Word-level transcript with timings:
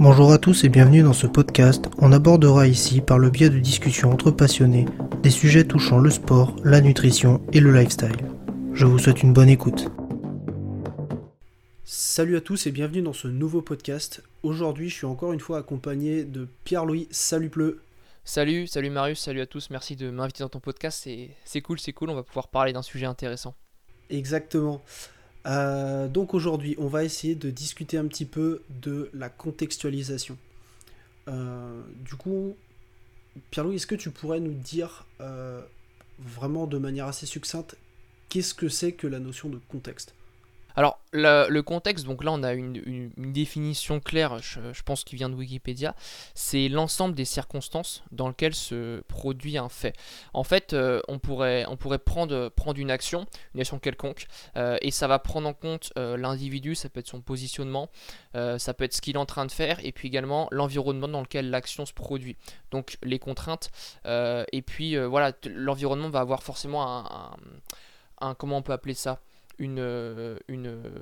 Bonjour 0.00 0.30
à 0.30 0.38
tous 0.38 0.62
et 0.62 0.68
bienvenue 0.68 1.02
dans 1.02 1.12
ce 1.12 1.26
podcast. 1.26 1.86
On 1.98 2.12
abordera 2.12 2.68
ici, 2.68 3.00
par 3.00 3.18
le 3.18 3.30
biais 3.30 3.50
de 3.50 3.58
discussions 3.58 4.12
entre 4.12 4.30
passionnés, 4.30 4.84
des 5.24 5.30
sujets 5.30 5.66
touchant 5.66 5.98
le 5.98 6.08
sport, 6.08 6.54
la 6.62 6.80
nutrition 6.80 7.44
et 7.52 7.58
le 7.58 7.72
lifestyle. 7.72 8.16
Je 8.74 8.86
vous 8.86 9.00
souhaite 9.00 9.24
une 9.24 9.32
bonne 9.32 9.48
écoute. 9.48 9.88
Salut 11.82 12.36
à 12.36 12.40
tous 12.40 12.68
et 12.68 12.70
bienvenue 12.70 13.02
dans 13.02 13.12
ce 13.12 13.26
nouveau 13.26 13.60
podcast. 13.60 14.22
Aujourd'hui, 14.44 14.88
je 14.88 14.94
suis 14.94 15.06
encore 15.06 15.32
une 15.32 15.40
fois 15.40 15.58
accompagné 15.58 16.22
de 16.22 16.46
Pierre-Louis. 16.62 17.08
Salut 17.10 17.50
Pleu. 17.50 17.82
Salut, 18.24 18.68
salut 18.68 18.90
Marius, 18.90 19.18
salut 19.18 19.40
à 19.40 19.46
tous. 19.46 19.68
Merci 19.70 19.96
de 19.96 20.10
m'inviter 20.10 20.44
dans 20.44 20.48
ton 20.48 20.60
podcast. 20.60 21.08
C'est 21.44 21.60
cool, 21.60 21.80
c'est 21.80 21.92
cool. 21.92 22.10
On 22.10 22.14
va 22.14 22.22
pouvoir 22.22 22.46
parler 22.46 22.72
d'un 22.72 22.82
sujet 22.82 23.06
intéressant. 23.06 23.56
Exactement. 24.10 24.80
Euh, 25.46 26.08
donc 26.08 26.34
aujourd'hui, 26.34 26.74
on 26.78 26.88
va 26.88 27.04
essayer 27.04 27.34
de 27.34 27.50
discuter 27.50 27.96
un 27.96 28.06
petit 28.06 28.24
peu 28.24 28.62
de 28.68 29.10
la 29.14 29.28
contextualisation. 29.28 30.36
Euh, 31.28 31.80
du 32.04 32.14
coup, 32.16 32.56
Pierre-Louis, 33.50 33.76
est-ce 33.76 33.86
que 33.86 33.94
tu 33.94 34.10
pourrais 34.10 34.40
nous 34.40 34.52
dire 34.52 35.06
euh, 35.20 35.62
vraiment 36.18 36.66
de 36.66 36.78
manière 36.78 37.06
assez 37.06 37.26
succincte 37.26 37.76
qu'est-ce 38.28 38.54
que 38.54 38.68
c'est 38.68 38.92
que 38.92 39.06
la 39.06 39.20
notion 39.20 39.48
de 39.48 39.58
contexte? 39.68 40.14
Alors, 40.78 41.00
le, 41.12 41.60
contexte, 41.62 42.06
donc 42.06 42.22
là 42.22 42.30
on 42.30 42.44
a 42.44 42.52
une, 42.52 43.10
définition 43.16 43.98
claire, 43.98 44.38
je, 44.38 44.82
pense 44.84 45.02
qui 45.02 45.16
vient 45.16 45.28
de 45.28 45.34
Wikipédia, 45.34 45.96
c'est 46.36 46.68
l'ensemble 46.68 47.16
des 47.16 47.24
circonstances 47.24 48.04
dans 48.12 48.28
lesquelles 48.28 48.54
se 48.54 49.00
produit 49.08 49.58
un 49.58 49.68
fait. 49.68 49.96
En 50.34 50.44
fait, 50.44 50.74
euh, 50.74 51.00
on, 51.08 51.18
pourrait, 51.18 51.66
prendre 51.98 52.52
une 52.76 52.92
action, 52.92 53.26
une 53.56 53.60
action 53.60 53.80
quelconque, 53.80 54.28
euh, 54.56 54.76
et 54.80 54.92
ça 54.92 55.08
va 55.08 55.18
prendre 55.18 55.48
en 55.48 55.52
compte 55.52 55.92
euh, 55.98 56.16
l'individu, 56.16 56.76
ça 56.76 56.88
peut 56.88 57.00
être 57.00 57.08
son 57.08 57.22
positionnement, 57.22 57.90
ça 58.34 58.72
peut 58.72 58.84
être 58.84 58.94
ce 58.94 59.00
qu'il 59.00 59.16
est 59.16 59.18
en 59.18 59.26
train 59.26 59.46
de 59.46 59.50
faire, 59.52 59.84
et 59.84 59.90
puis 59.90 60.06
également 60.06 60.46
l'environnement 60.52 61.08
dans 61.08 61.22
lequel 61.22 61.50
l'action 61.50 61.86
se 61.86 61.92
produit. 61.92 62.36
Donc 62.70 62.98
les 63.02 63.18
contraintes, 63.18 63.72
et 64.06 64.62
puis 64.62 64.96
voilà, 64.96 65.32
l'environnement 65.44 66.08
va 66.08 66.20
avoir 66.20 66.44
forcément 66.44 67.04
un, 68.20 68.34
comment 68.34 68.58
on 68.58 68.62
peut 68.62 68.72
appeler 68.72 68.94
ça? 68.94 69.18
Une, 69.58 69.78
euh, 69.78 70.36
une, 70.48 70.66
euh, 70.66 71.00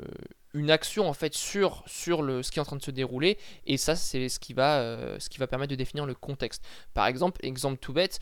une 0.54 0.70
action 0.70 1.08
en 1.08 1.12
fait 1.12 1.34
sur, 1.34 1.82
sur 1.86 2.22
le, 2.22 2.42
ce 2.42 2.50
qui 2.50 2.58
est 2.58 2.62
en 2.62 2.64
train 2.64 2.76
de 2.76 2.82
se 2.82 2.90
dérouler. 2.90 3.38
Et 3.66 3.76
ça 3.76 3.96
c'est 3.96 4.28
ce, 4.28 4.38
qui 4.38 4.54
va, 4.54 4.80
euh, 4.80 5.18
ce 5.18 5.28
qui 5.28 5.38
va 5.38 5.46
permettre 5.46 5.70
de 5.70 5.76
définir 5.76 6.06
le 6.06 6.14
contexte. 6.14 6.64
Par 6.94 7.06
exemple, 7.06 7.44
exemple 7.44 7.78
tout 7.78 7.92
bête, 7.92 8.18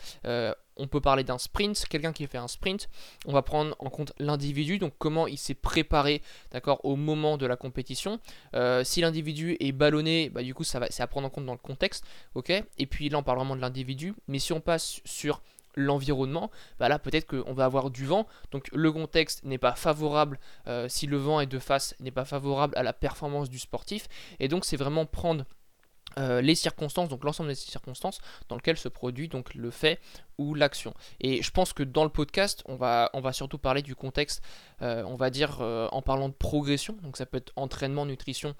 on 0.77 0.87
peut 0.87 0.99
parler 0.99 1.23
d'un 1.23 1.37
sprint, 1.37 1.85
quelqu'un 1.89 2.11
qui 2.11 2.27
fait 2.27 2.37
un 2.37 2.49
sprint, 2.49 2.89
on 3.25 3.31
va 3.31 3.41
prendre 3.41 3.77
en 3.79 3.89
compte 3.89 4.11
l'individu, 4.19 4.77
donc 4.77 4.93
comment 4.97 5.25
il 5.25 5.37
s'est 5.37 5.53
préparé 5.53 6.21
d'accord, 6.51 6.83
au 6.83 6.97
moment 6.97 7.37
de 7.37 7.45
la 7.45 7.55
compétition. 7.55 8.19
si 8.83 8.99
l'individu 8.99 9.55
est 9.61 9.71
ballonné, 9.71 10.29
bah, 10.29 10.43
du 10.43 10.53
coup 10.53 10.65
ça 10.65 10.79
va, 10.79 10.87
c'est 10.89 11.01
à 11.01 11.07
prendre 11.07 11.27
en 11.27 11.29
compte 11.29 11.45
dans 11.45 11.53
le 11.53 11.59
contexte, 11.59 12.03
ok. 12.33 12.51
Et 12.77 12.85
puis 12.87 13.07
là 13.07 13.17
on 13.17 13.23
parle 13.23 13.37
vraiment 13.37 13.55
de 13.55 13.61
l'individu, 13.61 14.13
mais 14.27 14.39
si 14.39 14.51
on 14.51 14.59
passe 14.59 14.99
sur 15.05 15.41
l'environnement, 15.75 16.51
bah 16.79 16.89
là 16.89 16.99
peut-être 16.99 17.27
qu'on 17.27 17.53
va 17.53 17.65
avoir 17.65 17.89
du 17.89 18.05
vent, 18.05 18.27
donc 18.51 18.69
le 18.73 18.91
contexte 18.91 19.43
n'est 19.43 19.57
pas 19.57 19.75
favorable, 19.75 20.39
euh, 20.67 20.87
si 20.89 21.07
le 21.07 21.17
vent 21.17 21.39
est 21.39 21.45
de 21.45 21.59
face, 21.59 21.95
n'est 21.99 22.11
pas 22.11 22.25
favorable 22.25 22.77
à 22.77 22.83
la 22.83 22.93
performance 22.93 23.49
du 23.49 23.59
sportif, 23.59 24.07
et 24.39 24.47
donc 24.47 24.65
c'est 24.65 24.77
vraiment 24.77 25.05
prendre 25.05 25.45
euh, 26.17 26.39
les 26.39 26.55
circonstances, 26.55 27.09
donc 27.09 27.23
l'ensemble 27.25 27.49
des 27.49 27.55
circonstances 27.55 28.21
dans 28.47 28.55
lesquelles 28.55 28.77
se 28.77 28.87
produit 28.87 29.27
donc 29.27 29.53
le 29.53 29.69
fait 29.69 29.99
ou 30.37 30.53
l'action. 30.53 30.93
Et 31.19 31.41
je 31.41 31.51
pense 31.51 31.73
que 31.73 31.83
dans 31.83 32.03
le 32.05 32.09
podcast, 32.09 32.63
on 32.67 32.75
va, 32.75 33.09
surtout 33.33 33.57
parler 33.57 33.81
du 33.81 33.95
contexte, 33.95 34.41
euh, 34.81 35.03
on 35.05 35.15
va 35.15 35.29
dire 35.29 35.59
en 35.59 36.01
parlant 36.01 36.29
de 36.29 36.33
progression, 36.33 36.95
donc 37.01 37.17
ça 37.17 37.25
peut 37.25 37.37
être 37.37 37.51
entraînement, 37.57 38.05
nutrition 38.05 38.55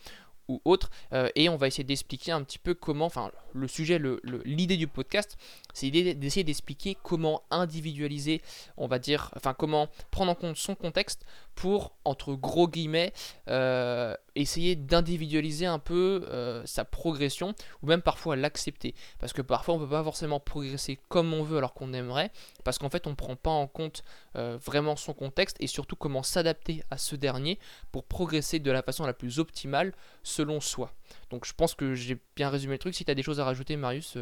ou 0.47 0.61
autre, 0.65 0.89
euh, 1.13 1.29
et 1.35 1.49
on 1.49 1.55
va 1.55 1.67
essayer 1.67 1.83
d'expliquer 1.83 2.31
un 2.31 2.43
petit 2.43 2.59
peu 2.59 2.73
comment, 2.73 3.05
enfin 3.05 3.31
le 3.53 3.67
sujet, 3.67 3.99
l'idée 4.43 4.77
du 4.77 4.87
podcast, 4.87 5.37
c'est 5.73 5.89
d'essayer 5.89 6.43
d'expliquer 6.43 6.97
comment 7.01 7.43
individualiser, 7.51 8.41
on 8.77 8.87
va 8.87 8.99
dire, 8.99 9.31
enfin 9.35 9.53
comment 9.53 9.87
prendre 10.11 10.31
en 10.31 10.35
compte 10.35 10.57
son 10.57 10.75
contexte 10.75 11.25
pour, 11.55 11.93
entre 12.03 12.33
gros 12.33 12.67
guillemets, 12.67 13.13
euh, 13.47 14.15
essayer 14.35 14.75
d'individualiser 14.75 15.65
un 15.65 15.79
peu 15.79 16.25
euh, 16.29 16.61
sa 16.65 16.85
progression 16.85 17.53
ou 17.81 17.87
même 17.87 18.01
parfois 18.01 18.35
l'accepter. 18.35 18.93
Parce 19.19 19.33
que 19.33 19.41
parfois 19.41 19.75
on 19.75 19.79
ne 19.79 19.85
peut 19.85 19.91
pas 19.91 20.03
forcément 20.03 20.39
progresser 20.39 20.99
comme 21.09 21.33
on 21.33 21.43
veut 21.43 21.57
alors 21.57 21.73
qu'on 21.73 21.93
aimerait, 21.93 22.31
parce 22.63 22.77
qu'en 22.77 22.89
fait 22.89 23.07
on 23.07 23.11
ne 23.11 23.15
prend 23.15 23.35
pas 23.35 23.51
en 23.51 23.67
compte 23.67 24.03
euh, 24.35 24.57
vraiment 24.63 24.95
son 24.95 25.13
contexte 25.13 25.57
et 25.59 25.67
surtout 25.67 25.95
comment 25.95 26.23
s'adapter 26.23 26.83
à 26.91 26.97
ce 26.97 27.15
dernier 27.15 27.59
pour 27.91 28.03
progresser 28.03 28.59
de 28.59 28.71
la 28.71 28.83
façon 28.83 29.05
la 29.05 29.13
plus 29.13 29.39
optimale 29.39 29.93
selon 30.23 30.59
soi. 30.59 30.93
Donc 31.29 31.45
je 31.45 31.53
pense 31.53 31.73
que 31.73 31.95
j'ai 31.95 32.17
bien 32.35 32.49
résumé 32.49 32.73
le 32.73 32.79
truc. 32.79 32.95
Si 32.95 33.05
tu 33.05 33.11
as 33.11 33.15
des 33.15 33.23
choses 33.23 33.39
à 33.39 33.45
rajouter, 33.45 33.77
Marius, 33.77 34.17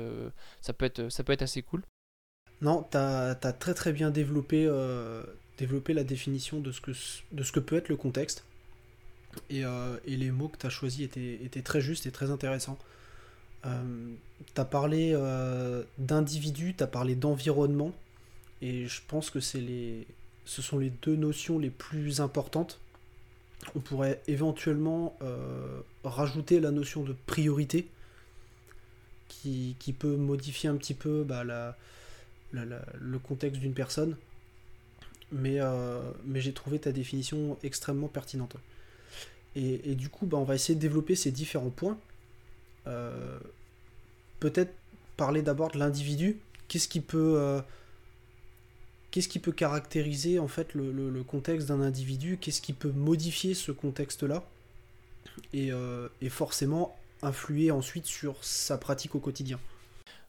ça, 0.62 0.74
peut 0.74 0.86
être, 0.86 1.10
ça 1.10 1.24
peut 1.24 1.34
être 1.34 1.42
assez 1.42 1.62
cool. 1.62 1.84
Non, 2.62 2.88
tu 2.90 2.98
as, 2.98 3.36
très 3.36 3.74
très 3.74 3.94
bien 3.94 4.10
développé 4.10 4.68
développer 5.58 5.94
la 5.94 6.04
définition 6.04 6.60
de 6.60 6.72
ce 6.72 6.82
que, 6.82 6.92
de 7.32 7.44
ce 7.44 7.52
que 7.52 7.60
peut 7.60 7.78
être 7.78 7.90
le 7.90 7.98
contexte. 7.98 8.46
Et, 9.50 9.66
euh, 9.66 9.98
et 10.06 10.16
les 10.16 10.32
mots 10.32 10.48
que 10.48 10.58
tu 10.58 10.66
as 10.66 10.70
choisis 10.70 11.02
étaient, 11.02 11.62
très 11.62 11.82
justes 11.82 12.06
et 12.06 12.12
très 12.12 12.32
intéressants. 12.32 12.78
Euh, 13.66 14.14
tu 14.54 14.62
as 14.62 14.66
parlé 14.66 15.12
euh, 15.14 15.84
d'individu, 15.98 16.74
tu 16.76 16.84
as 16.84 16.88
parlé 16.88 17.16
d'environnement, 17.16 17.94
et 18.62 18.88
je 18.88 19.02
pense 19.08 19.30
que 19.30 19.40
ce 19.40 20.62
sont 20.62 20.78
les 20.78 20.90
deux 20.90 21.16
notions 21.16 21.60
les 21.60 21.70
plus 21.70 22.22
importantes. 22.22 22.80
On 23.76 23.80
pourrait 23.80 24.22
éventuellement 24.28 25.16
euh, 25.22 25.80
rajouter 26.04 26.60
la 26.60 26.72
notion 26.72 27.04
de 27.04 27.16
priorité, 27.26 27.88
qui, 29.30 29.96
peut 29.98 30.16
modifier 30.16 30.70
un 30.70 30.76
petit 30.76 30.94
peu 30.94 31.26
bah, 31.26 31.44
le 32.54 33.20
contexte 33.20 33.60
d'une 33.60 33.74
personne 33.74 34.16
mais 35.34 35.60
j'ai 36.36 36.54
trouvé 36.54 36.80
ta 36.80 36.92
définition 36.92 37.58
extrêmement 37.64 38.08
pertinente. 38.08 38.56
Et, 39.56 39.96
du 39.96 40.10
coup, 40.10 40.26
bah, 40.26 40.38
on 40.38 40.44
va 40.44 40.56
essayer 40.56 40.76
de 40.76 40.80
développer 40.80 41.16
ces 41.16 41.32
différents 41.32 41.70
points. 41.70 41.98
Euh, 42.88 43.40
peut-être 44.40 44.74
parler 45.16 45.42
d'abord 45.42 45.72
de 45.72 45.78
l'individu. 45.78 46.40
Qu'est-ce 46.68 46.88
qui 46.88 47.02
peut 47.02 47.36
euh, 47.38 47.62
caractériser 49.56 50.40
en 50.40 50.48
fait 50.48 50.74
le, 50.74 51.24
contexte 51.24 51.68
d'un 51.68 51.82
individu, 51.82 52.38
qu'est-ce 52.42 52.62
qui 52.62 52.74
peut 52.74 52.92
modifier 52.92 53.54
ce 53.54 53.72
contexte-là, 53.72 54.44
et, 55.54 55.70
et, 56.22 56.30
forcément 56.30 56.98
influer 57.22 57.70
ensuite 57.70 58.06
sur 58.06 58.44
sa 58.44 58.78
pratique 58.78 59.14
au 59.16 59.20
quotidien. 59.20 59.60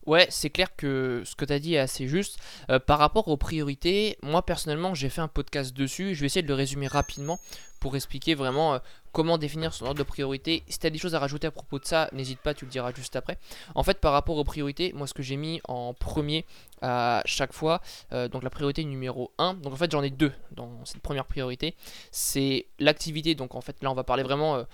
Ouais, 0.07 0.27
c'est 0.31 0.51
clair 0.51 0.75
que 0.77 1.23
ce 1.25 1.35
que 1.35 1.45
tu 1.45 1.61
dit 1.61 1.75
est 1.75 1.79
assez 1.79 2.09
juste. 2.09 2.39
Euh, 2.71 2.79
par 2.79 2.99
rapport 2.99 3.29
aux 3.29 3.37
priorités, 3.37 4.19
moi 4.23 4.43
personnellement, 4.43 4.95
j'ai 4.95 5.09
fait 5.09 5.21
un 5.21 5.29
podcast 5.29 5.75
dessus. 5.75 6.15
Je 6.15 6.21
vais 6.21 6.27
essayer 6.27 6.43
de 6.43 6.49
le 6.49 6.55
résumer 6.55 6.87
rapidement 6.87 7.39
pour 7.81 7.97
expliquer 7.97 8.35
vraiment 8.35 8.75
euh, 8.75 8.79
comment 9.13 9.39
définir 9.39 9.73
son 9.73 9.87
ordre 9.87 9.99
de 9.99 10.03
priorité. 10.05 10.63
Si 10.69 10.79
tu 10.79 10.91
des 10.91 10.99
choses 10.99 11.15
à 11.15 11.19
rajouter 11.19 11.47
à 11.47 11.51
propos 11.51 11.79
de 11.79 11.85
ça, 11.85 12.09
n'hésite 12.13 12.41
pas, 12.41 12.55
tu 12.55 12.65
le 12.65 12.71
diras 12.71 12.93
juste 12.95 13.17
après. 13.17 13.39
En 13.75 13.83
fait, 13.83 13.99
par 13.99 14.13
rapport 14.13 14.37
aux 14.37 14.45
priorités, 14.45 14.93
moi 14.95 15.07
ce 15.07 15.15
que 15.15 15.23
j'ai 15.23 15.37
mis 15.37 15.61
en 15.69 15.95
premier 15.95 16.45
à 16.83 17.23
chaque 17.25 17.53
fois, 17.53 17.81
euh, 18.13 18.29
donc 18.29 18.43
la 18.43 18.51
priorité 18.51 18.85
numéro 18.85 19.33
1, 19.39 19.55
donc 19.55 19.73
en 19.73 19.77
fait 19.77 19.91
j'en 19.91 20.03
ai 20.03 20.11
deux 20.11 20.33
dans 20.53 20.85
cette 20.85 21.01
première 21.01 21.25
priorité, 21.25 21.75
c'est 22.11 22.67
l'activité. 22.79 23.35
Donc 23.35 23.55
en 23.55 23.61
fait 23.61 23.77
là 23.83 23.91
on 23.91 23.95
va 23.95 24.05
parler 24.05 24.23
vraiment 24.23 24.65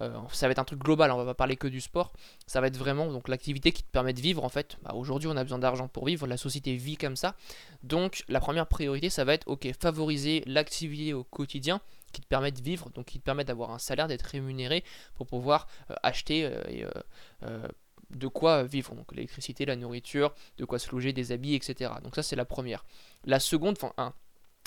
euh, 0.00 0.16
ça 0.32 0.46
va 0.46 0.52
être 0.52 0.58
un 0.58 0.64
truc 0.64 0.80
global, 0.80 1.10
on 1.10 1.16
va 1.16 1.24
pas 1.24 1.34
parler 1.34 1.56
que 1.56 1.66
du 1.66 1.80
sport. 1.80 2.12
Ça 2.46 2.60
va 2.60 2.68
être 2.68 2.76
vraiment 2.76 3.10
donc 3.10 3.28
l'activité 3.28 3.72
qui 3.72 3.82
te 3.82 3.90
permet 3.90 4.12
de 4.12 4.20
vivre 4.20 4.44
en 4.44 4.48
fait. 4.48 4.76
Bah, 4.82 4.92
aujourd'hui, 4.94 5.28
on 5.28 5.36
a 5.36 5.42
besoin 5.42 5.58
d'argent 5.58 5.88
pour 5.88 6.06
vivre, 6.06 6.26
la 6.26 6.36
société 6.36 6.76
vit 6.76 6.96
comme 6.96 7.16
ça. 7.16 7.34
Donc 7.82 8.24
la 8.28 8.40
première 8.40 8.66
priorité, 8.66 9.10
ça 9.10 9.24
va 9.24 9.34
être 9.34 9.46
ok, 9.48 9.68
favoriser 9.78 10.42
l'activité 10.46 11.14
au 11.14 11.24
quotidien 11.24 11.80
qui 12.12 12.20
te 12.20 12.26
permet 12.26 12.52
de 12.52 12.62
vivre, 12.62 12.90
donc 12.90 13.06
qui 13.06 13.18
te 13.18 13.24
permet 13.24 13.44
d'avoir 13.44 13.70
un 13.70 13.78
salaire, 13.78 14.08
d'être 14.08 14.22
rémunéré 14.22 14.84
pour 15.14 15.26
pouvoir 15.26 15.66
euh, 15.90 15.94
acheter 16.02 16.50
euh, 17.42 17.68
de 18.10 18.26
quoi 18.28 18.64
vivre, 18.64 18.94
donc 18.94 19.12
l'électricité, 19.12 19.66
la 19.66 19.76
nourriture, 19.76 20.34
de 20.56 20.64
quoi 20.64 20.78
se 20.78 20.90
loger, 20.90 21.12
des 21.12 21.32
habits, 21.32 21.54
etc. 21.54 21.92
Donc 22.02 22.14
ça 22.14 22.22
c'est 22.22 22.36
la 22.36 22.46
première. 22.46 22.84
La 23.24 23.40
seconde, 23.40 23.76
enfin 23.80 24.14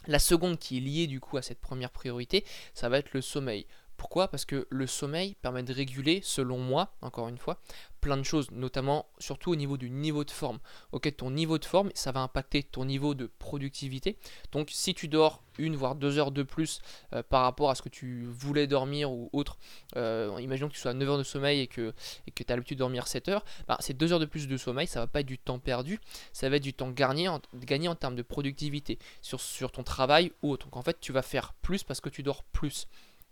la 0.08 0.20
seconde 0.20 0.58
qui 0.58 0.78
est 0.78 0.80
liée 0.80 1.08
du 1.08 1.20
coup 1.20 1.38
à 1.38 1.42
cette 1.42 1.60
première 1.60 1.92
priorité, 1.92 2.44
ça 2.74 2.90
va 2.90 2.98
être 2.98 3.14
le 3.14 3.22
sommeil. 3.22 3.66
Pourquoi? 4.02 4.30
Parce 4.30 4.46
que 4.46 4.66
le 4.72 4.88
sommeil 4.88 5.36
permet 5.44 5.62
de 5.62 5.72
réguler, 5.72 6.22
selon 6.24 6.58
moi, 6.58 6.92
encore 7.04 7.28
une 7.28 7.38
fois, 7.38 7.60
plein 8.02 8.18
de 8.18 8.24
choses, 8.24 8.50
notamment 8.50 9.06
surtout 9.20 9.52
au 9.52 9.56
niveau 9.56 9.78
du 9.78 9.92
niveau 9.92 10.24
de 10.24 10.32
forme. 10.32 10.58
Ok, 10.92 11.16
ton 11.16 11.30
niveau 11.30 11.60
de 11.60 11.66
forme, 11.66 11.92
ça 11.94 12.12
va 12.12 12.22
impacter 12.22 12.64
ton 12.64 12.84
niveau 12.84 13.14
de 13.14 13.30
productivité. 13.38 14.18
Donc 14.54 14.70
si 14.72 14.96
tu 14.96 15.08
dors 15.08 15.44
une 15.60 15.76
voire 15.76 15.94
deux 15.94 16.18
heures 16.18 16.32
de 16.32 16.42
plus 16.42 16.82
euh, 17.14 17.22
par 17.22 17.44
rapport 17.44 17.70
à 17.70 17.76
ce 17.76 17.84
que 17.84 17.90
tu 17.90 18.26
voulais 18.26 18.66
dormir 18.66 19.12
ou 19.12 19.30
autre, 19.34 19.60
euh, 19.96 20.36
imaginons 20.40 20.70
que 20.70 20.74
tu 20.74 20.80
sois 20.80 20.92
à 20.92 20.96
9 20.96 21.08
heures 21.08 21.18
de 21.20 21.24
sommeil 21.24 21.60
et 21.60 21.68
que 21.68 21.94
tu 22.34 22.44
as 22.50 22.56
l'habitude 22.56 22.78
de 22.78 22.80
dormir 22.80 23.06
7 23.06 23.30
heures, 23.30 23.46
bah, 23.68 23.78
ces 23.82 23.94
deux 23.94 24.12
heures 24.12 24.20
de 24.20 24.26
plus 24.26 24.48
de 24.48 24.58
sommeil, 24.58 24.88
ça 24.88 25.02
va 25.02 25.06
pas 25.06 25.20
être 25.20 25.28
du 25.28 25.38
temps 25.38 25.60
perdu, 25.60 26.00
ça 26.34 26.50
va 26.50 26.56
être 26.56 26.64
du 26.64 26.74
temps 26.74 26.90
gagné 26.90 27.28
en, 27.28 27.40
gagné 27.54 27.88
en 27.88 27.96
termes 27.96 28.16
de 28.16 28.24
productivité 28.24 28.98
sur, 29.22 29.40
sur 29.40 29.72
ton 29.72 29.84
travail 29.84 30.32
ou 30.42 30.50
autre. 30.50 30.66
Donc 30.66 30.78
en 30.78 30.82
fait, 30.82 30.98
tu 31.00 31.12
vas 31.12 31.22
faire 31.22 31.54
plus 31.62 31.84
parce 31.84 32.02
que 32.02 32.10
tu 32.10 32.24
dors 32.24 32.44
plus. 32.46 32.88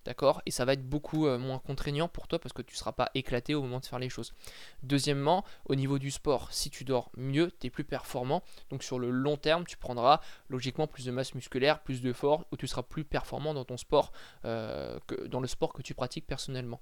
D'accord? 0.09 0.41
Et 0.47 0.51
ça 0.51 0.65
va 0.65 0.73
être 0.73 0.89
beaucoup 0.89 1.27
euh, 1.27 1.37
moins 1.37 1.59
contraignant 1.59 2.07
pour 2.07 2.27
toi 2.27 2.39
parce 2.39 2.51
que 2.51 2.63
tu 2.63 2.73
ne 2.73 2.77
seras 2.79 2.93
pas 2.93 3.11
éclaté 3.13 3.53
au 3.53 3.61
moment 3.61 3.79
de 3.79 3.85
faire 3.85 3.99
les 3.99 4.09
choses. 4.09 4.33
Deuxièmement, 4.81 5.45
au 5.65 5.75
niveau 5.75 5.99
du 5.99 6.09
sport, 6.09 6.51
si 6.51 6.71
tu 6.71 6.83
dors 6.83 7.11
mieux, 7.15 7.51
tu 7.59 7.67
es 7.67 7.69
plus 7.69 7.83
performant. 7.83 8.41
Donc 8.71 8.81
sur 8.81 8.97
le 8.97 9.11
long 9.11 9.37
terme, 9.37 9.65
tu 9.67 9.77
prendras 9.77 10.19
logiquement 10.49 10.87
plus 10.87 11.05
de 11.05 11.11
masse 11.11 11.35
musculaire, 11.35 11.83
plus 11.83 12.01
de 12.01 12.11
force, 12.11 12.43
ou 12.51 12.57
tu 12.57 12.65
seras 12.65 12.81
plus 12.81 13.03
performant 13.03 13.53
dans 13.53 13.65
ton 13.65 13.77
sport, 13.77 14.11
euh, 14.45 14.97
dans 15.27 15.41
le 15.41 15.47
sport 15.47 15.73
que 15.73 15.83
tu 15.83 15.93
pratiques 15.93 16.25
personnellement. 16.25 16.81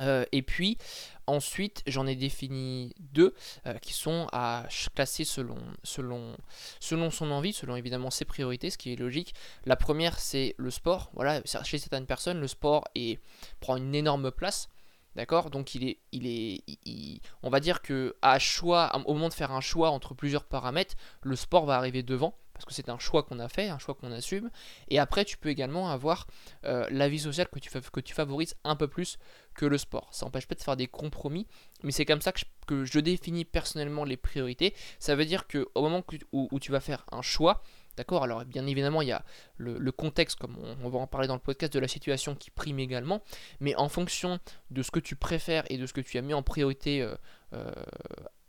Euh, 0.00 0.24
et 0.32 0.42
puis 0.42 0.78
ensuite 1.26 1.82
j'en 1.86 2.06
ai 2.06 2.14
défini 2.14 2.94
deux 3.00 3.34
euh, 3.66 3.74
qui 3.78 3.92
sont 3.92 4.28
à 4.32 4.66
classer 4.94 5.24
selon, 5.24 5.56
selon, 5.82 6.36
selon 6.80 7.10
son 7.10 7.30
envie, 7.30 7.52
selon 7.52 7.76
évidemment 7.76 8.10
ses 8.10 8.24
priorités, 8.24 8.70
ce 8.70 8.78
qui 8.78 8.92
est 8.92 8.96
logique. 8.96 9.34
La 9.64 9.76
première 9.76 10.18
c'est 10.18 10.54
le 10.58 10.70
sport. 10.70 11.10
Voilà, 11.14 11.42
chez 11.64 11.78
certaines 11.78 12.06
personnes 12.06 12.40
le 12.40 12.48
sport 12.48 12.84
est, 12.94 13.20
prend 13.60 13.76
une 13.76 13.94
énorme 13.94 14.30
place. 14.30 14.68
D'accord? 15.14 15.48
Donc 15.48 15.74
il 15.74 15.88
est, 15.88 15.98
il 16.12 16.26
est, 16.26 17.20
on 17.42 17.48
va 17.48 17.58
dire 17.60 17.80
que 17.80 18.14
à 18.20 18.38
choix, 18.38 18.92
au 19.06 19.14
moment 19.14 19.30
de 19.30 19.34
faire 19.34 19.50
un 19.50 19.62
choix 19.62 19.88
entre 19.88 20.12
plusieurs 20.12 20.44
paramètres, 20.44 20.94
le 21.22 21.36
sport 21.36 21.64
va 21.64 21.76
arriver 21.76 22.02
devant 22.02 22.36
parce 22.56 22.64
que 22.64 22.72
c'est 22.72 22.88
un 22.88 22.98
choix 22.98 23.22
qu'on 23.22 23.38
a 23.38 23.48
fait, 23.48 23.68
un 23.68 23.78
choix 23.78 23.94
qu'on 23.94 24.10
assume. 24.12 24.50
Et 24.88 24.98
après, 24.98 25.24
tu 25.24 25.36
peux 25.36 25.50
également 25.50 25.90
avoir 25.90 26.26
euh, 26.64 26.86
la 26.90 27.08
vie 27.08 27.18
sociale 27.18 27.48
que 27.48 27.58
tu, 28.00 28.14
favorises 28.14 28.56
un 28.64 28.76
peu 28.76 28.88
plus 28.88 29.18
que 29.54 29.66
le 29.66 29.78
sport. 29.78 30.08
Ça 30.12 30.24
n'empêche 30.24 30.46
pas 30.46 30.54
de 30.54 30.62
faire 30.62 30.76
des 30.76 30.86
compromis, 30.86 31.46
mais 31.82 31.92
c'est 31.92 32.06
comme 32.06 32.22
ça 32.22 32.32
que 32.66 32.84
je, 32.84 32.98
définis 32.98 33.44
personnellement 33.44 34.04
les 34.04 34.16
priorités. 34.16 34.74
Ça 34.98 35.14
veut 35.14 35.26
dire 35.26 35.46
qu'au 35.46 35.82
moment 35.82 36.02
où, 36.32 36.58
tu 36.58 36.72
vas 36.72 36.80
faire 36.80 37.04
un 37.12 37.22
choix, 37.22 37.62
D'accord 37.96 38.24
Alors, 38.24 38.44
bien 38.44 38.66
évidemment, 38.66 39.00
il 39.00 39.08
y 39.08 39.12
a 39.12 39.24
le, 39.56 39.90
contexte, 39.90 40.38
comme 40.38 40.58
on, 40.58 40.88
va 40.90 40.98
en 40.98 41.06
parler 41.06 41.28
dans 41.28 41.34
le 41.34 41.40
podcast, 41.40 41.72
de 41.72 41.78
la 41.78 41.88
situation 41.88 42.34
qui 42.34 42.50
prime 42.50 42.78
également. 42.78 43.22
Mais 43.58 43.74
en 43.76 43.88
fonction 43.88 44.38
de 44.70 44.82
ce 44.82 44.90
que 44.90 45.00
tu 45.00 45.16
préfères 45.16 45.64
et 45.70 45.78
de 45.78 45.86
ce 45.86 45.94
que 45.94 46.02
tu 46.02 46.18
as 46.18 46.20
mis 46.20 46.34
en 46.34 46.42
priorité 46.42 47.00
euh, 47.00 47.14
euh, 47.54 47.72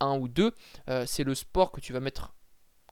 un 0.00 0.18
ou 0.18 0.28
deux, 0.28 0.52
c'est 1.06 1.24
le 1.24 1.34
sport 1.34 1.72
que 1.72 1.80
tu 1.80 1.94
vas 1.94 2.00
mettre 2.00 2.34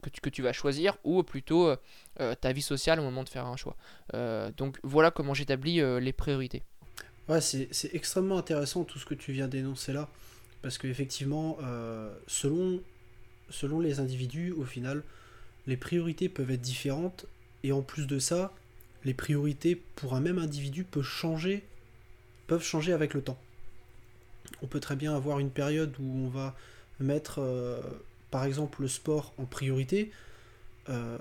que 0.02 0.30
tu, 0.30 0.42
vas 0.42 0.52
choisir 0.52 0.96
ou 1.04 1.22
plutôt 1.22 1.68
euh, 1.68 1.76
euh, 2.20 2.34
ta 2.34 2.52
vie 2.52 2.62
sociale 2.62 3.00
au 3.00 3.02
moment 3.02 3.24
de 3.24 3.28
faire 3.28 3.46
un 3.46 3.56
choix. 3.56 3.76
Euh, 4.14 4.50
donc 4.56 4.78
voilà 4.82 5.10
comment 5.10 5.34
j'établis 5.34 5.80
les 6.00 6.12
priorités. 6.12 6.62
Ouais, 7.28 7.40
c'est 7.40 7.68
extrêmement 7.92 8.38
intéressant 8.38 8.84
tout 8.84 8.98
ce 8.98 9.06
que 9.06 9.14
tu 9.14 9.32
viens 9.32 9.48
d'énoncer 9.48 9.92
là, 9.92 10.08
parce 10.62 10.78
qu'effectivement, 10.78 11.58
selon, 12.28 12.80
selon 13.50 13.80
les 13.80 13.98
individus, 13.98 14.52
au 14.52 14.64
final, 14.64 15.02
les 15.66 15.76
priorités 15.76 16.28
peuvent 16.28 16.52
être 16.52 16.60
différentes, 16.60 17.26
et 17.64 17.72
en 17.72 17.82
plus 17.82 18.06
de 18.06 18.20
ça, 18.20 18.52
les 19.04 19.12
priorités 19.12 19.74
pour 19.96 20.14
un 20.14 20.20
même 20.20 20.38
individu 20.38 20.84
peuvent 20.84 21.02
changer, 21.02 21.64
peuvent 22.46 22.62
changer 22.62 22.92
avec 22.92 23.12
le 23.12 23.22
temps. 23.22 23.38
On 24.62 24.68
peut 24.68 24.78
très 24.78 24.94
bien 24.94 25.16
avoir 25.16 25.40
une 25.40 25.50
période 25.50 25.92
où 25.98 26.26
on 26.26 26.28
va 26.28 26.54
mettre 27.00 27.40
par 28.30 28.44
exemple 28.44 28.82
le 28.82 28.88
sport 28.88 29.32
en 29.38 29.44
priorité, 29.44 30.10
euh, 30.88 31.18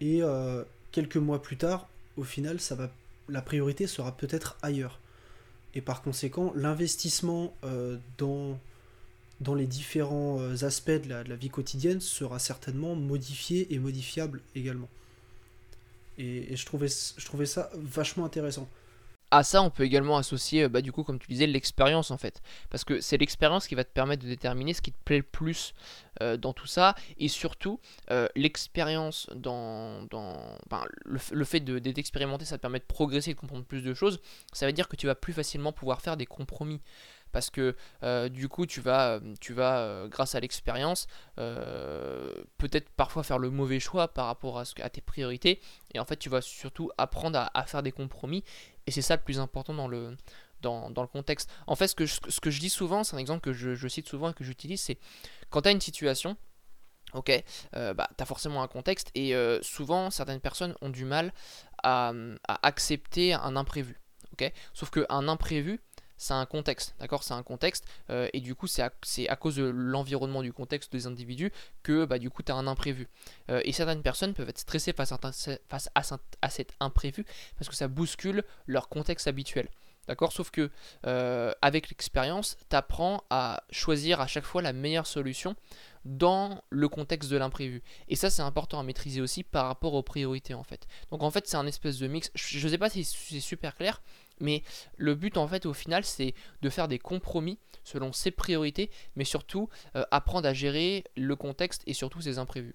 et 0.00 0.22
euh, 0.22 0.62
quelques 0.92 1.16
mois 1.16 1.42
plus 1.42 1.56
tard, 1.56 1.88
au 2.16 2.24
final, 2.24 2.60
ça 2.60 2.74
va, 2.74 2.90
la 3.28 3.42
priorité 3.42 3.86
sera 3.86 4.16
peut-être 4.16 4.56
ailleurs. 4.62 5.00
Et 5.74 5.80
par 5.80 6.02
conséquent, 6.02 6.52
l'investissement 6.54 7.54
euh, 7.64 7.96
dans, 8.18 8.58
dans 9.40 9.54
les 9.54 9.66
différents 9.66 10.40
aspects 10.62 10.90
de 10.90 11.08
la, 11.08 11.36
vie 11.36 11.50
quotidienne 11.50 12.00
sera 12.00 12.38
certainement 12.38 12.94
modifié 12.94 13.72
et 13.74 13.78
modifiable 13.78 14.40
également. 14.54 14.88
Et, 16.18 16.52
et 16.52 16.56
je, 16.56 16.64
trouvais, 16.64 16.88
je 16.88 17.24
trouvais 17.24 17.46
ça 17.46 17.70
vachement 17.74 18.24
intéressant 18.24 18.68
à 19.30 19.42
ça, 19.42 19.62
on 19.62 19.70
peut 19.70 19.82
également 19.82 20.16
associer, 20.16 20.64
euh, 20.64 20.68
bah, 20.68 20.80
du 20.80 20.92
coup, 20.92 21.02
comme 21.02 21.18
tu 21.18 21.26
disais, 21.28 21.46
l'expérience 21.46 22.10
en 22.10 22.18
fait. 22.18 22.42
Parce 22.70 22.84
que 22.84 23.00
c'est 23.00 23.16
l'expérience 23.16 23.66
qui 23.66 23.74
va 23.74 23.84
te 23.84 23.92
permettre 23.92 24.22
de 24.22 24.28
déterminer 24.28 24.74
ce 24.74 24.82
qui 24.82 24.92
te 24.92 25.02
plaît 25.04 25.18
le 25.18 25.22
plus 25.22 25.74
euh, 26.22 26.36
dans 26.36 26.52
tout 26.52 26.66
ça. 26.66 26.94
Et 27.18 27.28
surtout, 27.28 27.80
euh, 28.10 28.28
l'expérience 28.36 29.28
dans. 29.34 30.02
dans 30.04 30.56
le, 31.04 31.44
fait 31.44 31.60
d'expérimenter, 31.60 32.44
ça 32.44 32.56
te 32.56 32.62
permet 32.62 32.78
de 32.78 32.84
progresser 32.84 33.30
et 33.30 33.34
de 33.34 33.38
comprendre 33.38 33.64
plus 33.64 33.82
de 33.82 33.94
choses. 33.94 34.20
Ça 34.52 34.66
veut 34.66 34.72
dire 34.72 34.88
que 34.88 34.96
tu 34.96 35.06
vas 35.06 35.14
plus 35.14 35.32
facilement 35.32 35.72
pouvoir 35.72 36.00
faire 36.00 36.16
des 36.16 36.26
compromis 36.26 36.80
parce 37.32 37.50
que 37.50 37.74
du 38.28 38.48
coup 38.48 38.64
tu 38.64 38.80
vas, 38.80 39.18
tu 39.40 39.54
vas 39.54 40.06
grâce 40.08 40.36
à 40.36 40.40
l'expérience, 40.40 41.08
peut-être 41.34 42.88
parfois 42.90 43.24
faire 43.24 43.40
le 43.40 43.50
mauvais 43.50 43.80
choix 43.80 44.06
par 44.06 44.26
rapport 44.26 44.56
à, 44.56 44.64
ce, 44.64 44.74
à, 44.80 44.88
tes 44.88 45.00
priorités, 45.00 45.60
et 45.94 45.98
en 45.98 46.04
fait 46.04 46.16
tu 46.16 46.28
vas 46.28 46.40
surtout 46.40 46.92
apprendre 46.96 47.50
à, 47.52 47.62
faire 47.64 47.82
des 47.82 47.90
compromis, 47.90 48.44
et 48.86 48.90
c'est 48.90 49.02
ça 49.02 49.16
le 49.16 49.22
plus 49.22 49.38
important 49.38 49.74
dans 49.74 49.88
le, 49.88 50.16
dans, 50.60 50.88
le 50.88 51.06
contexte. 51.06 51.50
En 51.66 51.76
fait, 51.76 51.88
ce 51.88 51.94
que 51.94 52.06
je, 52.06 52.18
ce 52.28 52.40
que 52.40 52.50
je 52.50 52.60
dis 52.60 52.70
souvent, 52.70 53.04
c'est 53.04 53.16
un 53.16 53.18
exemple 53.18 53.40
que 53.40 53.52
je, 53.52 53.88
cite 53.88 54.08
souvent 54.08 54.30
et 54.30 54.34
que 54.34 54.44
j'utilise, 54.44 54.80
c'est 54.80 54.98
quand 55.50 55.62
tu 55.62 55.68
as 55.68 55.72
une 55.72 55.80
situation, 55.80 56.36
ok, 57.12 57.44
bah, 57.72 58.08
tu 58.16 58.22
as 58.22 58.26
forcément 58.26 58.62
un 58.62 58.68
contexte, 58.68 59.10
et 59.14 59.34
souvent 59.62 60.10
certaines 60.10 60.40
personnes 60.40 60.74
ont 60.80 60.90
du 60.90 61.04
mal 61.04 61.32
à, 61.82 62.12
à 62.48 62.66
accepter 62.66 63.34
un 63.34 63.56
imprévu. 63.56 64.00
ok 64.32 64.52
Sauf 64.72 64.90
qu'un 64.90 65.28
imprévu, 65.28 65.80
c'est 66.24 66.32
un 66.32 66.46
contexte, 66.46 66.94
d'accord 67.00 67.22
C'est 67.22 67.34
un 67.34 67.42
contexte, 67.42 67.84
euh, 68.08 68.28
et 68.32 68.40
du 68.40 68.54
coup, 68.54 68.66
c'est 68.66 68.82
à, 68.82 69.36
cause 69.36 69.56
de 69.56 69.64
l'environnement 69.64 70.42
du 70.42 70.54
contexte 70.54 70.90
des 70.90 71.06
individus 71.06 71.52
que 71.82 72.06
bah, 72.06 72.18
du 72.18 72.30
coup, 72.30 72.42
tu 72.42 72.50
as 72.50 72.54
un 72.54 72.66
imprévu. 72.66 73.08
Euh, 73.50 73.60
et 73.64 73.72
certaines 73.72 74.00
personnes 74.00 74.32
peuvent 74.32 74.48
être 74.48 74.58
stressées 74.58 74.94
face, 74.94 75.12
à, 75.12 76.48
cet 76.48 76.72
imprévu 76.80 77.26
parce 77.58 77.68
que 77.68 77.76
ça 77.76 77.88
bouscule 77.88 78.42
leur 78.66 78.88
contexte 78.88 79.28
habituel. 79.28 79.68
D'accord? 80.08 80.32
Sauf 80.32 80.50
que 80.50 80.70
euh, 81.06 81.52
avec 81.62 81.90
l'expérience, 81.90 82.56
tu 82.70 82.76
apprends 82.76 83.22
à 83.28 83.62
choisir 83.70 84.20
à 84.20 84.26
chaque 84.26 84.44
fois 84.44 84.62
la 84.62 84.72
meilleure 84.72 85.06
solution 85.06 85.56
dans 86.04 86.62
le 86.70 86.88
contexte 86.88 87.30
de 87.30 87.36
l'imprévu. 87.36 87.82
Et 88.08 88.16
ça, 88.16 88.28
c'est 88.30 88.42
important 88.42 88.78
à 88.78 88.82
maîtriser 88.82 89.20
aussi 89.20 89.42
par 89.42 89.66
rapport 89.66 89.94
aux 89.94 90.02
priorités 90.02 90.54
en 90.54 90.64
fait. 90.64 90.86
Donc 91.10 91.22
en 91.22 91.30
fait, 91.30 91.46
c'est 91.46 91.56
un 91.56 91.66
espèce 91.66 91.98
de 91.98 92.06
mix. 92.06 92.30
Je 92.34 92.64
ne 92.64 92.70
sais 92.70 92.78
pas 92.78 92.90
si 92.90 93.04
c'est 93.04 93.40
super 93.40 93.74
clair, 93.74 94.02
mais 94.40 94.62
le 94.96 95.14
but 95.14 95.36
en 95.36 95.46
fait 95.48 95.66
au 95.66 95.72
final 95.72 96.04
c'est 96.04 96.34
de 96.62 96.70
faire 96.70 96.88
des 96.88 96.98
compromis 96.98 97.58
selon 97.84 98.12
ses 98.12 98.30
priorités, 98.30 98.90
mais 99.14 99.24
surtout 99.24 99.68
euh, 99.94 100.04
apprendre 100.10 100.48
à 100.48 100.54
gérer 100.54 101.04
le 101.16 101.36
contexte 101.36 101.82
et 101.86 101.92
surtout 101.92 102.20
ses 102.20 102.38
imprévus. 102.38 102.74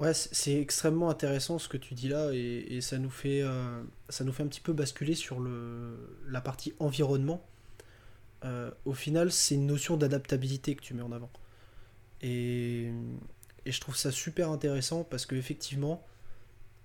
Ouais, 0.00 0.12
c'est 0.12 0.60
extrêmement 0.60 1.08
intéressant 1.08 1.58
ce 1.58 1.68
que 1.68 1.78
tu 1.78 1.94
dis 1.94 2.08
là 2.08 2.30
et, 2.32 2.80
ça, 2.82 2.98
nous 2.98 3.10
fait, 3.10 3.40
euh, 3.42 3.82
ça 4.10 4.24
nous 4.24 4.32
fait 4.32 4.42
un 4.42 4.46
petit 4.46 4.60
peu 4.60 4.74
basculer 4.74 5.14
sur 5.14 5.40
le, 5.40 6.18
la 6.28 6.42
partie 6.42 6.74
environnement. 6.80 7.46
Euh, 8.44 8.70
au 8.84 8.92
final, 8.92 9.32
c'est 9.32 9.54
une 9.54 9.66
notion 9.66 9.96
d'adaptabilité 9.96 10.74
que 10.74 10.82
tu 10.82 10.92
mets 10.92 11.02
en 11.02 11.12
avant. 11.12 11.30
Et, 12.20 12.92
et, 13.64 13.72
je 13.72 13.80
trouve 13.80 13.96
ça 13.96 14.10
super 14.10 14.50
intéressant 14.50 15.02
parce 15.02 15.24
que 15.24 15.34
effectivement, 15.34 16.04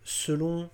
selon 0.03 0.69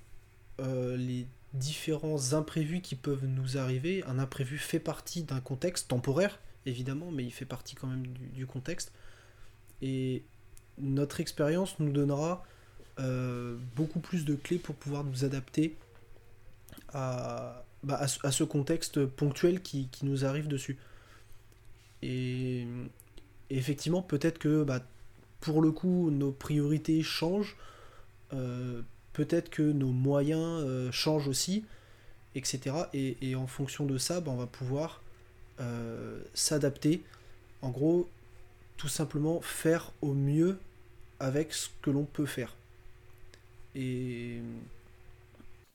les 0.59 1.27
différents 1.57 2.33
imprévus 2.33 2.81
qui 2.81 2.95
peuvent 2.95 3.25
nous 3.25 3.57
arriver. 3.57 4.03
Un 4.05 4.19
imprévu 4.19 4.57
fait 4.57 4.79
partie 4.79 5.23
d'un 5.23 5.39
contexte 5.39 5.87
temporaire, 5.87 6.39
évidemment, 6.65 7.11
mais 7.11 7.23
il 7.23 7.31
fait 7.31 7.45
partie 7.45 7.75
quand 7.75 7.87
même 7.87 8.07
du, 8.07 8.45
contexte. 8.45 8.91
Et 9.81 10.23
notre 10.77 11.19
expérience 11.19 11.79
nous 11.79 11.91
donnera 11.91 12.43
euh, 12.99 13.57
beaucoup 13.75 13.99
plus 13.99 14.25
de 14.25 14.35
clés 14.35 14.57
pour 14.57 14.75
pouvoir 14.75 15.03
nous 15.03 15.25
adapter 15.25 15.75
à, 16.89 17.63
bah, 17.83 18.07
ce 18.07 18.43
contexte 18.43 19.05
ponctuel 19.05 19.61
qui, 19.61 19.89
nous 20.03 20.25
arrive 20.25 20.47
dessus. 20.47 20.77
Et, 22.01 22.67
effectivement, 23.49 24.01
peut-être 24.01 24.39
que 24.39 24.63
bah, 24.63 24.81
pour 25.39 25.61
le 25.61 25.71
coup, 25.71 26.11
nos 26.11 26.31
priorités 26.31 27.03
changent. 27.03 27.55
Euh, 28.33 28.81
peut-être 29.17 29.49
que 29.49 29.63
nos 29.63 29.91
moyens 29.91 30.63
euh, 30.63 30.91
changent 30.91 31.27
aussi, 31.27 31.65
etc. 32.35 32.75
Et, 32.93 33.35
en 33.35 33.47
fonction 33.47 33.87
de 33.87 33.97
ça, 33.97 34.21
ben, 34.21 34.31
on 34.31 34.35
va 34.35 34.45
pouvoir 34.45 35.01
euh, 35.59 36.21
s'adapter. 36.35 37.01
En 37.63 37.71
gros, 37.71 38.07
tout 38.77 38.87
simplement 38.87 39.41
faire 39.41 39.91
au 40.03 40.13
mieux 40.13 40.59
avec 41.19 41.51
ce 41.51 41.69
que 41.81 41.89
l'on 41.89 42.03
peut 42.03 42.27
faire. 42.27 42.55
Et 43.73 44.39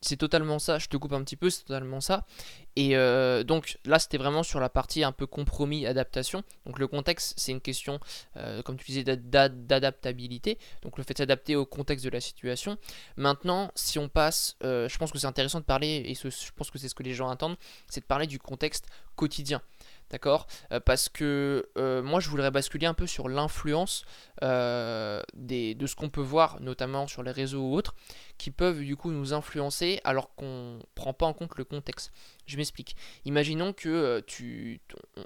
c'est 0.02 0.16
totalement 0.16 0.58
ça, 0.58 0.78
je 0.78 0.88
te 0.88 0.96
coupe 0.96 1.12
un 1.12 1.22
petit 1.22 1.36
peu, 1.36 1.48
c'est 1.48 1.62
totalement 1.62 2.00
ça. 2.00 2.26
Et 2.74 2.96
euh, 2.96 3.44
donc 3.44 3.78
là, 3.84 3.98
c'était 3.98 4.18
vraiment 4.18 4.42
sur 4.42 4.58
la 4.58 4.68
partie 4.68 5.04
un 5.04 5.12
peu 5.12 5.26
compromis, 5.26 5.86
adaptation. 5.86 6.42
Donc 6.66 6.78
le 6.78 6.88
contexte, 6.88 7.34
c'est 7.36 7.52
une 7.52 7.60
question, 7.60 8.00
euh, 8.36 8.62
comme 8.62 8.76
tu 8.76 8.84
disais, 8.84 9.04
d'adaptabilité. 9.04 10.58
Donc 10.82 10.98
le 10.98 11.04
fait 11.04 11.14
de 11.14 11.18
s'adapter 11.18 11.54
au 11.54 11.64
contexte 11.64 12.04
de 12.04 12.10
la 12.10 12.20
situation. 12.20 12.78
Maintenant, 13.16 13.70
si 13.74 13.98
on 13.98 14.08
passe, 14.08 14.56
euh, 14.64 14.88
je 14.88 14.98
pense 14.98 15.12
que 15.12 15.18
c'est 15.18 15.26
intéressant 15.26 15.60
de 15.60 15.64
parler, 15.64 16.02
et 16.06 16.14
je 16.14 16.50
pense 16.56 16.70
que 16.70 16.78
c'est 16.78 16.88
ce 16.88 16.94
que 16.94 17.02
les 17.02 17.14
gens 17.14 17.30
attendent, 17.30 17.56
c'est 17.88 18.00
de 18.00 18.06
parler 18.06 18.26
du 18.26 18.38
contexte 18.38 18.86
quotidien. 19.14 19.62
D'accord? 20.12 20.46
Parce 20.84 21.08
que 21.08 21.66
moi, 22.04 22.20
je 22.20 22.28
voudrais 22.28 22.50
basculer 22.50 22.86
un 22.86 22.94
peu 22.94 23.06
sur 23.06 23.28
l'influence 23.28 24.04
de 24.42 25.86
ce 25.86 25.94
qu'on 25.96 26.10
peut 26.10 26.20
voir, 26.20 26.60
notamment 26.60 27.06
sur 27.06 27.22
les 27.22 27.32
réseaux 27.32 27.62
ou 27.62 27.74
autres, 27.74 27.94
qui 28.36 28.50
peuvent 28.50 28.80
du 28.80 28.94
coup 28.94 29.10
nous 29.10 29.32
influencer 29.32 30.00
alors 30.04 30.34
qu'on 30.34 30.76
ne 30.76 30.82
prend 30.94 31.14
pas 31.14 31.26
en 31.26 31.32
compte 31.32 31.56
le 31.56 31.64
contexte. 31.64 32.12
Je 32.46 32.56
m'explique. 32.56 32.94
Imaginons 33.24 33.72
que 33.72 34.20
tu, 34.26 34.80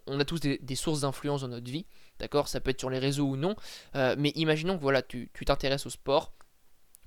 on 0.07 0.21
a 0.21 0.25
tous 0.25 0.39
des, 0.41 0.59
des 0.59 0.77
sources 0.77 1.01
d'influence 1.01 1.41
dans 1.41 1.49
notre 1.49 1.71
vie, 1.71 1.87
d'accord? 2.21 2.47
Ça 2.47 2.61
peut 2.61 2.71
être 2.71 2.81
sur 2.81 2.91
les 2.91 3.01
réseaux 3.01 3.27
ou 3.27 3.37
non, 3.37 3.57
mais 3.95 4.31
imaginons 4.37 4.77
que 4.77 4.83
voilà, 4.83 5.03
tu 5.03 5.29
t'intéresses 5.45 5.87
au 5.87 5.91
sport, 5.91 6.33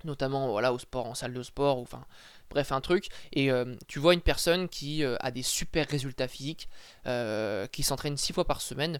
notamment 0.03 0.50
voilà, 0.50 0.74
au 0.74 0.79
sport, 0.79 1.08
en 1.08 1.15
salle 1.15 1.34
de 1.34 1.44
sport, 1.44 1.79
ou 1.79 1.84
enfin 1.84 2.06
bref 2.50 2.72
un 2.72 2.82
truc, 2.82 3.10
et 3.32 3.51
euh, 3.51 3.75
tu 3.88 4.00
vois 4.00 4.13
une 4.13 4.22
personne 4.22 4.70
qui 4.70 5.03
euh, 5.03 5.15
a 5.20 5.32
des 5.32 5.44
super 5.44 5.88
résultats 5.88 6.27
physiques, 6.27 6.70
euh, 7.06 7.68
qui 7.68 7.84
s'entraîne 7.84 8.18
6 8.18 8.34
fois 8.34 8.46
par 8.46 8.62
semaine, 8.62 9.00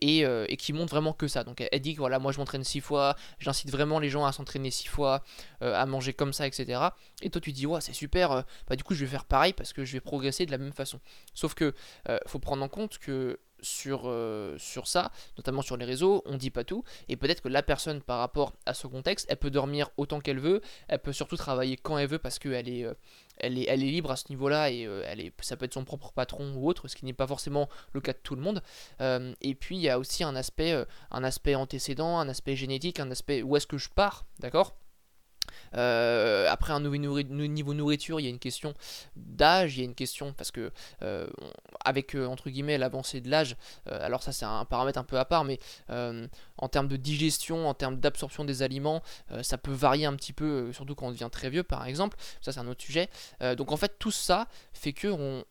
et, 0.00 0.56
qui 0.58 0.72
montre 0.72 0.90
vraiment 0.90 1.12
que 1.12 1.28
ça. 1.28 1.44
Donc 1.44 1.60
elle, 1.60 1.80
dit 1.80 1.94
voilà, 1.94 2.18
moi 2.18 2.32
je 2.32 2.38
m'entraîne 2.38 2.64
6 2.64 2.80
fois, 2.80 3.14
j'incite 3.38 3.70
vraiment 3.70 4.00
les 4.00 4.10
gens 4.10 4.24
à 4.24 4.32
s'entraîner 4.32 4.70
6 4.70 4.88
fois, 4.88 5.22
à 5.60 5.86
manger 5.86 6.12
comme 6.12 6.32
ça, 6.32 6.46
etc. 6.46 6.80
Et 7.22 7.30
toi 7.30 7.40
tu 7.40 7.52
dis, 7.52 7.66
ouais 7.66 7.80
c'est 7.80 7.92
super, 7.92 8.44
bah 8.68 8.74
du 8.74 8.82
coup 8.82 8.94
je 8.94 9.04
vais 9.04 9.10
faire 9.10 9.24
pareil 9.24 9.52
parce 9.52 9.72
que 9.72 9.84
je 9.84 9.92
vais 9.92 10.00
progresser 10.00 10.46
de 10.46 10.50
la 10.50 10.58
même 10.58 10.72
façon. 10.72 10.98
Sauf 11.34 11.54
que 11.54 11.74
faut 12.26 12.40
prendre 12.40 12.64
en 12.64 12.68
compte 12.68 12.98
que 12.98 13.38
sur, 13.66 14.02
euh, 14.04 14.56
sur 14.58 14.86
ça, 14.86 15.10
notamment 15.36 15.62
sur 15.62 15.76
les 15.76 15.84
réseaux, 15.84 16.22
on 16.26 16.36
dit 16.36 16.50
pas 16.50 16.64
tout, 16.64 16.84
et 17.08 17.16
peut-être 17.16 17.42
que 17.42 17.48
la 17.48 17.62
personne 17.62 18.00
par 18.00 18.18
rapport 18.20 18.52
à 18.64 18.74
ce 18.74 18.86
contexte, 18.86 19.26
elle 19.28 19.36
peut 19.36 19.50
dormir 19.50 19.90
autant 19.96 20.20
qu'elle 20.20 20.38
veut, 20.38 20.60
elle 20.88 21.00
peut 21.00 21.12
surtout 21.12 21.36
travailler 21.36 21.76
quand 21.76 21.98
elle 21.98 22.08
veut 22.08 22.18
parce 22.18 22.38
qu'elle 22.38 22.68
est, 22.68 22.84
euh, 22.84 22.94
elle 23.38 23.58
est, 23.58 23.66
elle 23.68 23.82
est 23.82 23.90
libre 23.90 24.10
à 24.10 24.16
ce 24.16 24.26
niveau-là, 24.30 24.70
et 24.70 24.86
euh, 24.86 25.02
elle 25.06 25.20
est, 25.20 25.32
ça 25.42 25.56
peut 25.56 25.64
être 25.64 25.74
son 25.74 25.84
propre 25.84 26.12
patron 26.12 26.54
ou 26.54 26.68
autre, 26.68 26.88
ce 26.88 26.96
qui 26.96 27.04
n'est 27.04 27.12
pas 27.12 27.26
forcément 27.26 27.68
le 27.92 28.00
cas 28.00 28.12
de 28.12 28.18
tout 28.22 28.36
le 28.36 28.42
monde. 28.42 28.62
et 29.00 29.54
puis 29.54 29.76
il 29.76 29.82
y 29.82 29.90
a 29.90 29.98
aussi 29.98 30.24
un 30.24 30.36
aspect, 30.36 30.84
un 31.10 31.24
aspect 31.24 31.54
antécédent, 31.54 32.18
un 32.18 32.28
aspect 32.28 32.56
génétique, 32.56 33.00
un 33.00 33.10
aspect 33.10 33.42
où 33.42 33.56
est-ce 33.56 33.66
que 33.66 33.78
je 33.78 33.88
pars, 33.88 34.24
d'accord? 34.38 34.76
Euh, 35.74 36.46
après 36.50 36.72
un 36.72 36.80
niveau 36.80 37.74
nourriture, 37.74 38.20
il 38.20 38.24
y 38.24 38.26
a 38.26 38.30
une 38.30 38.38
question 38.38 38.74
d'âge, 39.16 39.76
il 39.76 39.80
y 39.80 39.82
a 39.82 39.84
une 39.84 39.94
question 39.94 40.32
parce 40.32 40.50
que 40.50 40.70
euh, 41.02 41.28
avec 41.84 42.14
euh, 42.14 42.26
entre 42.26 42.50
guillemets 42.50 42.78
l'avancée 42.78 43.20
de 43.20 43.30
l'âge, 43.30 43.56
alors 43.86 44.22
ça 44.22 44.32
c'est 44.32 44.44
un 44.44 44.64
paramètre 44.64 44.98
un 44.98 45.04
peu 45.04 45.18
à 45.18 45.24
part, 45.24 45.44
mais 45.44 45.58
en 45.88 46.68
termes 46.68 46.88
de 46.88 46.96
digestion, 46.96 47.68
en 47.68 47.74
termes 47.74 47.96
d'absorption 47.96 48.44
des 48.44 48.62
aliments, 48.62 49.02
ça 49.42 49.58
peut 49.58 49.72
varier 49.72 50.06
un 50.06 50.14
petit 50.14 50.32
peu, 50.32 50.72
surtout 50.72 50.94
quand 50.94 51.06
on 51.06 51.10
devient 51.12 51.28
très 51.30 51.50
vieux 51.50 51.62
par 51.62 51.86
exemple. 51.86 52.16
Ça 52.40 52.52
c'est 52.52 52.60
un 52.60 52.68
autre 52.68 52.82
sujet. 52.82 53.08
donc 53.56 53.72
en 53.72 53.76
fait 53.76 53.98
tout 53.98 54.10
ça 54.10 54.48
fait 54.72 54.92
que 54.92 55.08
on 55.08 55.44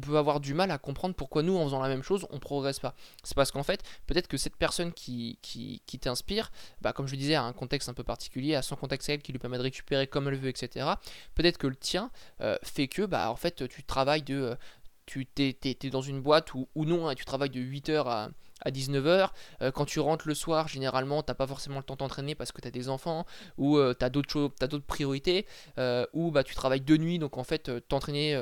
peut 0.00 0.16
avoir 0.16 0.40
du 0.40 0.54
mal 0.54 0.70
à 0.70 0.78
comprendre 0.78 1.14
pourquoi 1.14 1.42
nous, 1.42 1.56
en 1.56 1.64
faisant 1.64 1.80
la 1.80 1.88
même 1.88 2.02
chose, 2.02 2.26
on 2.30 2.38
progresse 2.38 2.78
pas. 2.78 2.94
C'est 3.22 3.34
parce 3.34 3.50
qu'en 3.50 3.62
fait, 3.62 3.82
peut-être 4.06 4.28
que 4.28 4.36
cette 4.36 4.56
personne 4.56 4.92
qui, 4.92 5.38
qui, 5.42 5.98
t'inspire, 5.98 6.50
bah, 6.80 6.92
comme 6.92 7.06
je 7.06 7.12
le 7.12 7.18
disais, 7.18 7.34
a 7.34 7.42
un 7.42 7.52
contexte 7.52 7.88
un 7.88 7.94
peu 7.94 8.04
particulier, 8.04 8.54
a 8.54 8.62
son 8.62 8.76
contexte 8.76 9.08
réel 9.08 9.22
qui 9.22 9.32
lui 9.32 9.38
permet 9.38 9.58
de 9.58 9.62
récupérer 9.62 10.06
comme 10.06 10.28
elle 10.28 10.36
veut, 10.36 10.48
etc. 10.48 10.86
Peut-être 11.34 11.58
que 11.58 11.66
le 11.66 11.76
tien 11.76 12.10
euh, 12.40 12.56
fait 12.62 12.88
que, 12.88 13.02
bah, 13.02 13.30
en 13.30 13.36
fait, 13.36 13.68
tu 13.68 13.82
travailles 13.84 14.22
de. 14.22 14.34
Euh, 14.34 14.54
tu 15.06 15.26
t'es, 15.26 15.74
dans 15.90 16.02
une 16.02 16.20
boîte 16.20 16.54
ou, 16.54 16.68
non, 16.76 17.08
hein, 17.08 17.16
tu 17.16 17.24
travailles 17.24 17.50
de 17.50 17.60
8h 17.60 18.06
à 18.06 18.30
à 18.62 18.70
19h. 18.70 19.30
Euh, 19.62 19.70
quand 19.70 19.86
tu 19.86 20.00
rentres 20.00 20.28
le 20.28 20.34
soir, 20.34 20.68
généralement, 20.68 21.22
t'as 21.22 21.32
pas 21.32 21.46
forcément 21.46 21.78
le 21.78 21.82
temps 21.82 21.96
d'entraîner 21.96 22.34
parce 22.34 22.52
que 22.52 22.60
tu 22.60 22.68
as 22.68 22.70
des 22.70 22.90
enfants 22.90 23.24
ou 23.56 23.78
tu 23.94 24.04
as 24.04 24.10
d'autres 24.10 24.28
choses, 24.28 24.50
as 24.60 24.66
d'autres 24.66 24.84
priorités 24.84 25.46
ou 26.12 26.30
bah 26.30 26.44
tu 26.44 26.54
travailles 26.54 26.82
de 26.82 26.96
nuit, 26.98 27.18
donc 27.18 27.38
en 27.38 27.44
fait 27.44 27.88
t'entraîner 27.88 28.38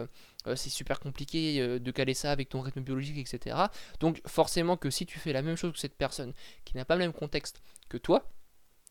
euh, 0.46 0.56
c'est 0.56 0.70
super 0.70 1.00
compliqué 1.00 1.60
euh, 1.60 1.78
de 1.78 1.90
caler 1.90 2.14
ça 2.14 2.30
avec 2.30 2.48
ton 2.48 2.60
rythme 2.60 2.80
biologique, 2.80 3.18
etc. 3.18 3.56
Donc 4.00 4.20
forcément 4.26 4.76
que 4.76 4.90
si 4.90 5.06
tu 5.06 5.18
fais 5.18 5.32
la 5.32 5.42
même 5.42 5.56
chose 5.56 5.72
que 5.72 5.78
cette 5.78 5.96
personne 5.96 6.32
qui 6.64 6.76
n'a 6.76 6.84
pas 6.84 6.94
le 6.94 7.00
même 7.00 7.12
contexte 7.12 7.60
que 7.88 7.98
toi, 7.98 8.30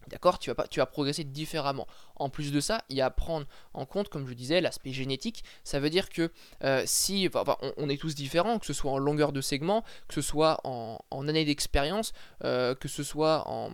D'accord 0.07 0.39
tu 0.39 0.49
vas, 0.49 0.55
pas, 0.55 0.67
tu 0.67 0.79
vas 0.79 0.85
progresser 0.85 1.23
différemment. 1.23 1.87
En 2.17 2.29
plus 2.29 2.51
de 2.51 2.59
ça, 2.59 2.83
il 2.89 2.97
y 2.97 3.01
a 3.01 3.07
à 3.07 3.09
prendre 3.09 3.47
en 3.73 3.85
compte, 3.85 4.09
comme 4.09 4.27
je 4.27 4.33
disais, 4.33 4.59
l'aspect 4.59 4.91
génétique. 4.91 5.43
Ça 5.63 5.79
veut 5.79 5.89
dire 5.89 6.09
que 6.09 6.31
euh, 6.63 6.83
si 6.85 7.29
on, 7.77 7.89
est 7.89 7.99
tous 7.99 8.15
différents, 8.15 8.59
que 8.59 8.65
ce 8.65 8.73
soit 8.73 8.91
en 8.91 8.97
longueur 8.97 9.31
de 9.31 9.39
segment, 9.39 9.83
que 10.07 10.13
ce 10.13 10.21
soit 10.21 10.59
en, 10.65 10.99
année 11.27 11.45
d'expérience, 11.45 12.13
euh, 12.43 12.75
que 12.75 12.87
ce 12.87 13.03
soit 13.03 13.43
en, 13.47 13.71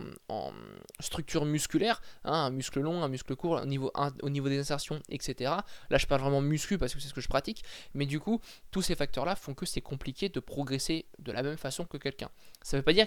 structure 1.00 1.44
musculaire, 1.44 2.00
hein, 2.24 2.32
un 2.32 2.50
muscle 2.50 2.80
long, 2.80 3.02
un 3.02 3.08
muscle 3.08 3.34
court, 3.34 3.60
au 3.62 3.66
niveau, 3.66 3.92
au 4.22 4.30
niveau 4.30 4.48
des 4.48 4.58
insertions, 4.58 5.00
etc. 5.08 5.52
Là, 5.90 5.98
je 5.98 6.06
parle 6.06 6.20
vraiment 6.20 6.40
muscu 6.40 6.78
parce 6.78 6.94
que 6.94 7.00
c'est 7.00 7.08
ce 7.08 7.14
que 7.14 7.20
je 7.20 7.28
pratique. 7.28 7.64
Mais 7.94 8.06
du 8.06 8.20
coup, 8.20 8.40
tous 8.70 8.82
ces 8.82 8.94
facteurs-là 8.94 9.36
font 9.36 9.54
que 9.54 9.66
c'est 9.66 9.80
compliqué 9.80 10.28
de 10.28 10.40
progresser 10.40 11.06
de 11.18 11.32
la 11.32 11.42
même 11.42 11.56
façon 11.56 11.84
que 11.84 11.96
quelqu'un. 11.96 12.30
Ça 12.62 12.76
ne 12.76 12.80
veut 12.80 12.84
pas 12.84 12.92
dire 12.92 13.06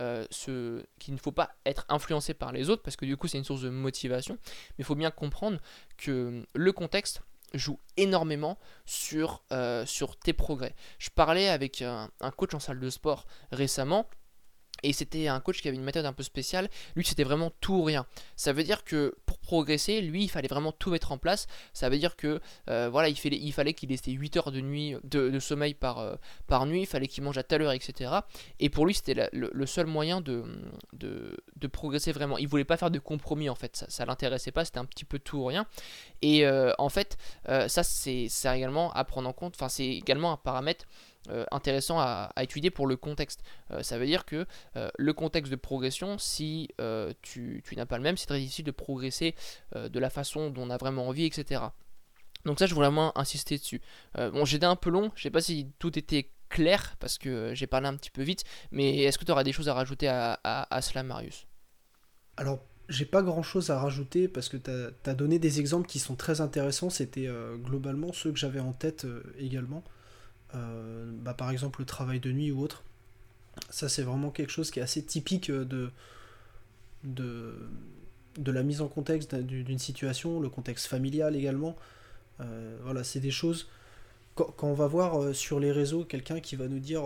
euh, 0.00 0.26
qu'il 0.98 1.14
ne 1.14 1.18
faut 1.18 1.32
pas 1.32 1.50
être 1.66 1.84
influencé 1.88 2.34
par 2.34 2.52
les 2.52 2.70
autres, 2.70 2.82
parce 2.82 2.96
que 2.96 3.04
du 3.04 3.16
coup 3.16 3.26
c'est 3.28 3.38
une 3.38 3.44
source 3.44 3.62
de 3.62 3.70
motivation, 3.70 4.38
mais 4.70 4.82
il 4.82 4.84
faut 4.84 4.94
bien 4.94 5.10
comprendre 5.10 5.58
que 5.96 6.46
le 6.54 6.72
contexte 6.72 7.22
joue 7.54 7.78
énormément 7.96 8.58
sur, 8.84 9.42
euh, 9.52 9.84
tes 10.22 10.32
progrès. 10.32 10.74
Je 10.98 11.10
parlais 11.10 11.48
avec 11.48 11.82
un 11.82 12.10
coach 12.36 12.54
en 12.54 12.60
salle 12.60 12.80
de 12.80 12.90
sport 12.90 13.26
récemment, 13.52 14.08
et 14.82 14.92
c'était 14.92 15.28
un 15.28 15.40
coach 15.40 15.60
qui 15.60 15.68
avait 15.68 15.76
une 15.76 15.84
méthode 15.84 16.06
un 16.06 16.12
peu 16.12 16.22
spéciale. 16.22 16.68
Lui, 16.94 17.04
c'était 17.04 17.24
vraiment 17.24 17.50
tout 17.60 17.74
ou 17.74 17.82
rien. 17.82 18.06
Ça 18.36 18.52
veut 18.52 18.62
dire 18.62 18.84
que 18.84 19.16
pour 19.26 19.38
progresser, 19.38 20.00
lui, 20.00 20.24
il 20.24 20.28
fallait 20.28 20.48
vraiment 20.48 20.72
tout 20.72 20.90
mettre 20.90 21.12
en 21.12 21.18
place. 21.18 21.46
Ça 21.72 21.88
veut 21.88 21.98
dire 21.98 22.16
que 22.16 22.40
euh, 22.70 22.88
voilà, 22.90 23.08
il, 23.08 23.16
fallait, 23.16 23.38
il 23.38 23.52
fallait 23.52 23.74
qu'il 23.74 23.92
ait 23.92 23.98
8 24.06 24.36
heures 24.36 24.52
de, 24.52 24.60
nuit, 24.60 24.94
de, 25.04 25.38
sommeil 25.38 25.74
par, 25.74 25.98
euh, 25.98 26.14
par 26.46 26.66
nuit. 26.66 26.82
Il 26.82 26.86
fallait 26.86 27.08
qu'il 27.08 27.24
mange 27.24 27.38
à 27.38 27.42
telle 27.42 27.62
heure, 27.62 27.72
etc. 27.72 28.12
Et 28.60 28.68
pour 28.68 28.86
lui, 28.86 28.94
c'était 28.94 29.28
le, 29.32 29.66
seul 29.66 29.86
moyen 29.86 30.20
de, 30.20 30.44
de, 30.92 31.66
progresser 31.66 32.12
vraiment. 32.12 32.38
Il 32.38 32.48
voulait 32.48 32.64
pas 32.64 32.76
faire 32.76 32.90
de 32.90 32.98
compromis 32.98 33.48
en 33.50 33.54
fait. 33.54 33.76
Ça, 33.76 33.86
ça 33.88 34.04
l'intéressait 34.06 34.52
pas. 34.52 34.64
C'était 34.64 34.78
un 34.78 34.84
petit 34.84 35.04
peu 35.04 35.18
tout 35.18 35.38
ou 35.38 35.44
rien. 35.46 35.66
Et 36.22 36.46
euh, 36.46 36.72
en 36.78 36.88
fait, 36.88 37.16
ça, 37.46 37.82
c'est 37.82 38.28
également 38.44 38.92
à 38.92 39.04
prendre 39.04 39.28
en 39.28 39.32
compte. 39.32 39.54
Enfin, 39.56 39.68
c'est 39.68 39.86
également 39.86 40.32
un 40.32 40.36
paramètre 40.36 40.86
euh, 41.30 41.44
intéressant 41.50 41.98
à, 41.98 42.30
étudier 42.40 42.70
pour 42.70 42.86
le 42.86 42.96
contexte. 42.96 43.42
Euh, 43.70 43.82
ça 43.82 43.98
veut 43.98 44.06
dire 44.06 44.24
que 44.24 44.46
euh, 44.76 44.88
le 44.96 45.12
contexte 45.12 45.50
de 45.50 45.56
progression, 45.56 46.18
si 46.18 46.68
tu, 47.22 47.62
n'as 47.76 47.86
pas 47.86 47.96
le 47.96 48.02
même, 48.02 48.16
c'est 48.16 48.26
très 48.26 48.40
difficile 48.40 48.64
de 48.64 48.70
progresser 48.70 49.34
de 49.74 49.98
la 49.98 50.10
façon 50.10 50.50
dont 50.50 50.62
on 50.62 50.70
a 50.70 50.76
vraiment 50.76 51.08
envie, 51.08 51.24
etc. 51.24 51.62
Donc 52.44 52.58
ça, 52.58 52.66
je 52.66 52.74
voulais 52.74 52.86
vraiment 52.86 53.16
insister 53.18 53.58
dessus. 53.58 53.80
bon, 54.16 54.44
j'étais 54.44 54.66
un 54.66 54.76
peu 54.76 54.90
long, 54.90 55.10
je 55.14 55.22
sais 55.22 55.30
pas 55.30 55.40
si 55.40 55.70
tout 55.78 55.98
était 55.98 56.30
clair, 56.48 56.96
parce 56.98 57.18
que 57.18 57.54
j'ai 57.54 57.66
parlé 57.66 57.88
un 57.88 57.96
petit 57.96 58.10
peu 58.10 58.22
vite, 58.22 58.44
mais 58.70 58.98
est-ce 59.02 59.18
que 59.18 59.24
tu 59.24 59.32
auras 59.32 59.44
des 59.44 59.52
choses 59.52 59.68
à 59.68 59.74
rajouter 59.74 60.08
à, 60.08 60.80
cela, 60.82 61.02
Marius? 61.02 61.46
Alors, 62.36 62.60
j'ai 62.88 63.04
pas 63.04 63.22
grand 63.22 63.42
chose 63.42 63.70
à 63.70 63.78
rajouter 63.78 64.28
parce 64.28 64.48
que 64.48 64.56
tu 64.56 64.70
as, 64.70 65.14
donné 65.14 65.38
des 65.38 65.60
exemples 65.60 65.88
qui 65.88 65.98
sont 65.98 66.16
très 66.16 66.40
intéressants. 66.40 66.90
C'était 66.90 67.28
globalement 67.56 68.12
ceux 68.12 68.32
que 68.32 68.38
j'avais 68.38 68.60
en 68.60 68.72
tête 68.72 69.06
également. 69.38 69.84
Euh, 70.54 71.10
bah, 71.12 71.34
par 71.34 71.50
exemple 71.50 71.80
le 71.80 71.86
travail 71.86 72.20
de 72.20 72.32
nuit 72.32 72.50
ou 72.50 72.62
autre. 72.62 72.82
Ça 73.70 73.88
c'est 73.88 74.02
vraiment 74.02 74.30
quelque 74.30 74.50
chose 74.50 74.70
qui 74.70 74.78
est 74.78 74.82
assez 74.82 75.02
typique 75.04 75.50
de, 75.50 75.90
de, 77.04 77.68
de 78.38 78.52
la 78.52 78.62
mise 78.62 78.80
en 78.80 78.88
contexte 78.88 79.34
d'une 79.34 79.78
situation, 79.78 80.40
le 80.40 80.48
contexte 80.48 80.86
familial 80.86 81.36
également. 81.36 81.76
Euh, 82.40 82.78
voilà, 82.82 83.04
c'est 83.04 83.20
des 83.20 83.30
choses. 83.30 83.68
Quand, 84.36 84.54
on 84.62 84.74
va 84.74 84.86
voir 84.86 85.20
euh, 85.20 85.32
sur 85.32 85.58
les 85.58 85.72
réseaux 85.72 86.04
quelqu'un 86.04 86.40
qui 86.40 86.54
va 86.54 86.68
nous 86.68 86.78
dire 86.78 87.02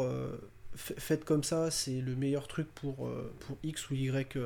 faites 0.74 1.24
comme 1.24 1.42
ça, 1.42 1.70
c'est 1.70 2.00
le 2.00 2.14
meilleur 2.14 2.46
truc 2.46 2.68
pour, 2.74 3.10
pour 3.40 3.58
X 3.62 3.90
ou 3.90 3.94
Y 3.94 4.38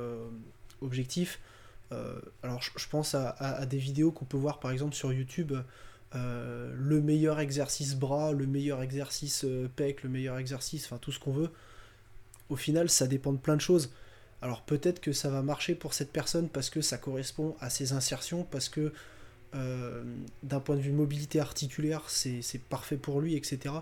objectif. 0.81 1.41
alors 2.43 2.62
je, 2.62 2.88
pense 2.88 3.15
à, 3.15 3.67
des 3.67 3.79
vidéos 3.79 4.11
qu'on 4.11 4.25
peut 4.25 4.37
voir 4.37 4.59
par 4.59 4.71
exemple 4.71 4.95
sur 4.95 5.12
YouTube 5.12 5.53
euh, 6.15 6.73
le 6.77 7.01
meilleur 7.01 7.41
exercice 7.41 7.97
bras, 7.97 8.33
le 8.33 8.47
meilleur 8.47 8.83
exercice 8.83 9.45
euh, 9.45 9.69
pec, 9.75 10.03
le 10.03 10.09
meilleur 10.09 10.39
exercice, 10.39 10.87
enfin 10.87 10.99
tout 10.99 11.13
ce 11.13 11.19
qu'on 11.19 11.33
veut. 11.33 11.51
Au 12.49 12.57
final, 12.57 12.89
ça 12.89 13.07
dépend 13.07 13.33
de 13.33 13.39
plein 13.39 13.57
de 13.57 13.61
choses. 13.61 13.91
Alors 14.41 14.63
peut-être 14.63 15.01
que 15.01 15.13
ça 15.13 15.31
va 15.31 15.43
marcher 15.43 15.75
pour 15.75 15.95
cette 15.95 16.13
personne 16.13 16.49
parce 16.49 16.71
que 16.71 16.81
ça 16.81 16.99
correspond 16.99 17.57
à 17.61 17.71
ses 17.71 17.93
insertions, 17.93 18.45
parce 18.45 18.69
que 18.69 18.93
euh, 19.55 20.05
d'un 20.43 20.61
point 20.61 20.77
de 20.77 20.81
vue 20.81 20.93
mobilité 20.93 21.41
articulaire, 21.41 22.05
c'est 22.09 22.61
parfait 22.69 22.97
pour 22.97 23.21
lui, 23.21 23.35
etc. 23.35 23.75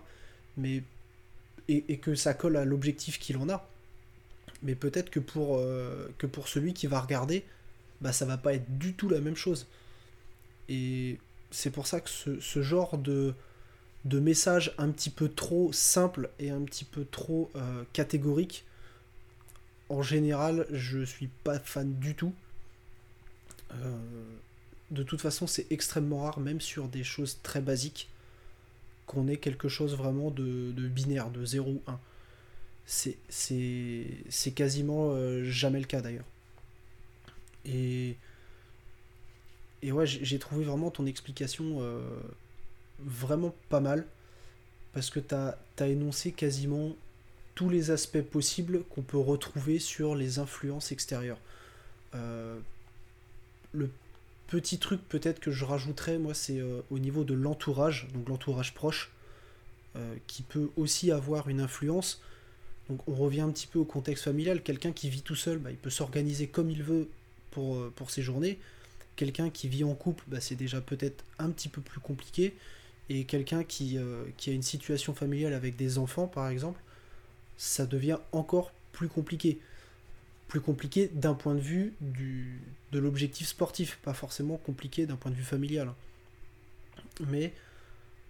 Mais, 0.57 0.83
et, 1.69 1.99
que 1.99 2.15
ça 2.15 2.33
colle 2.33 2.57
à 2.57 2.65
l'objectif 2.65 3.19
qu'il 3.19 3.37
en 3.37 3.49
a. 3.49 3.69
Mais 4.63 4.75
peut-être 4.75 5.11
que, 5.11 5.21
pour 5.21 5.61
que 6.19 6.27
pour 6.27 6.49
celui 6.49 6.73
qui 6.73 6.87
va 6.87 7.01
regarder, 7.01 7.45
bah, 8.01 8.13
ça 8.13 8.25
va 8.25 8.39
pas 8.39 8.55
être 8.55 8.79
du 8.79 8.95
tout 8.95 9.09
la 9.09 9.21
même 9.21 9.37
chose. 9.37 9.67
Et 10.69 11.19
c'est 11.55 11.71
pour 11.71 11.87
ça 11.87 12.01
que 12.01 12.11
ce, 12.11 12.63
genre 12.63 12.99
de, 12.99 13.33
de 14.05 14.19
message 14.19 14.75
un 14.77 14.91
petit 14.91 15.11
peu 15.11 15.29
trop 15.29 15.73
simple 15.73 16.31
et 16.41 16.51
un 16.51 16.63
petit 16.63 16.85
peu 16.85 17.05
trop 17.05 17.51
euh, 17.55 17.85
catégorique, 17.93 18.67
en 19.89 20.03
général, 20.03 20.67
je 20.73 21.05
suis 21.05 21.29
pas 21.45 21.61
fan 21.61 21.95
du 21.95 22.17
tout. 22.17 22.35
Euh, 23.73 23.97
de 24.91 25.03
toute 25.05 25.21
façon, 25.21 25.47
c'est 25.47 25.71
extrêmement 25.71 26.23
rare, 26.23 26.41
même 26.41 26.61
sur 26.61 26.89
des 26.89 27.05
choses 27.05 27.39
très 27.43 27.61
basiques. 27.61 28.11
qu'on 29.07 29.29
ait 29.29 29.37
quelque 29.37 29.69
chose 29.69 29.95
vraiment 29.97 30.31
de, 30.31 30.73
binaire, 30.89 31.31
de 31.31 31.45
0 31.45 31.71
ou 31.71 31.83
1. 31.87 32.01
C'est 32.87 34.53
quasiment 34.55 35.13
euh, 35.13 35.45
jamais 35.45 35.79
le 35.79 35.87
cas 35.87 36.01
d'ailleurs. 36.01 36.27
Et, 37.65 38.17
et 39.85 39.93
ouais, 39.93 40.07
j'ai 40.07 40.39
trouvé 40.39 40.65
vraiment 40.65 40.91
ton 40.91 41.05
explication 41.05 41.83
euh, 41.83 42.01
vraiment 43.01 43.55
pas 43.69 43.81
mal. 43.81 44.07
Parce 44.95 45.11
que 45.11 45.21
tu 45.21 45.35
as, 45.35 45.87
énoncé 45.87 46.33
quasiment 46.33 46.97
tous 47.55 47.69
les 47.69 47.91
aspects 47.91 48.23
possibles 48.23 48.85
qu'on 48.85 49.03
peut 49.03 49.19
retrouver 49.19 49.79
sur 49.79 50.15
les 50.15 50.39
influences 50.39 50.91
extérieures. 50.91 51.39
Euh, 52.15 52.59
le 53.73 53.91
petit 54.47 54.79
truc 54.79 55.07
peut-être 55.07 55.39
que 55.39 55.51
je 55.51 55.67
rajouterais, 55.67 56.17
moi, 56.17 56.33
c'est 56.33 56.61
euh, 56.61 56.81
au 56.91 56.99
niveau 56.99 57.25
de 57.25 57.35
l'entourage, 57.35 58.09
donc 58.15 58.29
l'entourage 58.29 58.75
proche, 58.75 59.11
qui 60.27 60.43
peut 60.43 60.71
aussi 60.77 61.13
avoir 61.13 61.49
une 61.49 61.61
influence. 61.61 62.21
Donc 62.89 63.07
on 63.07 63.15
revient 63.15 63.43
un 63.43 63.51
petit 63.51 63.69
peu 63.69 63.79
au 63.79 63.85
contexte 63.85 64.25
familial. 64.25 64.61
Quelqu'un 64.61 64.91
qui 64.91 65.09
vit 65.09 65.23
tout 65.23 65.37
seul, 65.37 65.59
bah, 65.59 65.71
il 65.71 65.77
peut 65.77 65.89
s'organiser 65.89 66.49
comme 66.49 66.69
il 66.69 66.83
veut 66.83 67.09
pour, 67.53 67.93
pour 67.93 68.11
ses 68.11 68.21
journées. 68.21 68.59
Quelqu'un 69.17 69.51
qui 69.51 69.69
vit 69.69 69.85
en 69.85 69.95
couple, 69.95 70.25
bah, 70.27 70.41
c'est 70.41 70.57
déjà 70.57 70.81
peut-être 70.81 71.25
un 71.39 71.51
petit 71.51 71.69
peu 71.69 71.81
plus 71.81 72.01
compliqué. 72.01 72.55
Et 73.11 73.25
quelqu'un 73.25 73.65
qui, 73.65 73.99
qui 74.39 74.51
a 74.51 74.53
une 74.55 74.63
situation 74.63 75.15
familiale 75.15 75.53
avec 75.53 75.77
des 75.77 75.99
enfants, 75.99 76.27
par 76.27 76.49
exemple, 76.49 76.81
ça 77.59 77.85
devient 77.85 78.19
encore 78.33 78.73
plus 78.93 79.09
compliqué. 79.09 79.59
Plus 80.49 80.61
compliqué 80.61 81.11
d'un 81.13 81.35
point 81.35 81.55
de 81.55 81.61
vue 81.61 81.93
de 82.01 82.99
l'objectif 82.99 83.47
sportif, 83.47 83.99
pas 84.03 84.15
forcément 84.15 84.57
compliqué 84.57 85.05
d'un 85.05 85.17
point 85.17 85.31
de 85.31 85.37
vue 85.37 85.45
familial. 85.45 85.93
Mais 87.29 87.53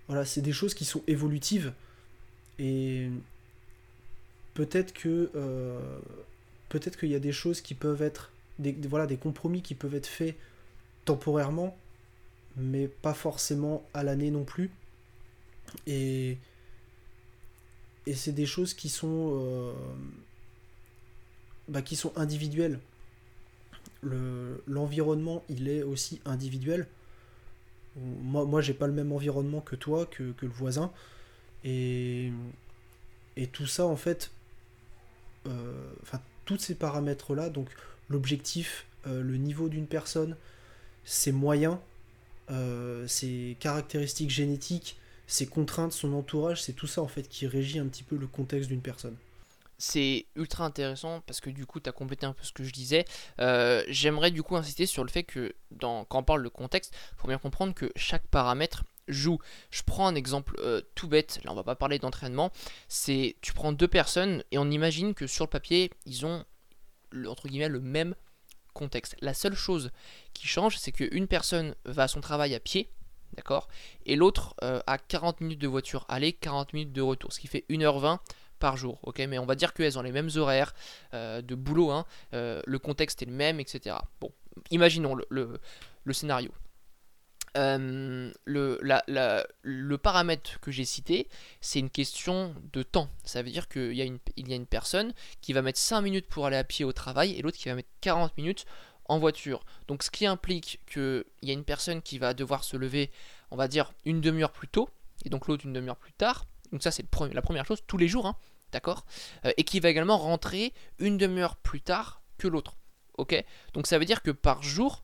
voilà, 0.09 0.25
c'est 0.25 0.43
des 0.43 0.53
choses 0.53 0.75
qui 0.75 0.85
sont 0.85 1.03
évolutives 1.07 1.73
et 2.59 3.09
peut-être 4.55 4.93
que 4.93 5.31
euh, 5.35 5.99
peut-être 6.69 6.99
qu'il 6.99 7.09
y 7.09 7.14
a 7.14 7.21
des 7.21 7.33
choses 7.33 7.61
qui 7.61 7.75
peuvent 7.75 8.03
être 8.03 8.31
voilà 8.88 9.07
des 9.07 9.17
compromis 9.17 9.62
qui 9.62 9.75
peuvent 9.75 9.95
être 9.95 10.07
faits 10.07 10.37
temporairement 11.04 11.76
mais 12.56 12.88
pas 12.88 13.14
forcément 13.14 13.84
à 13.94 14.02
l'année 14.02 14.30
non 14.30 14.44
plus. 14.44 14.70
Et 15.87 16.38
c'est 18.14 18.32
des 18.32 18.46
choses 18.46 18.75
qui 18.75 18.88
sont 18.88 19.32
euh, 19.34 19.73
bah, 21.68 21.82
qui 21.82 21.96
sont 21.96 22.12
individuelles. 22.16 22.78
L'environnement 24.66 25.42
il 25.49 25.68
est 25.68 25.82
aussi 25.82 26.20
individuel. 26.25 26.87
Moi 27.96 28.44
moi 28.44 28.61
j'ai 28.61 28.75
pas 28.75 28.87
le 28.87 28.92
même 28.92 29.12
environnement 29.12 29.61
que 29.61 29.76
toi 29.76 30.06
que, 30.06 30.34
le 30.40 30.49
voisin. 30.49 30.92
Et 31.64 32.30
tout 33.52 33.66
ça 33.66 33.87
en 33.87 33.96
fait 33.96 34.30
euh, 35.46 35.92
enfin 36.02 36.20
tous 36.44 36.58
ces 36.58 36.75
paramètres 36.75 37.34
là 37.34 37.50
donc 37.50 37.68
l'objectif 38.08 38.87
euh, 39.06 39.23
le 39.23 39.37
niveau 39.37 39.68
d'une 39.68 39.87
personne 39.87 40.37
ses 41.04 41.32
moyens 41.32 41.78
ses 43.06 43.56
caractéristiques 43.58 44.30
génétiques 44.30 44.99
ses 45.26 45.46
contraintes, 45.46 45.92
son 45.92 46.12
entourage, 46.14 46.62
c'est 46.62 46.73
tout 46.73 46.87
ça 46.87 47.02
en 47.02 47.08
fait 47.08 47.28
qui 47.28 47.46
régit 47.46 47.78
un 47.78 47.87
petit 47.87 48.02
peu 48.02 48.16
le 48.16 48.26
contexte 48.26 48.68
d'une 48.68 48.82
personne. 48.82 49.16
C'est 49.78 50.26
ultra 50.37 50.64
intéressant 50.64 51.20
parce 51.26 51.40
que 51.40 51.50
du 51.50 51.66
coup 51.66 51.80
tu 51.80 51.88
as 51.88 51.92
complété 51.92 52.26
un 52.26 52.32
peu 52.32 52.44
ce 52.44 52.52
que 52.52 52.64
je 52.64 52.73
disais. 52.73 53.04
Euh, 53.40 53.82
j'aimerais 53.88 54.30
du 54.30 54.42
coup 54.42 54.56
insister 54.56 54.87
sur 54.87 55.02
le 55.02 55.11
fait 55.11 55.25
que 55.25 55.54
dans, 55.70 56.04
quand 56.04 56.20
on 56.20 56.23
parle 56.23 56.44
de 56.44 56.49
contexte, 56.49 56.94
il 57.12 57.20
faut 57.20 57.28
bien 57.28 57.38
comprendre 57.38 57.75
que 57.75 57.90
chaque 57.96 58.26
paramètre 58.28 58.84
joue. 59.08 59.38
Je 59.70 59.82
prends 59.82 60.06
un 60.06 60.14
exemple 60.14 60.54
euh, 60.61 60.80
tout 60.94 61.08
bête, 61.08 61.40
là 61.44 61.52
on 61.52 61.54
va 61.54 61.64
pas 61.64 61.76
parler 61.76 61.99
d'entraînement, 61.99 62.52
c'est 62.88 63.37
tu 63.40 63.52
prends 63.52 63.73
deux 63.73 63.88
personnes 63.88 64.42
et 64.50 64.58
on 64.58 64.70
imagine 64.70 65.14
que 65.14 65.26
sur 65.26 65.44
le 65.44 65.50
papier 65.50 65.90
ils 66.06 66.25
ont 66.25 66.44
entre 67.26 67.49
guillemets 67.49 67.68
le 67.68 67.80
même 67.80 68.14
contexte. 68.75 69.16
La 69.21 69.33
seule 69.33 69.54
chose 69.54 69.90
qui 70.35 70.47
change 70.47 70.76
c'est 70.76 70.93
qu'une 70.93 71.26
personne 71.26 71.75
va 71.87 72.02
à 72.04 72.09
son 72.09 72.21
travail 72.21 72.54
à 72.54 72.61
pied, 72.61 72.90
D'accord 73.37 73.69
Et 74.07 74.16
l'autre 74.16 74.54
euh, 74.62 74.81
a 74.87 74.99
40 74.99 75.40
minutes 75.40 75.61
de 75.61 75.69
voiture 75.69 76.04
aller, 76.09 76.33
40 76.33 76.73
minutes 76.73 76.93
de 76.93 77.02
retour, 77.02 77.33
ce 77.33 77.40
qui 77.40 77.47
fait 77.47 77.64
1h20 77.69 78.19
par 78.58 78.76
jour. 78.76 78.99
Ok, 79.02 79.19
mais 79.28 79.39
on 79.39 79.47
va 79.47 79.54
dire 79.54 79.75
qu'elles 79.75 79.99
ont 79.99 80.02
les 80.02 80.13
mêmes 80.13 80.30
horaires 80.37 80.75
euh, 81.13 81.43
de 81.43 81.54
boulot, 81.54 81.91
hein, 81.91 82.06
euh, 82.32 82.63
le 82.67 82.78
contexte 82.78 83.23
est 83.23 83.26
le 83.26 83.32
même, 83.32 83.60
etc. 83.60 83.97
Bon, 84.21 84.30
imaginons 84.71 85.17
le, 85.28 85.60
scénario. 86.13 86.52
Le, 87.54 88.34
le, 89.62 89.97
paramètre 89.97 90.60
que 90.60 90.71
j'ai 90.71 90.84
cité, 90.84 91.28
c'est 91.60 91.78
une 91.78 91.90
question 91.90 92.54
de 92.73 92.82
temps. 92.82 93.08
Ça 93.25 93.43
veut 93.43 93.50
dire 93.50 93.69
qu'il 93.69 93.93
y, 93.93 94.02
a 94.02 94.04
une, 94.04 94.67
personne 94.67 95.14
qui 95.40 95.52
va 95.52 95.62
mettre 95.62 95.78
5 95.78 96.00
minutes 96.00 96.26
pour 96.26 96.47
aller 96.47 96.56
à 96.56 96.64
pied 96.64 96.84
au 96.84 96.93
travail 96.93 97.32
et 97.32 97.43
l'autre 97.43 97.58
qui 97.58 97.69
va 97.69 97.75
mettre 97.75 97.88
40 98.00 98.36
minutes 98.36 98.67
en 99.06 99.19
voiture. 99.19 99.64
Donc 99.88 100.02
ce 100.02 100.10
qui 100.10 100.26
implique 100.26 100.80
qu'il 100.86 101.25
y 101.43 101.50
a 101.50 101.52
une 101.52 101.64
personne 101.64 102.02
qui 102.02 102.19
va 102.19 102.34
devoir 102.34 102.64
se 102.64 102.76
lever, 102.76 103.10
on 103.50 103.56
va 103.56 103.69
dire, 103.69 103.93
une 104.04 104.21
demi-heure 104.21 104.52
plus 104.52 104.69
tôt, 104.69 104.88
et 105.25 105.28
donc 105.28 105.47
l'autre 105.47 105.64
une 105.67 105.73
demi-heure 105.73 105.97
plus 105.97 106.12
tard. 106.12 106.47
Donc 106.73 106.82
ça 106.82 106.90
c'est 106.90 107.04
la 107.32 107.43
première 107.43 107.67
chose, 107.67 107.82
tous 107.86 107.99
les 107.99 108.08
jours, 108.08 108.26
hein, 108.26 108.36
d'accord? 108.73 109.04
Euh, 109.45 109.52
Et 109.56 109.64
qui 109.64 109.80
va 109.80 109.90
également 109.90 110.19
rentrer 110.19 110.73
une 110.99 111.19
demi-heure 111.19 111.56
plus 111.56 111.80
tard 111.80 112.23
que 112.38 112.49
l'autre. 112.49 112.76
Ok? 113.17 113.45
Donc 113.75 113.86
ça 113.86 113.99
veut 113.99 114.04
dire 114.04 114.23
que 114.23 114.30
par 114.30 114.62
jour, 114.62 115.03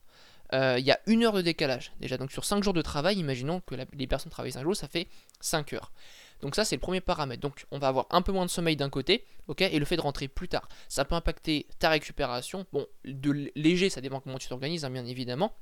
il 0.53 0.83
y 0.83 0.91
a 0.91 0.99
une 1.07 1.23
heure 1.23 1.33
de 1.33 1.41
décalage. 1.41 1.93
Déjà, 1.99 2.17
donc 2.17 2.31
sur 2.31 2.45
5 2.45 2.63
jours 2.63 2.73
de 2.73 2.81
travail, 2.81 3.17
imaginons 3.17 3.61
que 3.61 3.75
les 3.93 4.07
personnes 4.07 4.31
travaillent 4.31 4.51
5 4.51 4.63
jours, 4.63 4.75
ça 4.75 4.87
fait 4.87 5.07
5 5.39 5.73
heures. 5.73 5.91
Donc 6.41 6.55
ça 6.55 6.65
c'est 6.65 6.75
le 6.75 6.81
premier 6.81 7.01
paramètre. 7.01 7.41
Donc 7.41 7.65
on 7.71 7.79
va 7.79 7.87
avoir 7.87 8.07
un 8.09 8.21
peu 8.21 8.31
moins 8.31 8.45
de 8.45 8.51
sommeil 8.51 8.75
d'un 8.75 8.89
côté, 8.89 9.25
ok, 9.47 9.61
et 9.61 9.79
le 9.79 9.85
fait 9.85 9.95
de 9.95 10.01
rentrer 10.01 10.27
plus 10.27 10.47
tard. 10.47 10.67
Ça 10.89 11.05
peut 11.05 11.15
impacter 11.15 11.67
ta 11.79 11.89
récupération. 11.89 12.65
Bon, 12.73 12.85
de 13.05 13.51
léger, 13.55 13.89
ça 13.89 14.01
dépend 14.01 14.19
comment 14.19 14.37
tu 14.37 14.47
t'organises, 14.47 14.85
hein, 14.85 14.89
bien 14.89 15.05
évidemment. 15.05 15.53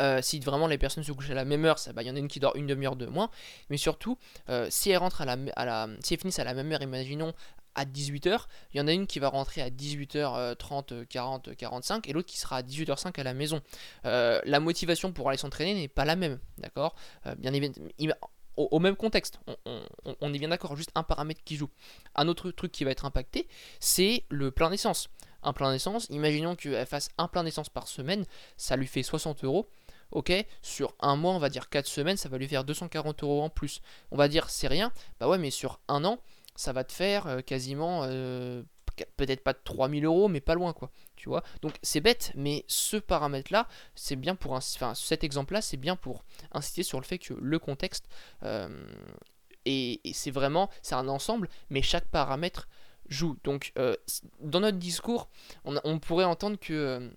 Euh, 0.00 0.22
si 0.22 0.38
vraiment 0.40 0.66
les 0.66 0.78
personnes 0.78 1.04
se 1.04 1.12
couchent 1.12 1.30
à 1.30 1.34
la 1.34 1.44
même 1.44 1.64
heure, 1.64 1.78
il 1.96 2.06
y 2.06 2.10
en 2.10 2.16
a 2.16 2.18
une 2.18 2.28
qui 2.28 2.40
dort 2.40 2.56
une 2.56 2.66
demi-heure 2.66 2.96
de 2.96 3.06
moins. 3.06 3.30
Mais 3.70 3.76
surtout, 3.76 4.18
euh, 4.48 4.66
si 4.70 4.90
elles 4.90 4.98
rentrent 4.98 5.20
à 5.20 5.24
la, 5.24 5.36
à 5.56 5.64
la, 5.64 5.88
si 6.02 6.14
elles 6.14 6.20
finissent 6.20 6.38
à 6.38 6.44
la 6.44 6.54
même 6.54 6.70
heure, 6.72 6.82
imaginons 6.82 7.34
à 7.78 7.84
18h, 7.84 8.46
il 8.72 8.78
y 8.78 8.80
en 8.80 8.88
a 8.88 8.92
une 8.92 9.06
qui 9.06 9.18
va 9.18 9.28
rentrer 9.28 9.62
à 9.62 9.70
18h30, 9.70 11.06
40, 11.06 11.56
45 11.56 12.08
et 12.08 12.12
l'autre 12.12 12.28
qui 12.28 12.38
sera 12.38 12.56
à 12.56 12.62
18h05 12.62 13.18
à 13.18 13.22
la 13.22 13.34
maison. 13.34 13.60
Euh, 14.04 14.40
la 14.44 14.60
motivation 14.60 15.12
pour 15.12 15.28
aller 15.28 15.38
s'entraîner 15.38 15.74
n'est 15.74 15.88
pas 15.88 16.04
la 16.04 16.16
même, 16.16 16.38
d'accord? 16.58 16.94
Bien 17.38 17.52
évidemment, 17.52 17.88
au, 18.58 18.78
même 18.80 18.96
contexte. 18.96 19.38
On, 20.20 20.34
est 20.34 20.38
bien 20.38 20.48
d'accord, 20.48 20.76
juste 20.76 20.90
un 20.94 21.02
paramètre 21.02 21.42
qui 21.44 21.56
joue. 21.56 21.70
Un 22.14 22.28
autre 22.28 22.50
truc 22.50 22.72
qui 22.72 22.84
va 22.84 22.90
être 22.90 23.04
impacté, 23.04 23.48
c'est 23.80 24.24
le 24.28 24.50
plein 24.50 24.70
d'essence. 24.70 25.08
Un 25.42 25.52
plein 25.52 25.72
d'essence, 25.72 26.06
imaginons 26.10 26.56
qu'elle 26.56 26.86
fasse 26.86 27.10
un 27.16 27.28
plein 27.28 27.44
d'essence 27.44 27.68
par 27.68 27.86
semaine, 27.86 28.26
ça 28.56 28.76
lui 28.76 28.86
fait 28.86 29.04
60 29.04 29.44
euros. 29.44 29.68
Ok, 30.10 30.32
sur 30.62 30.94
un 31.00 31.16
mois, 31.16 31.34
on 31.34 31.38
va 31.38 31.50
dire 31.50 31.68
4 31.68 31.86
semaines, 31.86 32.16
ça 32.16 32.30
va 32.30 32.38
lui 32.38 32.48
faire 32.48 32.64
240 32.64 33.22
euros 33.22 33.42
en 33.42 33.50
plus. 33.50 33.82
On 34.10 34.16
va 34.16 34.28
dire 34.28 34.48
c'est 34.48 34.66
rien, 34.66 34.90
bah 35.20 35.28
ouais, 35.28 35.38
mais 35.38 35.50
sur 35.50 35.80
un 35.86 36.04
an, 36.04 36.18
ça 36.58 36.72
va 36.72 36.82
te 36.82 36.92
faire 36.92 37.28
euh, 37.28 37.40
quasiment 37.40 38.02
euh, 38.02 38.64
peut-être 39.16 39.44
pas 39.44 39.52
de 39.52 39.60
3000 39.62 40.04
euros, 40.04 40.26
mais 40.26 40.40
pas 40.40 40.56
loin, 40.56 40.72
quoi. 40.72 40.90
Tu 41.14 41.28
vois 41.28 41.44
Donc 41.62 41.78
c'est 41.84 42.00
bête, 42.00 42.32
mais 42.34 42.64
ce 42.66 42.96
paramètre-là, 42.96 43.68
c'est 43.94 44.16
bien 44.16 44.34
pour. 44.34 44.54
Enfin, 44.54 44.92
cet 44.96 45.22
exemple-là, 45.22 45.62
c'est 45.62 45.76
bien 45.76 45.94
pour 45.94 46.24
insister 46.50 46.82
sur 46.82 46.98
le 46.98 47.04
fait 47.04 47.18
que 47.18 47.32
le 47.32 47.58
contexte. 47.60 48.06
Euh, 48.42 48.68
et, 49.66 50.00
c'est 50.12 50.32
vraiment. 50.32 50.68
C'est 50.82 50.96
un 50.96 51.06
ensemble, 51.06 51.48
mais 51.70 51.80
chaque 51.80 52.08
paramètre 52.08 52.68
joue. 53.08 53.36
Donc, 53.44 53.72
dans 54.40 54.58
notre 54.60 54.78
discours, 54.78 55.28
on, 55.64 56.00
pourrait 56.00 56.24
entendre 56.24 56.58
que. 56.58 57.08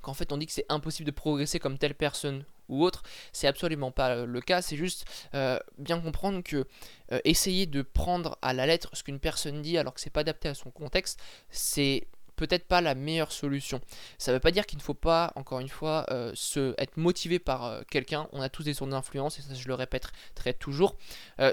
Qu'en 0.00 0.14
fait, 0.14 0.32
on 0.32 0.38
dit 0.38 0.46
que 0.46 0.52
c'est 0.52 0.64
impossible 0.70 1.06
de 1.06 1.14
progresser 1.14 1.58
comme 1.58 1.76
telle 1.76 1.94
personne 1.94 2.46
ou 2.70 2.84
autre, 2.84 3.02
c'est 3.32 3.46
absolument 3.46 3.90
pas 3.90 4.10
euh, 4.10 4.26
le 4.26 4.40
cas, 4.40 4.62
c'est 4.62 4.76
juste 4.76 5.04
euh, 5.34 5.58
bien 5.76 6.00
comprendre 6.00 6.42
que 6.42 6.66
euh, 7.12 7.20
essayer 7.24 7.66
de 7.66 7.82
prendre 7.82 8.38
à 8.40 8.54
la 8.54 8.66
lettre 8.66 8.90
ce 8.94 9.02
qu'une 9.02 9.18
personne 9.18 9.60
dit 9.60 9.76
alors 9.76 9.92
que 9.92 10.00
c'est 10.00 10.10
pas 10.10 10.20
adapté 10.20 10.48
à 10.48 10.54
son 10.54 10.70
contexte, 10.70 11.20
c'est 11.50 12.06
peut-être 12.36 12.66
pas 12.66 12.80
la 12.80 12.94
meilleure 12.94 13.32
solution. 13.32 13.82
Ça 14.16 14.32
veut 14.32 14.40
pas 14.40 14.50
dire 14.50 14.64
qu'il 14.64 14.78
ne 14.78 14.82
faut 14.82 14.94
pas, 14.94 15.30
encore 15.34 15.60
une 15.60 15.68
fois, 15.68 16.06
se, 16.32 16.74
être 16.78 16.96
motivé 16.96 17.38
par 17.38 17.82
quelqu'un. 17.90 18.28
On 18.32 18.40
a 18.40 18.48
tous 18.48 18.62
des 18.62 18.72
sources 18.72 18.92
d'influence 18.92 19.38
et 19.38 19.42
ça 19.42 19.52
je 19.52 19.68
le 19.68 19.74
répéterai 19.74 20.54
toujours. 20.58 20.96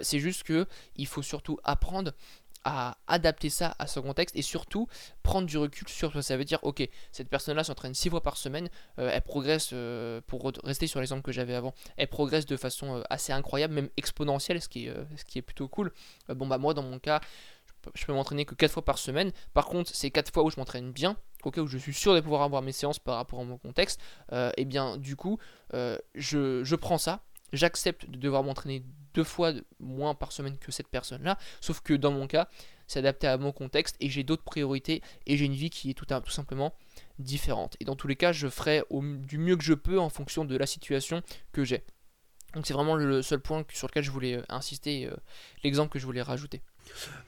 c'est 0.02 0.20
juste 0.20 0.44
que 0.44 0.66
il 0.96 1.06
faut 1.06 1.22
surtout 1.22 1.60
apprendre 1.66 2.14
adapter 3.08 3.50
ça 3.50 3.76
à 3.80 3.88
son 3.88 4.02
contexte 4.02 4.36
et 4.36 4.42
surtout 4.42 4.88
prendre 5.24 5.48
du 5.48 5.58
recul 5.58 5.88
sur 5.88 6.24
ça. 6.24 6.38
Veut 6.38 6.46
dire, 6.46 6.60
ok, 6.64 6.88
cette 7.12 7.30
personne-là 7.30 7.64
s'entraîne 7.64 7.94
6 7.94 8.10
fois 8.10 8.22
par 8.22 8.38
semaine, 8.38 8.70
euh, 9.00 9.10
elle 9.14 9.22
progresse, 9.22 9.70
euh, 9.74 10.22
pour 10.28 10.52
rester 10.64 10.88
sur 10.88 11.00
l'exemple 11.00 11.22
que 11.22 11.32
j'avais 11.32 11.56
avant, 11.56 11.74
elle 11.98 12.08
progresse 12.08 12.46
de 12.46 12.58
façon 12.58 12.98
euh, 12.98 13.04
assez 13.10 13.32
incroyable, 13.34 13.74
même 13.74 13.90
exponentielle, 13.98 14.62
ce 14.62 14.70
qui 14.70 14.88
est, 14.88 15.42
plutôt 15.42 15.68
cool. 15.68 15.92
bon, 16.30 16.48
bah 16.48 16.58
moi, 16.58 16.74
dans 16.74 16.84
mon 16.84 17.00
cas, 17.00 17.22
je 17.94 18.06
peux 18.06 18.14
m'entraîner 18.14 18.46
que 18.46 18.56
4 18.56 18.72
fois 18.72 18.86
par 18.86 18.98
semaine. 18.98 19.32
Par 19.54 19.66
contre, 19.66 19.92
c'est 19.94 20.12
4 20.12 20.34
fois 20.34 20.44
où 20.44 20.50
je 20.50 20.58
m'entraîne 20.58 20.92
bien, 20.92 21.16
ok, 21.44 21.58
où 21.58 21.68
je 21.68 21.78
suis 21.78 21.94
sûr 21.94 22.16
de 22.16 22.20
pouvoir 22.20 22.42
avoir 22.42 22.62
mes 22.62 22.72
séances 22.72 23.00
par 23.00 23.16
rapport 23.16 23.40
à 23.40 23.44
mon 23.44 23.58
contexte. 23.58 24.02
et 24.32 24.66
bien, 24.66 24.98
du 24.98 25.16
coup, 25.16 25.38
je 25.74 26.76
prends 26.76 26.98
ça, 26.98 27.22
j'accepte 27.54 28.10
de 28.10 28.18
devoir 28.18 28.44
m'entraîner 28.44 28.84
deux 29.18 29.24
fois 29.24 29.52
moins 29.80 30.14
par 30.14 30.32
semaine 30.32 30.58
que 30.60 30.72
cette 30.72 30.88
personne-là. 30.90 31.40
Sauf 31.60 31.82
que 31.82 31.96
dans 31.96 32.12
mon 32.12 32.28
cas, 32.28 32.48
c'est 32.88 33.00
adapté 33.00 33.26
à 33.26 33.38
mon 33.38 33.52
contexte 33.52 33.96
et 34.00 34.10
j'ai 34.10 34.24
d'autres 34.24 34.44
priorités 34.44 35.02
et 35.26 35.38
j'ai 35.38 35.46
une 35.46 35.56
vie 35.56 35.72
qui 35.72 35.90
est 35.90 35.94
tout, 35.94 36.06
tout, 36.06 36.30
simplement 36.30 36.76
différente. 37.18 37.76
Et 37.80 37.86
dans 37.86 37.96
tous 37.96 38.08
les 38.08 38.16
cas, 38.16 38.32
je 38.32 38.48
ferai 38.48 38.84
du 38.92 39.40
mieux 39.40 39.58
que 39.58 39.64
je 39.64 39.74
peux 39.74 40.00
en 40.00 40.10
fonction 40.10 40.46
de 40.46 40.56
la 40.56 40.68
situation 40.68 41.24
que 41.52 41.66
j'ai. 41.66 41.84
Donc 42.54 42.68
c'est 42.68 42.74
vraiment 42.74 42.96
le 42.96 43.24
seul 43.24 43.40
point 43.40 43.66
sur 43.74 43.88
lequel 43.88 44.04
je 44.04 44.12
voulais 44.12 44.36
euh, 44.36 44.44
insister, 44.50 45.08
euh, 45.08 45.16
l'exemple 45.64 45.92
que 45.92 46.00
je 46.00 46.06
voulais 46.06 46.22
rajouter. 46.22 46.62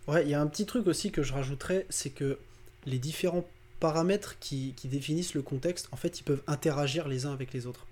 Ouais, 0.08 0.23
il 0.23 0.30
y 0.30 0.34
a 0.34 0.41
un 0.41 0.47
petit 0.47 0.65
truc 0.65 0.88
aussi 0.88 1.12
que 1.12 1.23
je 1.23 1.34
rajouterais, 1.34 1.88
c'est 1.89 2.12
que 2.12 2.39
les 2.86 2.99
différents 2.99 3.45
paramètres 3.80 4.38
qui, 4.39 4.73
définissent 4.86 5.34
le 5.34 5.41
contexte, 5.41 5.89
en 5.91 5.97
fait, 5.97 6.19
ils 6.19 6.23
peuvent 6.23 6.43
interagir 6.47 7.08
les 7.08 7.25
uns 7.25 7.34
avec 7.34 7.52
les 7.52 7.65
autres. 7.65 7.86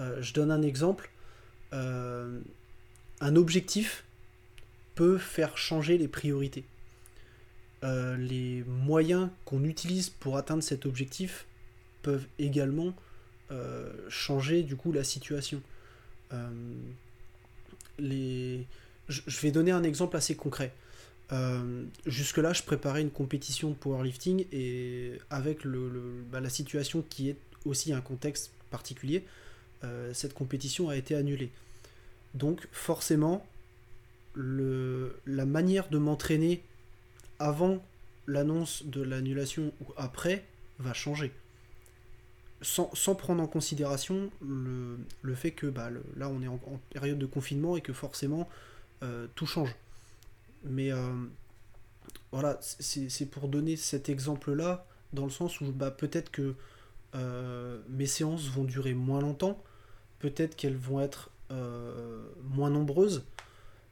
Euh, 0.00 0.20
je 0.20 0.34
donne 0.34 0.50
un 0.50 0.62
exemple. 0.62 1.10
Un 3.20 3.36
objectif 3.36 4.04
peut 4.94 5.18
faire 5.18 5.56
changer 5.58 5.98
les 5.98 6.08
priorités. 6.08 6.64
les 7.82 8.64
moyens 8.66 9.28
qu'on 9.44 9.62
utilise 9.62 10.10
pour 10.10 10.36
atteindre 10.36 10.62
cet 10.62 10.86
objectif 10.86 11.46
peuvent 12.02 12.26
également 12.38 12.94
changer 14.08 14.62
du 14.62 14.74
coup 14.76 14.90
la 14.92 15.04
situation. 15.04 15.62
Euh, 16.32 16.76
je, 17.98 19.40
vais 19.40 19.50
donner 19.50 19.70
un 19.70 19.82
exemple 19.82 20.16
assez 20.16 20.34
concret. 20.34 20.72
Euh, 21.32 21.84
jusque-là, 22.06 22.52
je 22.52 22.62
préparais 22.62 23.02
une 23.02 23.10
compétition 23.10 23.70
de 23.70 23.74
powerlifting 23.74 24.46
et 24.52 25.18
avec 25.30 25.66
bah, 25.66 26.40
la 26.40 26.50
situation 26.50 27.04
qui 27.08 27.30
est 27.30 27.36
aussi 27.64 27.92
un 27.92 28.00
contexte 28.00 28.52
particulier, 28.70 29.24
euh, 29.84 30.12
cette 30.14 30.34
compétition 30.34 30.88
a 30.88 30.96
été 30.96 31.14
annulée. 31.14 31.50
Donc 32.36 32.68
forcément, 32.70 33.44
la 34.36 35.46
manière 35.46 35.88
de 35.88 35.98
m'entraîner 35.98 36.62
avant 37.38 37.84
l'annonce 38.26 38.84
de 38.84 39.02
l'annulation 39.02 39.72
ou 39.80 39.92
après 39.96 40.44
va 40.78 40.92
changer 40.92 41.32
sans, 42.62 43.14
prendre 43.14 43.42
en 43.42 43.46
considération 43.46 44.30
le, 44.40 45.34
fait 45.34 45.50
que 45.50 45.66
bah, 45.66 45.90
là 46.16 46.28
on 46.28 46.42
est 46.42 46.48
en, 46.48 46.58
période 46.90 47.18
de 47.18 47.26
confinement 47.26 47.76
et 47.76 47.80
que 47.80 47.92
forcément 47.92 48.48
euh, 49.02 49.26
tout 49.34 49.46
change. 49.46 49.74
Mais 50.64 50.90
euh, 50.90 51.12
voilà, 52.32 52.58
c'est 52.60 53.30
pour 53.30 53.48
donner 53.48 53.76
cet 53.76 54.08
exemple-là, 54.08 54.86
dans 55.12 55.24
le 55.24 55.30
sens 55.30 55.60
où 55.60 55.70
bah, 55.72 55.90
peut-être 55.90 56.30
que 56.30 56.54
euh, 57.14 57.80
mes 57.88 58.06
séances 58.06 58.48
vont 58.48 58.64
durer 58.64 58.94
moins 58.94 59.20
longtemps, 59.20 59.62
peut-être 60.18 60.56
qu'elles 60.56 60.76
vont 60.76 61.00
être 61.00 61.30
moins 61.50 62.70
nombreuses, 62.70 63.24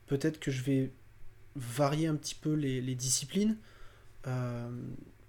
peut-être 0.07 0.41
que 0.41 0.51
je 0.51 0.63
vais 0.63 0.93
varier 1.57 2.07
un 2.07 2.17
petit 2.17 2.35
peu 2.35 2.55
les, 2.55 2.95
disciplines. 2.95 3.57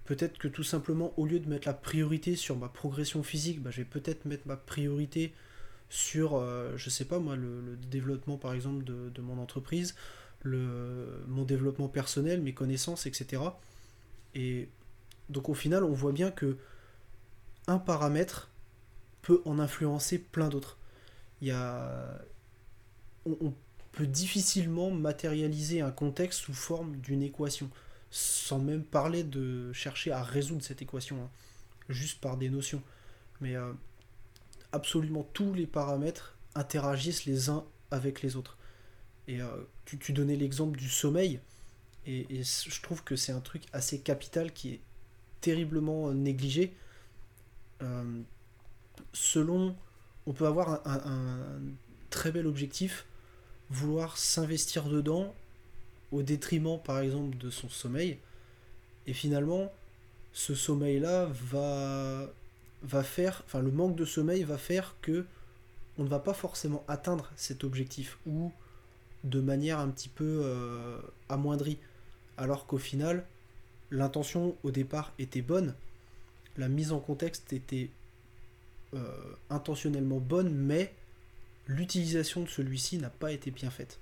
Peut-être 0.06 0.38
que 0.38 0.48
tout 0.48 0.64
simplement, 0.64 1.14
au 1.18 1.26
lieu 1.26 1.40
de 1.40 1.50
mettre 1.50 1.68
la 1.68 1.74
priorité 1.74 2.36
sur 2.36 2.56
ma 2.56 2.70
progression 2.70 3.24
physique, 3.24 3.62
bah, 3.62 3.72
je 3.72 3.78
vais 3.78 3.86
peut-être 3.86 4.26
mettre 4.26 4.48
ma 4.48 4.56
priorité 4.56 5.34
sur, 5.90 6.36
euh, 6.36 6.78
je 6.78 6.90
sais 6.92 7.06
pas 7.06 7.18
moi, 7.18 7.36
le, 7.36 7.76
développement 7.90 8.38
par 8.38 8.54
exemple 8.54 8.84
de, 8.84 9.22
mon 9.22 9.40
entreprise, 9.40 9.96
le, 10.44 11.24
mon 11.28 11.44
développement 11.44 11.88
personnel, 11.88 12.42
mes 12.42 12.54
connaissances, 12.54 13.08
etc. 13.08 13.42
Et 14.36 14.70
donc 15.30 15.50
au 15.50 15.56
final, 15.56 15.84
on 15.84 15.94
voit 15.94 16.12
bien 16.12 16.30
que 16.30 16.58
un 17.66 17.80
paramètre 17.80 18.52
peut 19.24 19.42
en 19.46 19.58
influencer 19.58 20.20
plein 20.20 20.50
d'autres. 20.50 20.78
On 21.54 23.54
peut 23.92 24.08
difficilement 24.08 24.92
matérialiser 24.92 25.82
un 25.82 25.92
contexte 25.92 26.42
sous 26.42 26.54
forme 26.54 26.98
d'une 26.98 27.24
équation 27.24 27.70
sans 28.12 28.60
même 28.60 28.84
parler 28.84 29.24
de 29.24 29.74
chercher 29.74 30.14
à 30.14 30.24
résoudre 30.24 30.64
cette 30.64 30.82
équation, 30.82 31.22
hein, 31.22 31.30
juste 31.90 32.22
par 32.22 32.38
des 32.38 32.50
notions. 32.50 32.82
Mais 33.42 33.58
euh, 33.58 33.74
absolument 34.72 35.28
tous 35.34 35.54
les 35.54 35.68
paramètres 35.68 36.38
interagissent 36.56 37.26
les 37.26 37.50
uns 37.50 37.66
avec 37.92 38.22
les 38.22 38.38
autres. 38.38 38.58
Et 39.28 39.42
euh, 39.42 39.48
tu, 39.86 40.14
donnais 40.14 40.38
l'exemple 40.38 40.78
du 40.78 40.90
sommeil, 40.90 41.42
et, 42.06 42.44
je 42.44 42.82
trouve 42.82 43.04
que 43.04 43.18
c'est 43.18 43.34
un 43.34 43.42
truc 43.42 43.64
assez 43.74 44.00
capital 44.00 44.54
qui 44.54 44.76
est 44.76 44.82
terriblement 45.42 46.14
négligé. 46.14 46.74
Euh, 47.82 48.22
selon, 49.12 49.76
on 50.28 50.34
peut 50.34 50.48
avoir 50.48 50.86
un 50.88 51.60
très 52.10 52.32
bel 52.32 52.48
objectif, 52.48 53.06
vouloir 53.70 54.18
s'investir 54.18 54.86
dedans 54.86 55.34
au 56.12 56.22
détriment 56.24 56.80
par 56.80 57.00
exemple 57.00 57.38
de 57.38 57.50
son 57.50 57.70
sommeil. 57.70 58.18
Et 59.08 59.14
finalement, 59.14 59.72
ce 60.34 60.56
sommeil-là 60.56 61.30
va, 61.32 62.30
va 62.84 63.04
faire, 63.04 63.44
enfin 63.46 63.62
le 63.62 63.72
manque 63.72 63.96
de 63.96 64.06
sommeil 64.06 64.44
va 64.44 64.58
faire 64.58 64.96
que 65.02 65.26
on 65.98 66.04
ne 66.04 66.10
va 66.10 66.20
pas 66.20 66.34
forcément 66.34 66.84
atteindre 66.88 67.32
cet 67.36 67.64
objectif 67.64 68.18
ou 68.26 68.52
de 69.24 69.40
manière 69.40 69.80
un 69.80 69.90
petit 69.90 70.10
peu 70.10 70.42
euh, 70.44 71.00
amoindrie. 71.30 71.80
Alors 72.38 72.68
qu'au 72.68 72.78
final, 72.78 73.26
l'intention 73.92 74.58
au 74.64 74.72
départ 74.72 75.14
était 75.20 75.42
bonne, 75.42 75.74
la 76.58 76.68
mise 76.68 76.92
en 76.92 77.00
contexte 77.00 77.54
était 77.54 77.90
intentionnellement 79.50 80.20
bonne, 80.20 80.54
mais 80.54 80.94
l'utilisation 81.68 82.42
de 82.42 82.50
celui-ci 82.50 82.98
n'a 82.98 83.10
pas 83.10 83.32
été 83.32 83.52
bien 83.52 83.70
faite. 83.70 84.00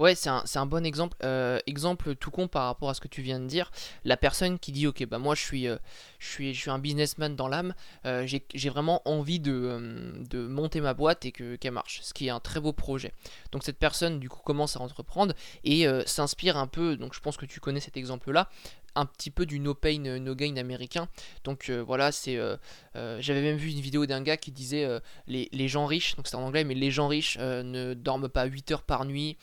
Ouais, 0.00 0.16
c'est 0.16 0.28
un, 0.28 0.42
un, 0.56 0.66
bon 0.66 0.84
exemple. 0.84 1.16
Euh, 1.22 1.60
exemple 1.66 2.16
tout 2.16 2.32
con 2.32 2.48
par 2.48 2.66
rapport 2.66 2.90
à 2.90 2.94
ce 2.94 3.00
que 3.00 3.06
tu 3.06 3.22
viens 3.22 3.38
de 3.38 3.46
dire. 3.46 3.70
La 4.04 4.16
personne 4.16 4.58
qui 4.58 4.72
dit 4.72 4.88
Ok, 4.88 5.06
bah 5.06 5.18
moi 5.18 5.36
je 5.36 5.42
suis, 5.42 5.68
euh, 5.68 5.76
je 6.18 6.26
suis, 6.26 6.52
je 6.54 6.60
suis 6.60 6.70
un 6.70 6.80
businessman 6.80 7.36
dans 7.36 7.46
l'âme, 7.46 7.74
euh, 8.04 8.26
j'ai 8.26 8.68
vraiment 8.68 9.02
envie 9.04 9.38
de, 9.38 10.18
de, 10.28 10.46
monter 10.48 10.80
ma 10.80 10.94
boîte 10.94 11.24
et 11.26 11.32
qu'elle 11.32 11.72
marche, 11.72 12.00
ce 12.02 12.12
qui 12.12 12.26
est 12.26 12.30
un 12.30 12.40
très 12.40 12.58
beau 12.58 12.72
projet. 12.72 13.12
Donc 13.52 13.62
cette 13.62 13.78
personne 13.78 14.18
du 14.18 14.28
coup 14.28 14.40
commence 14.42 14.76
à 14.76 14.80
entreprendre 14.80 15.32
et 15.62 15.86
s'inspire 16.06 16.56
un 16.56 16.66
peu, 16.66 16.96
donc 16.96 17.14
je 17.14 17.20
pense 17.20 17.36
que 17.36 17.46
tu 17.46 17.60
connais 17.60 17.80
cet 17.80 17.96
exemple-là, 17.96 18.48
un 18.94 19.06
petit 19.06 19.30
peu 19.30 19.46
du 19.46 19.60
no 19.60 19.74
pain 19.74 19.98
no 19.98 20.34
gain 20.34 20.56
américain. 20.56 21.08
Donc 21.44 21.68
euh, 21.68 21.82
voilà, 21.82 22.12
c'est 22.12 22.36
euh, 22.36 22.56
euh, 22.96 23.18
j'avais 23.20 23.42
même 23.42 23.56
vu 23.56 23.70
une 23.70 23.80
vidéo 23.80 24.06
d'un 24.06 24.22
gars 24.22 24.36
qui 24.36 24.52
disait 24.52 24.88
les, 25.26 25.48
les, 25.52 25.68
gens 25.68 25.86
riches, 25.86 26.16
donc 26.16 26.28
c'est 26.28 26.36
en 26.36 26.42
anglais, 26.42 26.64
mais 26.64 26.74
les 26.74 26.90
gens 26.90 27.08
riches 27.08 27.38
ne 27.38 27.94
dorment 27.94 28.28
pas 28.28 28.44
8 28.44 28.72
heures 28.72 28.82
par 28.82 29.04
nuit. 29.04 29.36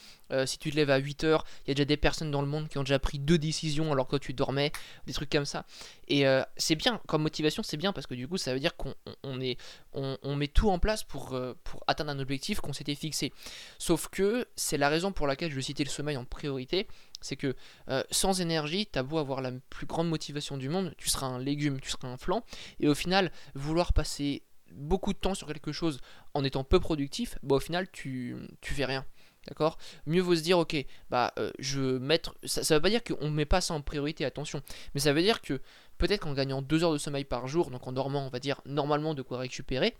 si 0.46 0.58
tu 0.58 0.72
te 0.72 0.76
lèves 0.76 0.90
à 0.90 0.98
8 0.98 1.24
heures, 1.26 1.46
il 1.66 1.70
y 1.70 1.72
a 1.72 1.74
déjà 1.74 1.86
des 1.86 1.98
personnes 1.98 2.32
dans 2.32 2.42
le 2.42 2.48
monde 2.48 2.70
qui 2.70 2.78
ont 2.78 2.84
déjà 2.84 3.00
pris 3.00 3.20
deux 3.20 3.38
décisions 3.38 3.92
alors 3.92 4.08
que 4.08 4.16
tu 4.16 4.34
dormais, 4.34 4.72
des 5.06 5.14
trucs 5.14 5.30
comme 5.30 5.46
ça. 5.46 5.66
Et 6.08 6.24
c'est 6.58 6.76
bien, 6.76 7.02
comme 7.08 7.24
motivation, 7.24 7.64
c'est 7.64 7.78
bien 7.78 7.92
parce 7.92 8.08
que 8.08 8.16
du 8.16 8.28
coup, 8.28 8.38
ça 8.38 8.54
veut 8.54 8.60
dire 8.60 8.76
qu'on 8.76 8.94
on 9.24 9.42
est, 9.42 9.58
on, 9.94 10.18
on, 10.24 10.36
met 10.36 10.48
tout 10.48 10.70
en 10.70 10.80
place 10.80 11.04
pour, 11.04 11.38
pour 11.64 11.84
atteindre 11.88 12.12
un 12.12 12.20
objectif 12.20 12.62
qu'on 12.62 12.74
s'était 12.74 12.96
fixé. 12.96 13.34
Sauf 13.78 14.08
que 14.08 14.48
c'est 14.56 14.78
la 14.78 14.90
raison 14.90 15.12
pour 15.12 15.28
laquelle 15.28 15.52
je 15.52 15.60
citais 15.60 15.84
le 15.84 15.90
sommeil 15.90 16.18
en 16.18 16.26
priorité, 16.26 16.88
c'est 17.22 17.36
que 17.36 17.56
euh, 17.90 18.04
sans 18.12 18.42
énergie, 18.42 18.88
t'as 18.88 19.04
beau 19.04 19.18
avoir 19.18 19.42
la 19.42 19.52
plus 19.70 19.86
grande 19.86 20.10
motivation 20.10 20.58
du 20.58 20.70
monde, 20.70 20.94
tu 20.98 21.10
seras 21.10 21.28
un 21.28 21.40
légume, 21.40 21.80
tu 21.80 21.90
seras 21.90 22.08
un 22.08 22.18
flanc, 22.18 22.44
et 22.80 22.88
au 22.88 22.96
final, 22.96 23.32
vouloir 23.56 23.94
passer 23.94 24.44
beaucoup 24.74 25.14
de 25.14 25.18
temps 25.18 25.36
sur 25.36 25.48
quelque 25.48 25.72
chose 25.72 26.00
en 26.34 26.44
étant 26.44 26.64
peu 26.64 26.80
productif, 26.80 27.38
bah 27.44 27.56
au 27.56 27.60
final, 27.60 27.90
tu, 27.92 28.36
tu 28.62 28.74
fais 28.74 28.86
rien. 28.86 29.06
D'accord? 29.48 29.80
Mieux 30.06 30.22
vaut 30.22 30.36
se 30.36 30.42
dire, 30.42 30.60
ok, 30.60 30.86
bah 31.10 31.34
euh, 31.40 31.52
je 31.58 31.98
mettre. 31.98 32.36
Ça, 32.44 32.64
ça 32.64 32.76
veut 32.76 32.82
pas 32.82 32.92
dire 32.92 33.04
qu'on 33.04 33.26
ne 33.26 33.34
met 33.34 33.46
pas 33.46 33.60
ça 33.60 33.74
en 33.74 33.82
priorité, 33.82 34.24
attention. 34.24 34.62
Mais 34.94 35.00
ça 35.00 35.14
veut 35.14 35.22
dire 35.22 35.42
que 35.42 35.62
peut-être 35.98 36.22
qu'en 36.22 36.34
gagnant 36.34 36.62
2 36.62 36.84
heures 36.84 36.94
de 36.94 37.00
sommeil 37.00 37.26
par 37.26 37.48
jour, 37.48 37.72
donc 37.72 37.88
en 37.88 37.92
dormant, 37.92 38.26
on 38.26 38.30
va 38.30 38.40
dire 38.40 38.62
normalement 38.66 39.16
de 39.16 39.24
quoi 39.24 39.40
récupérer, 39.40 39.96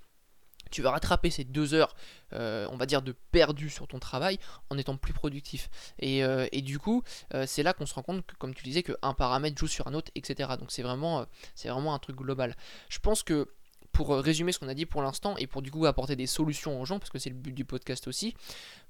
tu 0.72 0.82
vas 0.82 0.92
rattraper 0.92 1.30
ces 1.30 1.44
deux 1.44 1.74
heures, 1.74 1.96
euh, 2.34 2.68
on 2.72 2.78
va 2.78 2.86
dire, 2.86 3.02
de 3.02 3.14
perdu 3.32 3.70
sur 3.70 3.88
ton 3.88 4.00
travail 4.00 4.40
en 4.70 4.78
étant 4.78 4.98
plus 4.98 5.14
productif. 5.14 5.70
Et, 6.00 6.24
euh, 6.24 6.48
du 6.62 6.80
coup, 6.80 7.04
euh, 7.34 7.46
c'est 7.48 7.64
là 7.64 7.74
qu'on 7.74 7.86
se 7.86 7.94
rend 7.94 8.04
compte 8.04 8.26
que, 8.26 8.36
comme 8.36 8.54
tu 8.54 8.64
disais, 8.64 8.84
qu'un 8.84 9.14
paramètre 9.14 9.58
joue 9.58 9.68
sur 9.68 9.88
un 9.88 9.94
autre, 9.94 10.12
etc. 10.16 10.50
Donc 10.60 10.72
c'est 10.72 10.84
vraiment, 10.84 11.26
c'est 11.56 11.70
vraiment 11.70 11.94
un 11.94 12.00
truc 12.00 12.16
global. 12.16 12.56
Je 12.90 13.00
pense 13.00 13.24
que 13.24 13.50
pour 13.92 14.16
résumer 14.16 14.54
ce 14.54 14.60
qu'on 14.60 14.70
a 14.70 14.74
dit 14.74 14.86
pour 14.86 15.02
l'instant 15.02 15.36
et 15.38 15.48
pour 15.48 15.62
du 15.62 15.70
coup 15.70 15.86
apporter 15.86 16.16
des 16.16 16.28
solutions 16.28 16.80
aux 16.80 16.86
gens, 16.86 17.00
parce 17.00 17.10
que 17.10 17.20
c'est 17.20 17.30
le 17.30 17.36
but 17.36 17.52
du 17.52 17.66
podcast 17.66 18.08
aussi, 18.08 18.36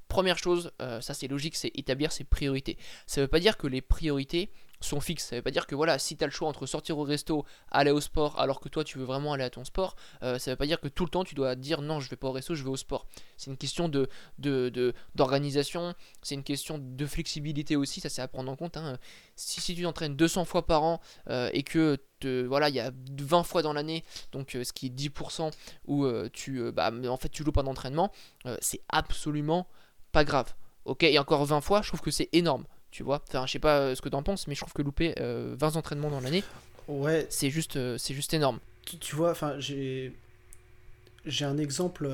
première 0.08 0.38
chose, 0.38 0.72
ça 0.80 1.14
c'est 1.14 1.28
logique, 1.28 1.56
c'est 1.56 1.72
établir 1.74 2.12
ses 2.12 2.24
priorités. 2.24 2.78
Ça 3.08 3.20
ne 3.22 3.26
veut 3.26 3.30
pas 3.30 3.40
dire 3.40 3.58
que 3.58 3.66
les 3.66 3.82
priorités 3.82 4.52
sont 4.82 5.00
fixes. 5.00 5.26
Ça 5.26 5.36
veut 5.36 5.42
pas 5.42 5.52
dire 5.52 5.68
que 5.68 5.76
voilà, 5.76 6.00
si 6.00 6.18
tu 6.18 6.24
as 6.24 6.28
le 6.28 6.34
choix 6.34 6.48
entre 6.48 6.66
sortir 6.66 6.98
au 6.98 7.04
resto, 7.04 7.46
aller 7.70 7.92
au 7.92 8.02
sport, 8.02 8.40
alors 8.40 8.60
que 8.60 8.70
toi 8.70 8.84
tu 8.84 8.98
veux 8.98 9.06
vraiment 9.06 9.34
aller 9.34 9.44
à 9.44 9.50
ton 9.50 9.64
sport, 9.64 9.96
euh, 10.24 10.40
ça 10.40 10.52
veut 10.52 10.58
pas 10.58 10.66
dire 10.66 10.80
que 10.80 10.88
tout 10.88 11.04
le 11.04 11.10
temps 11.10 11.24
tu 11.24 11.36
dois 11.36 11.56
dire 11.56 11.82
non, 11.82 12.00
je 12.00 12.10
vais 12.10 12.16
pas 12.16 12.28
au 12.28 12.32
resto, 12.32 12.56
je 12.56 12.64
vais 12.64 12.70
au 12.70 12.78
sport. 12.78 13.08
C'est 13.38 13.50
une 13.50 13.58
question 13.58 13.90
de, 13.90 14.10
d'organisation, 15.16 15.94
c'est 16.22 16.36
une 16.36 16.44
question 16.44 16.78
de 16.80 17.06
flexibilité 17.06 17.76
aussi, 17.76 18.00
ça 18.02 18.10
c'est 18.10 18.22
à 18.22 18.28
prendre 18.28 18.52
en 18.52 18.56
compte. 18.56 18.78
Hein. 18.78 18.98
Si, 19.36 19.76
tu 19.76 19.84
t'entraînes 19.84 20.16
200 20.16 20.46
fois 20.46 20.66
par 20.66 20.84
an 20.84 21.02
euh, 21.30 21.50
et 21.54 21.64
que 21.64 21.98
te, 22.20 22.46
voilà, 22.46 22.70
il 22.70 22.76
y 22.76 22.80
a 22.80 22.92
20 23.20 23.44
fois 23.44 23.62
dans 23.62 23.74
l'année, 23.74 24.04
donc 24.32 24.56
euh, 24.56 24.64
ce 24.64 24.74
qui 24.74 24.88
est 24.88 24.90
10% 24.90 25.52
où 25.88 26.08
tu, 26.34 26.72
bah, 26.72 26.92
en 27.08 27.18
fait 27.18 27.30
tu 27.30 27.44
loues 27.44 27.52
pas 27.52 27.64
d'entraînement, 27.64 28.12
c'est 28.60 28.82
absolument 28.90 29.68
pas 30.12 30.24
grave 30.24 30.54
Ok, 30.86 31.04
et 31.04 31.20
encore 31.20 31.46
20 31.46 31.62
fois, 31.62 31.82
je 31.82 31.90
trouve 31.90 32.02
que 32.02 32.12
c'est 32.12 32.30
énorme. 32.34 32.66
Tu 32.92 33.04
vois, 33.04 33.22
enfin, 33.28 33.46
je 33.46 33.54
sais 33.54 33.60
pas 33.60 33.80
euh, 33.80 33.96
ce 33.96 34.02
que 34.02 34.10
t'en 34.10 34.24
penses, 34.24 34.48
mais 34.48 34.56
je 34.56 34.62
trouve 34.62 34.74
que 34.74 34.82
louper 34.82 35.16
20 35.18 35.76
entraînements 35.76 36.10
dans 36.10 36.20
l'année, 36.20 36.44
ouais, 36.88 37.26
c'est 37.30 37.50
juste, 37.50 37.80
c'est 37.98 38.14
juste 38.14 38.34
énorme. 38.34 38.60
tu, 38.86 38.98
tu 38.98 39.16
vois, 39.16 39.32
enfin, 39.32 39.60
j'ai 39.60 40.14
j'ai 41.26 41.46
un 41.46 41.60
exemple, 41.60 42.10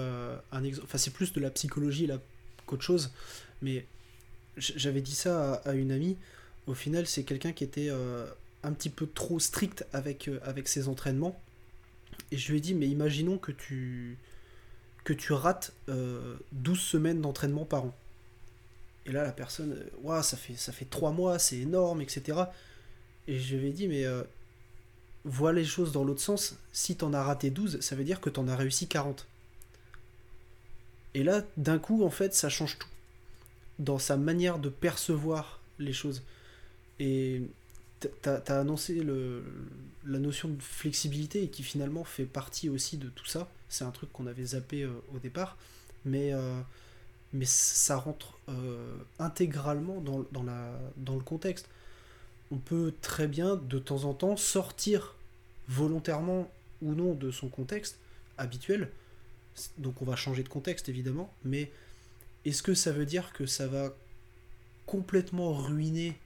un 0.51 0.63
exemple, 0.63 0.85
enfin 0.85 0.97
c'est 0.97 1.13
plus 1.13 1.31
de 1.31 1.39
la 1.39 1.49
psychologie 1.49 2.07
là 2.07 2.17
qu'autre 2.65 2.83
chose, 2.83 3.11
mais 3.61 3.85
j'avais 4.57 5.01
dit 5.01 5.15
ça 5.15 5.55
à, 5.65 5.73
une 5.73 5.91
amie. 5.91 6.17
Au 6.67 6.73
final, 6.73 7.07
c'est 7.07 7.23
quelqu'un 7.23 7.53
qui 7.53 7.63
était 7.63 7.89
un 8.63 8.73
petit 8.73 8.89
peu 8.89 9.07
trop 9.07 9.39
strict 9.39 9.85
avec, 9.93 10.29
avec 10.43 10.67
ses 10.67 10.89
entraînements. 10.89 11.39
Et 12.31 12.37
je 12.37 12.51
lui 12.51 12.57
ai 12.57 12.61
dit, 12.61 12.73
mais 12.73 12.87
imaginons 12.87 13.37
que 13.37 13.51
tu, 13.51 14.17
que 15.03 15.13
tu 15.13 15.31
rates 15.33 15.73
12 16.51 16.79
semaines 16.79 17.21
d'entraînement 17.21 17.65
par 17.65 17.85
an. 17.85 17.95
Et 19.07 19.11
là, 19.11 19.23
la 19.23 19.31
personne, 19.31 19.83
waouh, 20.03 20.21
ça 20.21 20.37
fait, 20.37 20.55
ça 20.55 20.71
fait 20.71 20.85
3 20.85 21.11
mois, 21.11 21.39
c'est 21.39 21.57
énorme, 21.57 22.01
etc. 22.01 22.39
Et 23.27 23.39
je 23.39 23.55
lui 23.55 23.69
ai 23.69 23.71
dit, 23.71 23.87
mais 23.87 24.05
vois 25.27 25.53
les 25.53 25.65
choses 25.65 25.91
dans 25.91 26.03
l'autre 26.03 26.21
sens. 26.21 26.55
Si 26.71 26.95
t'en 26.95 27.13
as 27.13 27.23
raté 27.23 27.49
12, 27.49 27.81
ça 27.81 27.95
veut 27.95 28.03
dire 28.03 28.21
que 28.21 28.29
t'en 28.29 28.47
as 28.47 28.55
réussi 28.55 28.87
40. 28.87 29.27
Et 31.13 31.23
là, 31.23 31.43
d'un 31.57 31.79
coup, 31.79 32.03
en 32.03 32.09
fait, 32.09 32.33
ça 32.33 32.49
change 32.49 32.77
tout. 32.77 32.87
Dans 33.79 33.99
sa 33.99 34.17
manière 34.17 34.59
de 34.59 34.69
percevoir 34.69 35.61
les 35.79 35.93
choses. 35.93 36.23
Et 36.99 37.43
t'as 38.21 38.41
as 38.47 38.59
annoncé 38.59 39.03
la 39.03 40.19
notion 40.19 40.49
de 40.49 40.61
flexibilité 40.61 41.47
qui 41.47 41.63
finalement 41.63 42.03
fait 42.03 42.25
partie 42.25 42.69
aussi 42.69 42.97
de 42.97 43.09
tout 43.09 43.25
ça. 43.25 43.49
C'est 43.69 43.83
un 43.83 43.91
truc 43.91 44.11
qu'on 44.11 44.27
avait 44.27 44.45
zappé 44.45 44.83
euh, 44.83 44.91
au 45.13 45.19
départ. 45.19 45.57
Mais, 46.05 46.33
euh, 46.33 46.59
mais 47.37 47.45
ça 47.45 47.97
rentre 47.97 48.39
euh, 48.49 48.97
intégralement 49.19 50.01
dans, 50.01 50.25
dans, 50.31 50.43
la, 50.43 50.79
dans 50.97 51.15
le 51.15 51.21
contexte. 51.21 51.69
On 52.49 52.57
peut 52.57 52.93
très 53.01 53.27
bien 53.27 53.55
de 53.55 53.77
temps 53.77 54.05
en 54.05 54.13
temps 54.13 54.37
sortir 54.37 55.15
volontairement 55.67 56.49
ou 56.81 56.95
non 56.95 57.13
de 57.13 57.29
son 57.29 57.47
contexte 57.47 57.99
habituel. 58.37 58.91
Donc 59.77 60.01
on 60.01 60.05
va 60.05 60.15
changer 60.15 60.43
de 60.43 60.49
contexte 60.49 60.89
évidemment, 60.89 61.31
mais 61.43 61.71
est-ce 62.45 62.63
que 62.63 62.73
ça 62.73 62.91
veut 62.91 63.05
dire 63.05 63.33
que 63.33 63.45
ça 63.45 63.67
va 63.67 63.93
complètement 64.85 65.53
ruiner 65.53 66.17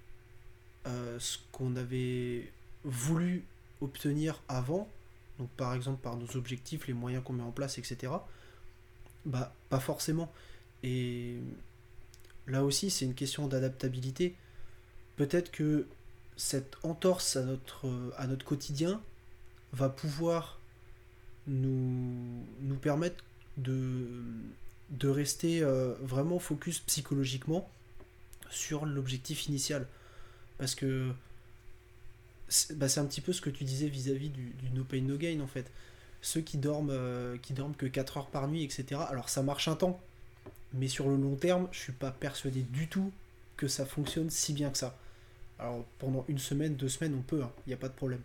euh, 0.88 1.20
ce 1.20 1.40
qu'on 1.52 1.76
avait 1.76 2.52
voulu 2.84 3.46
obtenir 3.82 4.42
avant? 4.48 4.88
Donc 5.40 5.50
par 5.52 5.74
exemple 5.74 6.02
par 6.02 6.16
nos 6.16 6.38
objectifs, 6.38 6.88
les 6.88 6.94
moyens 6.94 7.24
qu'on 7.24 7.34
met 7.34 7.44
en 7.44 7.52
place, 7.52 7.78
etc. 7.78 8.14
Bah 9.26 9.54
pas 9.70 9.80
forcément. 9.80 10.32
Et 10.84 11.38
là 12.48 12.64
aussi 12.64 12.90
c'est 12.90 13.06
une 13.06 13.14
question 13.14 13.48
d'adaptabilité. 13.48 14.36
Peut-être 15.16 15.52
que 15.52 15.88
cette 16.38 16.78
entorse 16.84 17.36
à 17.36 17.44
notre, 17.44 18.14
à 18.18 18.28
notre 18.28 18.46
quotidien, 18.46 19.02
va 19.74 19.90
pouvoir 19.90 20.60
nous, 21.48 22.46
nous 22.62 22.76
permettre 22.76 23.24
de, 23.58 24.06
de 24.90 25.08
rester 25.08 25.62
euh, 25.62 25.94
vraiment 26.02 26.40
focus 26.40 26.80
psychologiquement 26.80 27.70
sur 28.50 28.86
l'objectif 28.86 29.48
initial. 29.48 29.88
Parce 30.58 30.76
que 30.76 31.12
c'est 32.48 32.78
bah, 32.78 32.88
un 32.98 33.06
petit 33.06 33.22
peu 33.22 33.34
ce 33.34 33.42
que 33.42 33.50
tu 33.50 33.64
disais 33.64 33.88
vis-à-vis 33.88 34.30
du, 34.30 34.54
no 34.74 34.84
pain 34.84 35.02
no 35.02 35.18
gain 35.18 35.40
en 35.42 35.48
fait. 35.48 35.72
Ceux 36.22 36.42
qui 36.42 36.58
dorment, 36.58 36.92
euh, 36.92 37.38
qui 37.38 37.54
dorment 37.54 37.76
que 37.76 37.88
4 37.88 38.18
heures 38.18 38.30
par 38.30 38.48
nuit, 38.48 38.64
etc. 38.64 39.02
Alors 39.10 39.30
ça 39.30 39.42
marche 39.42 39.68
un 39.68 39.76
temps, 39.76 40.00
mais 40.74 40.88
sur 40.88 41.10
le 41.10 41.18
long 41.18 41.36
terme, 41.36 41.68
je 41.72 41.80
suis 41.80 41.94
pas 41.94 42.12
persuadé 42.12 42.62
du 42.62 42.88
tout 42.88 43.12
que 43.58 43.68
ça 43.68 43.86
fonctionne 43.86 44.30
si 44.30 44.54
bien 44.54 44.70
que 44.70 44.78
ça. 44.78 44.98
Alors 45.60 45.86
pendant 46.00 46.26
une 46.28 46.40
semaine, 46.40 46.76
deux 46.76 46.90
semaines, 46.90 47.16
on 47.16 47.22
peut, 47.22 47.40
il 47.40 47.44
hein, 47.44 47.52
n'y 47.68 47.74
a 47.74 47.78
pas 47.78 47.90
de 47.90 47.94
problème. 47.94 48.22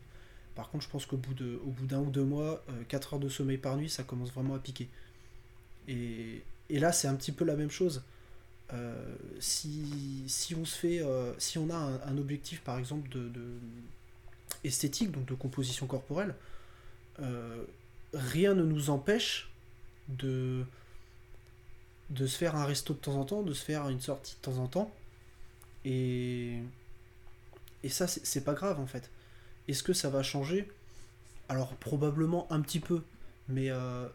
Par 0.54 0.70
contre, 0.70 0.84
je 0.84 0.88
pense 0.88 1.04
qu'au 1.04 1.18
bout 1.18 1.34
d'un 1.34 1.98
bout 2.00 2.08
ou 2.08 2.10
deux 2.10 2.24
mois, 2.24 2.64
4 2.88 3.12
euh, 3.12 3.14
heures 3.14 3.20
de 3.20 3.28
sommeil 3.28 3.58
par 3.58 3.76
nuit, 3.76 3.90
ça 3.90 4.04
commence 4.04 4.32
vraiment 4.32 4.54
à 4.54 4.58
piquer. 4.58 4.88
Et, 5.86 6.42
là, 6.70 6.92
c'est 6.92 7.08
un 7.08 7.14
petit 7.14 7.32
peu 7.32 7.44
la 7.44 7.56
même 7.56 7.70
chose. 7.70 8.02
Euh, 8.72 9.14
si, 9.38 10.24
on 10.58 10.64
se 10.64 10.76
fait, 10.76 11.02
euh, 11.02 11.34
si 11.38 11.58
on 11.58 11.68
a 11.68 11.76
un, 11.76 12.16
objectif 12.16 12.62
par 12.62 12.78
exemple 12.78 13.08
de, 13.10 13.30
esthétique, 14.64 15.12
donc 15.12 15.26
de 15.26 15.34
composition 15.34 15.86
corporelle, 15.86 16.34
rien 18.14 18.54
ne 18.54 18.62
nous 18.62 18.88
empêche 18.88 19.50
de, 20.08 20.64
de 22.10 22.26
se 22.26 22.36
faire 22.36 22.54
un 22.56 22.64
resto 22.64 22.94
de 22.94 22.98
temps 22.98 23.16
en 23.16 23.24
temps, 23.24 23.42
de 23.42 23.52
se 23.52 23.64
faire 23.64 23.88
une 23.88 24.00
sortie 24.00 24.36
de 24.36 24.40
temps 24.40 24.58
en 24.58 24.68
temps. 24.68 24.94
Et, 25.84 26.60
et 27.82 27.88
ça, 27.88 28.06
c'est 28.06 28.44
pas 28.44 28.54
grave 28.54 28.80
en 28.80 28.86
fait. 28.86 29.10
Est-ce 29.68 29.82
que 29.82 29.92
ça 29.92 30.10
va 30.10 30.22
changer? 30.22 30.68
Alors 31.48 31.74
probablement 31.76 32.50
un 32.50 32.60
petit 32.60 32.80
peu, 32.80 33.02
mais 33.48 33.70
euh, 33.70 34.08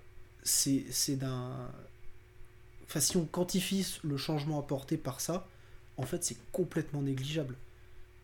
c'est 0.44 1.16
d'un... 1.16 1.70
Enfin, 2.86 3.00
si 3.00 3.16
on 3.18 3.26
quantifie 3.26 4.00
le 4.04 4.18
changement 4.18 4.60
apporté 4.60 4.98
par 4.98 5.22
ça, 5.22 5.48
en 5.98 6.04
fait 6.04 6.24
c'est 6.24 6.38
complètement 6.52 7.02
négligeable. 7.02 7.56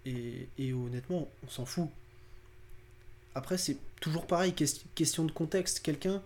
Et, 0.05 0.47
et 0.57 0.73
honnêtement, 0.73 1.27
on 1.45 1.49
s'en 1.49 1.65
fout. 1.65 1.89
Après, 3.35 3.57
c'est 3.57 3.77
toujours 3.99 4.25
pareil, 4.25 4.53
question 4.95 5.25
de 5.25 5.31
contexte. 5.31 5.81
Quelqu'un 5.81 6.23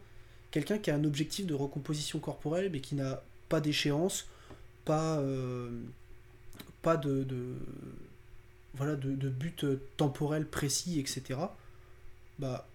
quelqu'un 0.52 0.78
qui 0.78 0.92
a 0.92 0.96
un 0.96 1.04
objectif 1.04 1.46
de 1.46 1.54
recomposition 1.54 2.20
corporelle, 2.20 2.70
mais 2.72 2.82
qui 2.82 2.96
n'a 2.96 3.24
pas 3.52 3.60
d'échéance, 3.60 4.28
pas, 4.86 5.20
euh, 5.20 5.70
de, 6.84 7.58
voilà, 8.74 8.96
but 8.96 9.66
temporel 9.98 10.48
précis, 10.48 11.00
etc., 11.00 11.40
bah, 12.40 12.66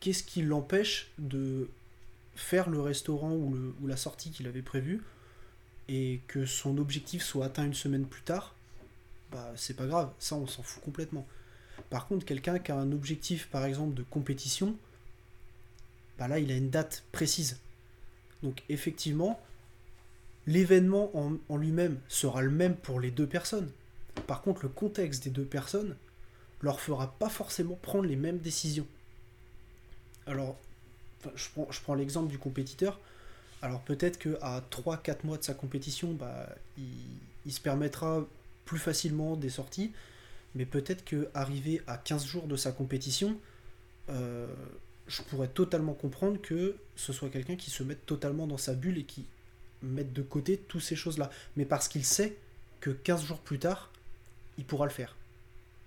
qu'est-ce 0.00 0.22
qui 0.22 0.42
l'empêche 0.42 1.10
de 1.18 1.70
faire 2.36 2.68
le 2.68 2.80
restaurant 2.80 3.32
ou 3.32 3.86
la 3.86 3.96
sortie 3.96 4.30
qu'il 4.30 4.46
avait 4.46 4.62
prévue 4.62 5.02
et 5.88 6.20
que 6.28 6.44
son 6.44 6.76
objectif 6.76 7.22
soit 7.22 7.46
atteint 7.46 7.64
une 7.64 7.74
semaine 7.74 8.06
plus 8.06 8.22
tard, 8.22 8.54
bah, 9.32 9.50
c'est 9.56 9.74
pas 9.74 9.86
grave, 9.86 10.12
ça 10.18 10.36
on 10.36 10.46
s'en 10.46 10.62
fout 10.62 10.82
complètement. 10.84 11.26
Par 11.88 12.06
contre, 12.06 12.26
quelqu'un 12.26 12.58
qui 12.58 12.70
a 12.70 12.76
un 12.76 12.92
objectif, 12.92 13.48
par 13.48 13.64
exemple, 13.64 13.94
de 13.94 14.02
compétition, 14.02 14.76
bah 16.18 16.28
là, 16.28 16.38
il 16.38 16.52
a 16.52 16.56
une 16.56 16.68
date 16.68 17.02
précise. 17.12 17.58
Donc, 18.42 18.62
effectivement, 18.68 19.40
l'événement 20.46 21.10
en, 21.16 21.56
lui-même 21.56 21.98
sera 22.08 22.42
le 22.42 22.50
même 22.50 22.76
pour 22.76 23.00
les 23.00 23.10
deux 23.10 23.26
personnes. 23.26 23.70
Par 24.26 24.42
contre, 24.42 24.62
le 24.62 24.68
contexte 24.68 25.24
des 25.24 25.30
deux 25.30 25.44
personnes 25.44 25.96
leur 26.62 26.80
fera 26.80 27.12
pas 27.18 27.28
forcément 27.28 27.78
prendre 27.80 28.04
les 28.04 28.16
mêmes 28.16 28.38
décisions. 28.38 28.86
Alors, 30.26 30.58
je 31.34 31.48
prends, 31.54 31.70
je 31.70 31.80
prends 31.80 31.94
l'exemple 31.94 32.28
du 32.28 32.38
compétiteur. 32.38 33.00
Alors 33.62 33.80
peut-être 33.80 34.18
qu'à 34.18 34.64
3-4 34.70 35.18
mois 35.24 35.36
de 35.36 35.44
sa 35.44 35.54
compétition, 35.54 36.12
bah, 36.12 36.48
il, 36.78 37.52
se 37.52 37.60
permettra 37.60 38.26
plus 38.64 38.78
facilement 38.78 39.36
des 39.36 39.50
sorties, 39.50 39.92
mais 40.54 40.64
peut-être 40.64 41.04
qu'arrivé 41.04 41.82
à 41.86 41.98
15 41.98 42.24
jours 42.24 42.46
de 42.46 42.56
sa 42.56 42.72
compétition, 42.72 43.36
euh, 44.08 44.46
je 45.08 45.22
pourrais 45.22 45.48
totalement 45.48 45.92
comprendre 45.92 46.40
que 46.40 46.76
ce 46.96 47.12
soit 47.12 47.28
quelqu'un 47.28 47.56
qui 47.56 47.70
se 47.70 47.82
mette 47.82 48.06
totalement 48.06 48.46
dans 48.46 48.56
sa 48.56 48.74
bulle 48.74 48.98
et 48.98 49.04
qui 49.04 49.26
mette 49.82 50.12
de 50.12 50.22
côté 50.22 50.56
toutes 50.56 50.82
ces 50.82 50.96
choses-là. 50.96 51.30
Mais 51.56 51.64
parce 51.64 51.88
qu'il 51.88 52.04
sait 52.04 52.36
que 52.80 52.90
15 52.90 53.24
jours 53.24 53.40
plus 53.40 53.58
tard, 53.58 53.90
il 54.58 54.64
pourra 54.64 54.86
le 54.86 54.92
faire. 54.92 55.16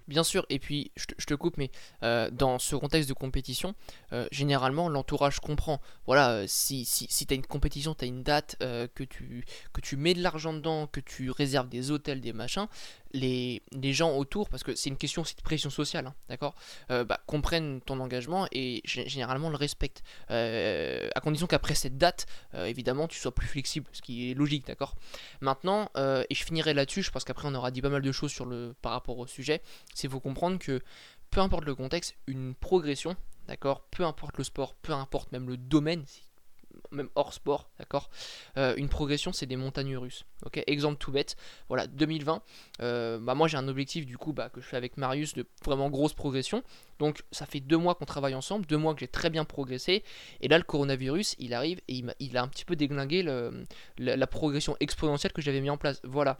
Bien 0.08 0.23
sûr, 0.23 0.45
et 0.49 0.60
puis 0.60 0.91
je 0.97 1.25
te, 1.25 1.34
coupe, 1.34 1.58
mais 1.58 1.71
euh, 2.03 2.29
dans 2.29 2.60
ce 2.60 2.75
contexte 2.75 3.08
de 3.08 3.13
compétition, 3.13 3.73
euh, 4.12 4.27
généralement 4.32 4.89
l'entourage 4.89 5.39
comprend. 5.39 5.79
Voilà, 6.08 6.32
euh, 6.32 6.45
si, 6.45 6.84
si, 6.84 7.08
si 7.10 7.25
tu 7.25 7.34
une 7.34 7.45
compétition, 7.45 7.95
tu 7.95 8.06
une 8.06 8.21
date, 8.21 8.58
que, 8.60 9.03
tu, 9.03 9.45
que 9.71 9.79
tu 9.79 9.95
mets 9.95 10.13
de 10.13 10.21
l'argent 10.21 10.53
dedans, 10.53 10.88
que 10.88 10.99
tu 10.99 11.32
réserves 11.32 11.69
des 11.69 11.91
hôtels, 11.91 12.19
des 12.19 12.34
machins, 12.34 12.67
les, 13.13 13.62
gens 13.93 14.15
autour, 14.15 14.49
parce 14.49 14.63
que 14.63 14.76
c'est 14.76 14.89
une 14.89 14.97
question 14.97 15.21
aussi 15.21 15.36
de 15.36 15.41
pression 15.41 15.69
sociale, 15.69 16.08
hein, 16.08 16.15
d'accord 16.30 16.56
bah, 16.89 17.19
comprennent 17.28 17.82
ton 17.82 17.99
engagement 17.99 18.47
et 18.52 18.82
généralement 18.86 19.49
le 19.49 19.56
respectent. 19.56 20.04
à 20.30 21.19
condition 21.21 21.47
qu'après 21.47 21.76
cette 21.76 21.97
date, 21.97 22.26
évidemment, 22.54 23.08
tu 23.08 23.19
sois 23.19 23.34
plus 23.34 23.47
flexible, 23.47 23.88
ce 23.93 24.02
qui 24.02 24.32
est 24.32 24.34
logique, 24.34 24.65
d'accord 24.67 24.95
Maintenant, 25.41 25.89
et 25.97 26.36
je 26.36 26.43
finirai 26.43 26.73
là-dessus, 26.73 27.04
je 27.04 27.12
pense 27.12 27.23
qu'après 27.23 27.47
on 27.47 27.56
aura 27.56 27.71
dit 27.71 27.82
pas 27.82 27.89
mal 27.89 28.02
de 28.02 28.12
choses 28.12 28.32
sur 28.32 28.45
le, 28.45 28.73
par 28.82 28.93
rapport 28.93 29.17
au 29.17 29.28
sujet 29.28 29.62
c'est 29.93 30.08
faut 30.10 30.19
comprendre 30.19 30.60
que 30.60 30.82
peu 31.30 31.41
importe 31.41 31.65
le 31.65 31.76
contexte, 31.76 32.15
une 32.28 32.54
progression, 32.54 33.15
d'accord, 33.47 33.82
peu 33.89 34.06
importe 34.06 34.38
le 34.38 34.43
sport, 34.43 34.76
peu 34.76 34.93
importe 34.93 35.32
même 35.32 35.47
le 35.47 35.58
domaine, 35.58 36.06
même 36.91 37.09
hors 37.15 37.33
sport, 37.33 37.69
d'accord 37.79 38.09
euh, 38.57 38.75
Une 38.77 38.89
progression, 38.89 39.33
c'est 39.33 39.45
des 39.45 39.55
montagnes 39.55 39.97
russes. 39.97 40.25
Ok, 40.45 40.62
exemple 40.67 40.97
tout 40.97 41.12
bête. 41.12 41.36
Voilà, 41.67 41.88
2020. 41.88 42.41
Euh, 42.81 43.19
bah 43.19 43.36
moi 43.36 43.47
j'ai 43.47 43.57
un 43.57 43.67
objectif 43.67 44.05
du 44.05 44.17
coup 44.17 44.33
bah, 44.33 44.49
que 44.49 44.62
je 44.62 44.65
fais 44.65 44.77
avec 44.77 44.97
Marius 44.97 45.33
de 45.33 45.45
vraiment 45.65 45.89
grosse 45.89 46.13
progression. 46.13 46.63
Donc 46.99 47.23
ça 47.31 47.45
fait 47.45 47.59
deux 47.59 47.77
mois 47.77 47.95
qu'on 47.95 48.05
travaille 48.05 48.36
ensemble, 48.36 48.65
deux 48.65 48.77
mois 48.77 48.93
que 48.93 48.99
j'ai 48.99 49.07
très 49.07 49.29
bien 49.29 49.45
progressé. 49.45 50.03
Et 50.41 50.47
là 50.47 50.57
le 50.57 50.63
coronavirus, 50.63 51.36
il 51.39 51.53
arrive 51.53 51.79
et 51.88 52.03
il, 52.19 52.38
a, 52.38 52.43
un 52.43 52.47
petit 52.47 52.65
peu 52.65 52.75
déglingué 52.75 53.23
la, 53.97 54.27
progression 54.27 54.75
exponentielle 54.79 55.33
que 55.33 55.41
j'avais 55.41 55.62
mis 55.62 55.69
en 55.69 55.77
place. 55.77 56.01
Voilà. 56.03 56.39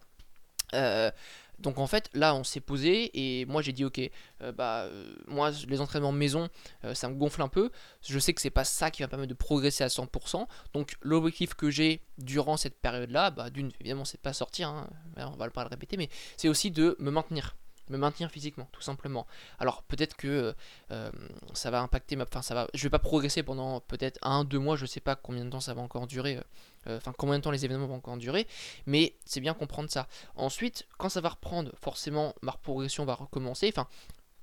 Euh, 0.74 1.12
donc 1.60 1.78
en 1.80 1.88
fait, 1.88 2.10
là, 2.13 2.36
on 2.36 2.44
s'est 2.44 2.60
posé 2.60 3.12
et 3.13 3.46
moi 3.46 3.62
j'ai 3.62 3.72
dit 3.72 3.86
ok, 3.86 4.00
euh, 4.42 4.52
bah 4.52 4.84
euh, 4.84 5.16
moi 5.28 5.52
les 5.68 5.82
entraînements 5.82 6.12
maison, 6.12 6.50
euh, 6.84 6.94
ça 6.94 7.10
me 7.10 7.16
gonfle 7.16 7.42
un 7.42 7.48
peu. 7.48 7.72
Je 8.02 8.20
sais 8.20 8.34
que 8.34 8.42
c'est 8.42 8.50
pas 8.50 8.63
ça 8.63 8.92
qui 8.92 9.02
va 9.02 9.08
permettre 9.08 9.30
de 9.30 9.38
progresser 9.38 9.84
à 9.84 9.88
100%. 9.88 10.48
Donc 10.74 10.96
l'objectif 11.02 11.54
que 11.54 11.70
j'ai 11.70 12.02
durant 12.18 12.58
cette 12.58 12.80
période-là, 12.80 13.32
bah 13.32 13.50
d'une 13.50 13.72
évidemment 13.80 14.06
c'est 14.06 14.18
de 14.18 14.22
pas 14.22 14.34
sortir, 14.34 14.70
hein, 14.70 14.89
on 15.18 15.32
va 15.32 15.50
pas 15.50 15.63
le 15.63 15.70
répéter, 15.70 15.98
mais 15.98 16.10
c'est 16.38 16.50
aussi 16.50 16.72
de 16.72 16.96
me 17.00 17.12
maintenir 17.12 17.56
me 17.89 17.98
maintenir 17.98 18.30
physiquement, 18.30 18.67
tout 18.72 18.82
simplement. 18.82 19.28
Alors 19.60 19.84
peut-être 19.84 20.15
que 20.15 20.56
euh, 20.91 21.12
ça 21.54 21.72
va 21.72 21.82
impacter 21.82 22.15
ma, 22.15 22.24
enfin 22.24 22.41
ça 22.41 22.56
va, 22.56 22.67
je 22.74 22.84
vais 22.84 22.89
pas 22.89 23.00
progresser 23.00 23.43
pendant 23.43 23.82
peut-être 23.82 24.19
un, 24.22 24.43
deux 24.43 24.60
mois, 24.60 24.76
je 24.76 24.86
sais 24.86 25.00
pas 25.00 25.15
combien 25.15 25.46
de 25.46 25.50
temps 25.50 25.60
ça 25.60 25.74
va 25.74 25.82
encore 25.82 26.08
durer, 26.08 26.38
euh, 26.38 26.41
euh, 26.88 26.98
enfin 26.98 27.13
combien 27.17 27.38
de 27.38 27.43
temps 27.43 27.52
les 27.52 27.65
événements 27.65 27.88
vont 27.88 27.96
encore 27.96 28.17
durer, 28.17 28.48
mais 28.86 29.15
c'est 29.26 29.41
bien 29.41 29.54
comprendre 29.54 29.89
ça. 29.89 30.08
Ensuite, 30.36 30.88
quand 30.98 31.10
ça 31.10 31.22
va 31.22 31.30
reprendre, 31.30 31.72
forcément 31.82 32.34
ma 32.41 32.54
progression 32.54 33.06
va 33.06 33.15
recommencer, 33.15 33.69
enfin 33.69 33.88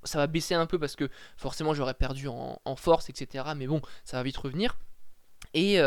ça 0.03 0.17
va 0.17 0.27
baisser 0.27 0.55
un 0.55 0.65
peu 0.65 0.79
parce 0.79 0.95
que 0.95 1.09
forcément 1.37 1.73
j'aurais 1.73 1.93
perdu 1.93 2.27
en, 2.27 2.75
force, 2.75 3.09
etc. 3.09 3.45
Mais 3.55 3.67
bon, 3.67 3.81
ça 4.03 4.17
va 4.17 4.23
vite 4.23 4.37
revenir. 4.37 4.77
Et, 5.53 5.79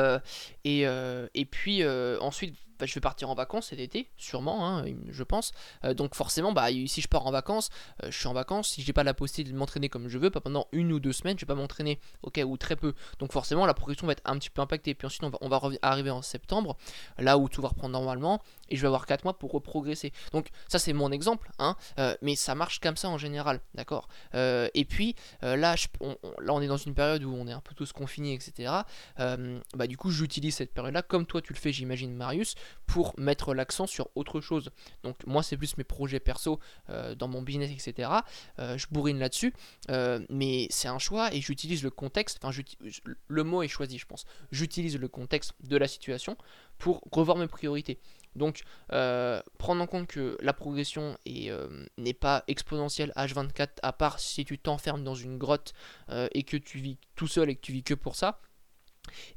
et, 0.65 0.81
et 0.83 1.45
puis 1.47 1.85
ensuite 2.21 2.57
bah, 2.79 2.87
je 2.87 2.95
vais 2.95 3.01
partir 3.01 3.31
en 3.31 3.35
vacances 3.35 3.69
cet 3.69 3.79
été, 3.79 4.11
sûrement, 4.17 4.67
hein, 4.69 4.85
je 5.09 5.23
pense. 5.23 5.53
Euh, 5.85 5.95
donc 5.95 6.15
forcément, 6.15 6.53
bah, 6.53 6.69
si 6.87 7.01
je 7.01 7.09
pars 7.09 7.27
en 7.27 7.31
vacances, 7.31 7.71
euh, 8.03 8.11
je 8.11 8.19
suis 8.19 8.27
en 8.27 8.33
vacances. 8.33 8.71
Si 8.71 8.83
j'ai 8.83 8.93
pas 8.93 9.05
la 9.05 9.15
possibilité 9.15 9.53
de 9.53 9.59
m'entraîner 9.59 9.89
comme 9.89 10.09
je 10.09 10.19
veux, 10.19 10.31
pas 10.31 10.41
pendant 10.41 10.67
une 10.73 10.93
ou 10.93 11.01
deux 11.01 11.13
semaines, 11.13 11.39
je 11.39 11.45
vais 11.45 11.47
pas 11.47 11.55
m'entraîner, 11.55 12.01
ok, 12.23 12.41
ou 12.45 12.57
très 12.57 12.77
peu. 12.77 12.95
Donc 13.19 13.33
forcément, 13.33 13.67
la 13.67 13.75
progression 13.75 14.07
va 14.07 14.13
être 14.13 14.23
un 14.25 14.39
petit 14.39 14.51
peu 14.51 14.61
impactée. 14.61 14.95
Puis 14.95 15.07
ensuite, 15.07 15.23
on 15.41 15.49
va, 15.49 15.61
arriver 15.83 16.11
en 16.11 16.23
septembre, 16.23 16.77
là 17.19 17.39
où 17.39 17.49
tout 17.49 17.63
va 17.63 17.69
reprendre 17.69 17.93
normalement, 17.93 18.43
et 18.69 18.77
je 18.77 18.81
vais 18.81 18.87
avoir 18.87 19.07
4 19.07 19.25
mois 19.25 19.39
pour 19.39 19.53
reprogresser. 19.53 20.13
Donc 20.33 20.49
ça, 20.69 20.79
c'est 20.79 20.93
mon 20.93 21.13
exemple, 21.13 21.51
hein, 21.59 21.77
euh, 21.99 22.15
mais 22.23 22.35
ça 22.35 22.55
marche 22.55 22.81
comme 22.81 22.97
ça 22.97 23.09
en 23.09 23.19
général, 23.19 23.61
d'accord? 23.75 24.09
et 24.35 24.85
puis 24.85 25.15
là, 25.43 25.75
on, 26.01 26.17
là, 26.41 26.53
on 26.53 26.61
est 26.61 26.67
dans 26.67 26.77
une 26.77 26.95
période 26.95 27.23
où 27.23 27.33
on 27.33 27.47
est 27.47 27.53
un 27.53 27.61
peu 27.61 27.75
tous 27.75 27.93
confinés, 27.93 28.35
etc. 28.35 28.73
bah 29.17 29.87
du 29.87 29.97
coup, 29.97 30.11
j'utilise 30.11 30.57
cette 30.57 30.73
période-là 30.73 31.03
comme 31.03 31.27
toi 31.27 31.41
tu 31.41 31.53
le 31.53 31.59
fais, 31.59 31.73
j'imagine, 31.73 32.15
Marius 32.15 32.55
pour 32.87 33.15
mettre 33.19 33.55
l'accent 33.55 33.87
sur 33.87 34.09
autre 34.15 34.41
chose. 34.41 34.71
Donc 35.03 35.17
moi 35.27 35.43
c'est 35.43 35.57
plus 35.57 35.77
mes 35.77 35.85
projets 35.85 36.21
perso 36.21 36.61
euh, 36.91 37.15
dans 37.15 37.29
mon 37.29 37.43
business, 37.43 37.71
etc. 37.71 38.11
Euh, 38.59 38.79
je 38.79 38.87
bourrine 38.91 39.19
là-dessus, 39.19 39.53
euh, 39.91 40.25
mais 40.29 40.67
c'est 40.71 40.89
un 40.89 40.99
choix 40.99 41.33
et 41.35 41.41
j'utilise 41.41 41.83
le 41.83 41.91
contexte, 41.91 42.39
enfin 42.43 42.57
le 43.29 43.45
mot 43.45 43.63
est 43.63 43.69
choisi 43.69 43.99
je 43.99 44.07
pense, 44.07 44.25
j'utilise 44.51 44.99
le 44.99 45.09
contexte 45.09 45.55
de 45.61 45.77
la 45.77 45.89
situation 45.89 46.37
pour 46.79 47.03
revoir 47.11 47.37
mes 47.37 47.49
priorités. 47.49 47.99
Donc 48.37 48.65
prendre 48.89 49.81
en 49.81 49.87
compte 49.87 50.09
que 50.09 50.37
la 50.41 50.53
progression 50.53 51.17
n'est 51.25 52.15
pas 52.15 52.43
exponentielle 52.49 53.13
H24 53.17 53.69
à 53.83 53.93
part 53.93 54.19
si 54.19 54.45
tu 54.45 54.59
t'enfermes 54.59 55.05
dans 55.05 55.15
une 55.15 55.39
grotte 55.39 55.73
et 56.11 56.43
que 56.43 56.57
tu 56.57 56.79
vis 56.79 56.99
tout 57.15 57.29
seul 57.29 57.49
et 57.49 57.55
que 57.55 57.61
tu 57.61 57.73
vis 57.73 57.85
que 57.85 57.95
pour 57.95 58.17
ça 58.17 58.41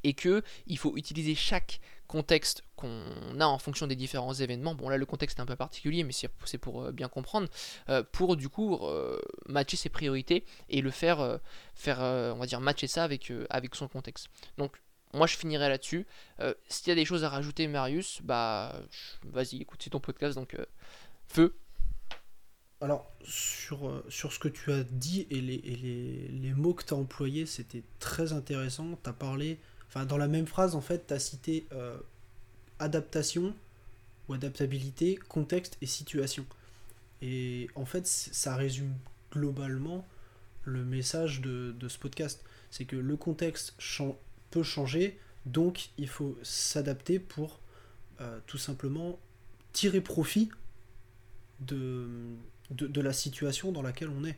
et 0.04 0.14
que 0.14 0.44
il 0.68 0.78
faut 0.78 0.98
utiliser 0.98 1.36
chaque 1.36 1.80
contexte 2.08 2.64
qu'on 2.76 3.40
a 3.40 3.46
en 3.46 3.58
fonction 3.60 3.86
des 3.88 3.96
différents 3.96 4.34
événements. 4.34 4.76
Bon 4.76 4.90
là 4.90 4.98
le 4.98 5.06
contexte 5.06 5.40
est 5.40 5.42
un 5.42 5.46
peu 5.46 5.56
particulier 5.56 6.04
mais 6.04 6.14
c'est 6.14 6.58
pour 6.58 6.84
euh, 6.84 6.92
bien 6.92 7.10
comprendre 7.10 7.48
euh, 7.90 8.04
pour 8.12 8.38
du 8.38 8.50
coup 8.50 8.76
euh, 8.76 9.20
matcher 9.48 9.78
ses 9.78 9.90
priorités 9.90 10.46
et 10.70 10.82
le 10.82 10.92
faire 10.92 11.40
faire 11.76 12.00
on 12.00 12.40
va 12.40 12.46
dire 12.46 12.62
matcher 12.62 12.88
ça 12.88 13.04
avec 13.04 13.32
avec 13.50 13.76
son 13.76 13.88
contexte. 13.88 14.30
Donc 14.58 14.82
moi 15.14 15.28
je 15.28 15.36
finirai 15.36 15.70
là-dessus. 15.70 16.06
S'il 16.70 16.88
y 16.90 16.92
a 16.92 16.96
des 16.96 17.06
choses 17.06 17.24
à 17.24 17.30
rajouter 17.30 17.68
Marius, 17.68 18.22
bah 18.24 18.82
vas-y 19.24 19.62
écoute 19.62 19.82
c'est 19.84 19.90
ton 19.90 20.00
podcast 20.00 20.36
donc 20.36 20.56
feu. 21.28 21.56
Alors, 22.80 23.12
sur, 23.24 24.04
sur 24.08 24.32
ce 24.32 24.40
que 24.40 24.48
tu 24.48 24.72
as 24.72 24.84
dit 24.84 25.26
et 25.32 25.42
les, 25.42 26.54
mots 26.54 26.74
que 26.74 26.84
tu 26.84 26.94
as 26.94 26.98
employés, 26.98 27.46
c'était 27.46 27.84
très 28.00 28.34
intéressant. 28.34 28.98
Tu 29.04 29.12
parlé 29.14 29.60
Enfin, 29.88 30.06
dans 30.06 30.18
la 30.18 30.28
même 30.28 30.48
phrase, 30.48 30.76
en 30.76 30.82
fait, 30.82 31.08
tu 31.08 31.14
as 31.14 31.20
cité 31.20 31.66
euh, 31.72 31.98
adaptation 32.80 33.56
ou 34.28 34.34
adaptabilité, 34.34 35.16
contexte 35.16 35.78
et 35.82 35.86
situation. 35.86 36.46
Et 37.22 37.70
en 37.76 37.86
fait, 37.86 38.06
ça 38.06 38.56
résume 38.56 38.94
globalement 39.32 40.06
le 40.64 40.84
message 40.84 41.42
de, 41.42 41.74
ce 41.88 41.98
podcast. 41.98 42.44
C'est 42.70 42.86
que 42.86 42.98
le 42.98 43.16
contexte 43.16 43.76
peut 44.52 44.64
changer, 44.64 45.18
donc 45.46 45.90
il 45.98 46.10
faut 46.10 46.38
s'adapter 46.44 47.20
pour 47.20 47.60
euh, 48.20 48.40
tout 48.46 48.58
simplement 48.58 49.18
tirer 49.72 50.02
profit 50.02 50.50
de, 51.62 52.08
de, 52.72 53.02
la 53.02 53.14
situation 53.14 53.72
dans 53.72 53.82
laquelle 53.82 54.10
on 54.10 54.24
est. 54.26 54.38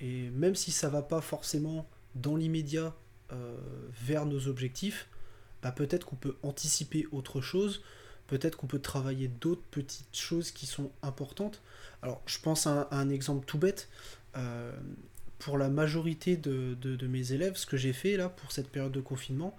Et 0.00 0.30
même 0.30 0.54
si 0.54 0.70
ça 0.70 0.88
va 0.88 1.02
pas 1.02 1.20
forcément 1.20 1.88
dans 2.14 2.36
l'immédiat 2.36 2.94
euh, 3.32 3.56
vers 4.02 4.26
nos 4.26 4.48
objectifs, 4.48 5.08
bah 5.62 5.72
peut-être 5.72 6.06
qu'on 6.06 6.16
peut 6.16 6.36
anticiper 6.42 7.06
autre 7.12 7.40
chose, 7.40 7.82
peut-être 8.26 8.56
qu'on 8.56 8.66
peut 8.66 8.78
travailler 8.78 9.28
d'autres 9.28 9.62
petites 9.70 10.16
choses 10.16 10.50
qui 10.50 10.66
sont 10.66 10.90
importantes. 11.02 11.60
Alors, 12.02 12.22
je 12.26 12.38
pense 12.38 12.66
à 12.66 12.88
un, 12.90 13.10
exemple 13.10 13.44
tout 13.44 13.58
bête. 13.58 13.88
Euh, 14.36 14.72
pour 15.38 15.58
la 15.58 15.68
majorité 15.68 16.36
de, 16.36 17.06
mes 17.06 17.32
élèves, 17.32 17.56
ce 17.56 17.66
que 17.66 17.76
j'ai 17.76 17.92
fait 17.92 18.16
là 18.16 18.28
pour 18.28 18.52
cette 18.52 18.68
période 18.68 18.92
de 18.92 19.00
confinement, 19.00 19.56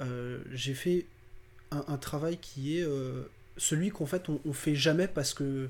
euh, 0.00 0.42
j'ai 0.52 0.74
fait 0.74 1.06
un, 1.70 1.96
travail 1.98 2.38
qui 2.38 2.78
est 2.78 2.86
celui 3.56 3.90
qu'en 3.90 4.06
fait 4.06 4.28
on, 4.28 4.40
on, 4.44 4.52
fait 4.52 4.76
jamais 4.76 5.08
parce 5.08 5.34
que 5.34 5.68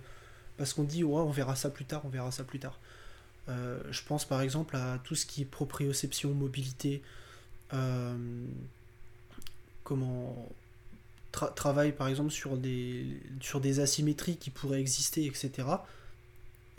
parce 0.57 0.73
qu'on 0.73 0.85
dit 0.85 1.05
on 1.05 1.31
verra 1.31 1.57
ça 1.57 1.71
plus 1.71 1.85
tard, 1.85 2.03
on 2.05 2.09
verra 2.09 2.31
ça 2.31 2.45
plus 2.45 2.59
tard. 2.59 2.79
je 3.49 4.03
pense 4.07 4.25
par 4.25 4.40
exemple 4.40 4.77
à 4.77 4.99
tout 5.05 5.14
ce 5.14 5.27
qui 5.27 5.43
est 5.43 5.47
proprioception, 5.47 6.33
mobilité, 6.33 7.03
euh, 7.73 8.47
comment 9.83 10.49
travaille 11.33 11.90
par 11.90 12.07
exemple 12.07 12.31
sur 12.31 12.57
des, 12.57 13.21
sur 13.40 13.61
des 13.61 13.81
asymétries 13.81 14.37
qui 14.37 14.51
pourraient 14.51 14.81
exister, 14.81 15.27
etc. 15.27 15.51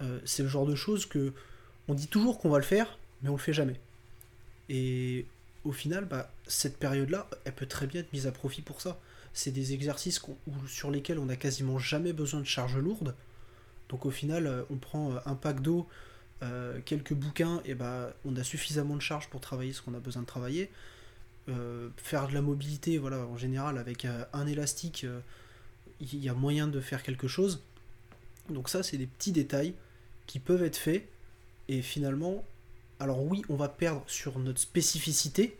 Euh, 0.01 0.19
c'est 0.23 0.43
le 0.43 0.49
genre 0.49 0.65
de 0.65 0.75
choses 0.75 1.05
que 1.05 1.33
on 1.89 1.93
dit 1.93 2.07
toujours 2.07 2.39
qu'on 2.39 2.49
va 2.49 2.57
le 2.57 2.63
faire, 2.63 2.97
mais 3.21 3.29
on 3.29 3.33
le 3.33 3.37
fait 3.37 3.53
jamais. 3.53 3.79
Et 4.69 5.25
au 5.65 5.73
final, 5.73 6.05
bah, 6.05 6.31
cette 6.47 6.77
période-là, 6.77 7.29
elle 7.43 7.53
peut 7.53 7.65
très 7.65 7.85
bien 7.85 7.99
être 7.99 8.13
mise 8.13 8.27
à 8.27 8.31
profit 8.31 8.61
pour 8.61 8.81
ça. 8.81 8.97
C'est 9.33 9.51
des 9.51 9.73
exercices 9.73 10.21
sur 10.67 10.89
lesquels 10.89 11.19
on 11.19 11.25
n'a 11.25 11.35
quasiment 11.35 11.77
jamais 11.77 12.13
besoin 12.13 12.39
de 12.39 12.45
charge 12.45 12.77
lourde. 12.77 13.13
Donc 13.89 14.05
au 14.05 14.11
final, 14.11 14.47
euh, 14.47 14.63
on 14.69 14.77
prend 14.77 15.15
un 15.25 15.35
pack 15.35 15.61
d'eau, 15.61 15.87
euh, 16.43 16.79
quelques 16.83 17.13
bouquins, 17.13 17.61
et 17.63 17.75
bah, 17.75 18.13
on 18.25 18.35
a 18.35 18.43
suffisamment 18.43 18.95
de 18.95 19.01
charge 19.01 19.29
pour 19.29 19.39
travailler 19.39 19.71
ce 19.71 19.81
qu'on 19.81 19.93
a 19.93 19.99
besoin 19.99 20.21
de 20.21 20.27
travailler. 20.27 20.69
Euh, 21.47 21.89
faire 21.95 22.27
de 22.27 22.33
la 22.33 22.41
mobilité, 22.41 22.97
voilà, 22.97 23.19
en 23.19 23.37
général, 23.37 23.77
avec 23.77 24.03
euh, 24.03 24.25
un 24.33 24.45
élastique, 24.45 25.05
il 26.01 26.23
y 26.23 26.27
a 26.27 26.33
moyen 26.33 26.67
de 26.67 26.81
faire 26.81 27.03
quelque 27.03 27.27
chose. 27.27 27.63
Donc 28.49 28.67
ça, 28.67 28.83
c'est 28.83 28.97
des 28.97 29.07
petits 29.07 29.31
détails 29.31 29.75
qui 30.27 30.39
peuvent 30.39 30.63
être 30.63 30.75
faits. 30.75 31.07
Et 31.69 31.81
finalement, 31.81 32.43
alors 32.99 33.23
oui, 33.23 33.41
on 33.47 33.55
va 33.55 33.69
perdre 33.69 34.03
sur 34.05 34.37
notre 34.37 34.59
spécificité. 34.59 35.57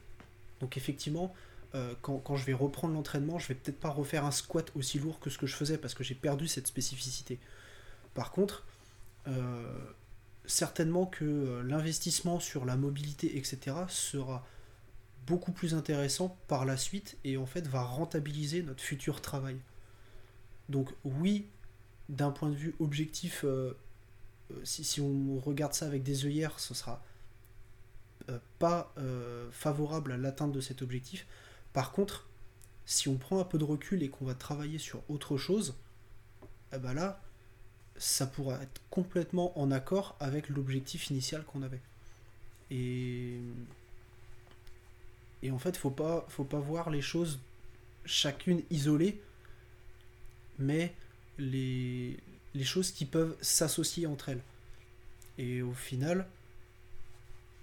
Donc 0.60 0.76
effectivement, 0.78 1.34
quand, 2.02 2.20
quand, 2.20 2.38
je 2.38 2.46
vais 2.46 2.54
reprendre 2.54 2.94
l'entraînement, 2.94 3.38
je 3.38 3.50
vais 3.50 3.56
peut-être 3.56 3.80
pas 3.80 3.90
refaire 3.90 4.24
un 4.24 4.32
squat 4.32 4.72
aussi 4.76 4.98
lourd 4.98 5.20
que 5.20 5.30
ce 5.30 5.38
que 5.38 5.46
je 5.46 5.56
faisais 5.56 5.78
parce 5.78 5.94
que 5.94 6.06
j'ai 6.06 6.16
perdu 6.16 6.48
cette 6.48 6.68
spécificité. 6.68 7.38
Par 8.16 8.32
contre, 8.32 8.66
certainement 10.48 11.06
que 11.06 11.26
euh, 11.26 11.64
l'investissement 11.64 12.40
sur 12.40 12.66
la 12.66 12.76
mobilité, 12.76 13.38
etc., 13.38 13.76
sera 13.88 14.46
beaucoup 15.28 15.52
plus 15.52 15.74
intéressant 15.74 16.38
par 16.48 16.66
la 16.66 16.78
suite 16.78 17.18
et 17.24 17.38
en 17.38 17.46
fait 17.46 17.68
va 17.68 17.82
rentabiliser 17.82 18.62
notre 18.62 18.82
futur 18.82 19.22
travail. 19.22 19.58
Donc 20.70 20.92
oui, 21.04 21.48
d'un 22.10 22.32
point 22.32 22.50
de 22.50 22.56
vue 22.56 22.76
objectif, 22.80 23.44
euh, 23.44 23.76
euh, 24.52 24.56
si, 24.64 25.02
on 25.02 25.40
regarde 25.40 25.74
ça 25.74 25.88
avec 25.88 26.04
des 26.04 26.26
œillères, 26.26 26.60
ce 26.60 26.74
sera 26.74 27.02
pas 28.58 28.92
favorable 29.52 30.12
à 30.12 30.18
l'atteinte 30.18 30.52
de 30.52 30.60
cet 30.60 30.82
objectif. 30.82 31.28
Par 31.74 31.92
contre, 31.92 32.28
si 32.88 33.08
on 33.08 33.18
prend 33.18 33.40
un 33.40 33.44
peu 33.44 33.60
de 33.60 33.64
recul 33.64 34.02
et 34.02 34.10
qu'on 34.10 34.26
va 34.26 34.34
travailler 34.34 34.80
sur 34.80 35.04
autre 35.10 35.38
chose, 35.38 35.76
eh 36.74 36.80
ben 36.80 36.96
là, 36.96 37.22
ça 37.98 38.28
pourra 38.28 38.62
être 38.62 38.82
complètement 38.90 39.58
en 39.60 39.72
accord 39.72 40.16
avec 40.20 40.50
l'objectif 40.50 41.10
initial 41.10 41.44
qu'on 41.46 41.62
avait. 41.64 41.82
Et, 42.72 43.40
Et 45.44 45.52
en 45.52 45.60
fait, 45.60 45.78
faut 45.78 45.92
pas, 45.92 46.26
faut 46.30 46.44
pas 46.44 46.60
voir 46.60 46.90
les 46.90 47.02
choses 47.02 47.40
chacune 48.06 48.62
isolées, 48.72 49.22
mais 50.60 50.94
les, 51.38 52.18
les 52.54 52.64
choses 52.64 52.92
qui 52.92 53.06
peuvent 53.06 53.36
s'associer 53.42 54.08
entre 54.08 54.30
elles. 54.30 54.42
Et 55.38 55.62
au 55.62 55.74
final, 55.74 56.28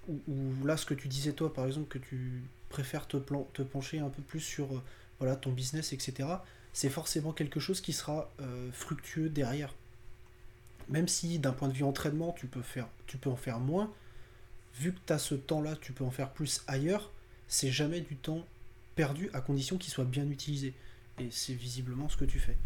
ou, 0.09 0.65
là, 0.65 0.77
ce 0.77 0.87
que 0.87 0.95
tu 0.95 1.09
disais 1.09 1.33
toi, 1.33 1.53
par 1.53 1.67
exemple, 1.67 1.89
que 1.89 1.99
tu 1.99 2.43
préfères 2.69 3.07
te, 3.09 3.17
te 3.17 3.63
pencher 3.63 3.99
un 3.99 4.11
peu 4.11 4.23
plus 4.23 4.41
sur 4.41 4.75
euh, 4.75 4.83
voilà, 5.19 5.37
ton 5.37 5.53
business, 5.53 5.93
etc., 5.93 6.29
c'est 6.73 6.91
forcément 6.91 7.33
quelque 7.33 7.61
chose 7.61 7.81
qui 7.81 7.93
sera 7.93 8.31
euh, 8.41 8.71
fructueux 8.73 9.29
derrière. 9.29 9.75
Même 10.89 11.09
si 11.09 11.39
d'un 11.39 11.53
point 11.53 11.69
de 11.69 11.73
vue 11.73 11.85
entraînement, 11.85 12.33
tu 12.33 12.47
peux, 12.47 12.63
faire, 12.63 12.89
en 13.27 13.37
faire 13.37 13.59
moins, 13.59 13.93
vu 14.75 14.93
que 14.93 14.99
tu 15.07 15.13
as 15.13 15.19
ce 15.19 15.35
temps-là, 15.35 15.77
tu 15.81 15.93
peux 15.93 16.05
en 16.05 16.11
faire 16.11 16.31
plus 16.31 16.63
ailleurs, 16.67 17.11
c'est 17.49 17.71
jamais 17.71 18.01
du 18.01 18.17
temps 18.17 18.45
perdu 18.95 19.31
à 19.33 19.41
condition 19.41 19.79
qu'il 19.79 19.93
soit 19.93 20.05
bien 20.05 20.29
utilisé. 20.29 20.75
Et 21.19 21.29
c'est 21.31 21.55
visiblement 21.55 22.09
ce 22.09 22.17
que 22.17 22.25
tu 22.25 22.39
fais. 22.39 22.57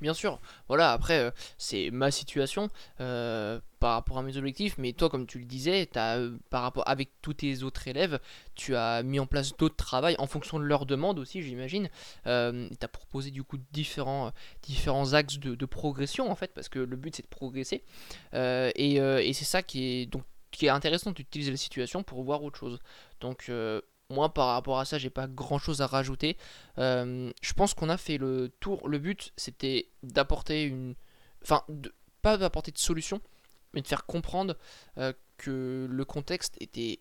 Bien 0.00 0.14
sûr, 0.14 0.40
voilà, 0.66 0.92
après, 0.92 1.20
euh, 1.20 1.30
c'est 1.58 1.90
ma 1.92 2.10
situation 2.10 2.68
euh, 3.00 3.60
par 3.82 3.92
rapport 3.92 4.18
à 4.18 4.22
mes 4.22 4.36
objectifs, 4.36 4.78
mais 4.78 4.92
toi, 4.92 5.10
comme 5.10 5.26
tu 5.26 5.38
le 5.38 5.44
disais, 5.44 5.88
euh, 5.96 6.38
par 6.50 6.62
rapport 6.62 6.88
avec 6.88 7.10
tous 7.20 7.34
tes 7.34 7.62
autres 7.62 7.86
élèves, 7.88 8.18
tu 8.54 8.74
as 8.76 9.02
mis 9.02 9.18
en 9.18 9.26
place 9.26 9.56
d'autres 9.56 9.76
travails 9.76 10.16
en 10.18 10.26
fonction 10.26 10.58
de 10.58 10.64
leurs 10.64 10.86
demandes 10.86 11.18
aussi, 11.18 11.42
j'imagine. 11.42 11.90
tu 12.24 12.30
as 12.30 12.88
proposé 12.90 13.30
du 13.30 13.42
coup 13.42 13.58
différents, 13.72 14.32
différents 14.62 15.12
axes 15.12 15.38
de, 15.38 15.66
progression, 15.66 16.30
en 16.30 16.34
fait, 16.34 16.54
parce 16.54 16.68
que 16.68 16.78
le 16.78 16.96
but 16.96 17.16
c'est 17.16 17.22
de 17.22 17.28
progresser. 17.28 17.82
et, 18.32 18.94
et 18.96 19.32
c'est 19.32 19.44
ça 19.44 19.62
qui 19.62 19.84
est, 19.84 20.06
donc, 20.06 20.22
qui 20.50 20.66
est 20.66 20.70
intéressant 20.70 21.10
d'utiliser 21.10 21.50
la 21.50 21.56
situation 21.56 22.02
pour 22.02 22.22
voir 22.22 22.42
autre 22.42 22.58
chose. 22.58 22.78
Donc, 23.20 23.50
moi, 24.12 24.32
par 24.32 24.48
rapport 24.48 24.78
à 24.78 24.84
ça, 24.84 24.98
j'ai 24.98 25.10
pas 25.10 25.26
grand 25.26 25.58
chose 25.58 25.80
à 25.80 25.86
rajouter. 25.86 26.36
Euh, 26.78 27.32
je 27.42 27.52
pense 27.54 27.74
qu'on 27.74 27.88
a 27.88 27.96
fait 27.96 28.18
le 28.18 28.50
tour. 28.60 28.86
Le 28.88 28.98
but, 28.98 29.32
c'était 29.36 29.88
d'apporter 30.02 30.64
une. 30.64 30.94
Enfin, 31.42 31.62
de... 31.68 31.92
pas 32.20 32.36
d'apporter 32.36 32.70
de 32.70 32.78
solution, 32.78 33.20
mais 33.74 33.82
de 33.82 33.88
faire 33.88 34.06
comprendre 34.06 34.56
euh, 34.98 35.12
que 35.36 35.86
le 35.90 36.04
contexte 36.04 36.56
était. 36.60 37.00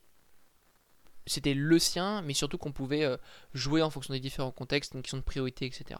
C'était 1.27 1.53
le 1.53 1.77
sien, 1.77 2.23
mais 2.23 2.33
surtout 2.33 2.57
qu'on 2.57 2.71
pouvait 2.71 3.03
euh, 3.03 3.15
jouer 3.53 3.83
en 3.83 3.91
fonction 3.91 4.13
des 4.13 4.19
différents 4.19 4.51
contextes, 4.51 4.95
une 4.95 5.03
question 5.03 5.17
de 5.17 5.23
priorité, 5.23 5.65
etc. 5.67 5.99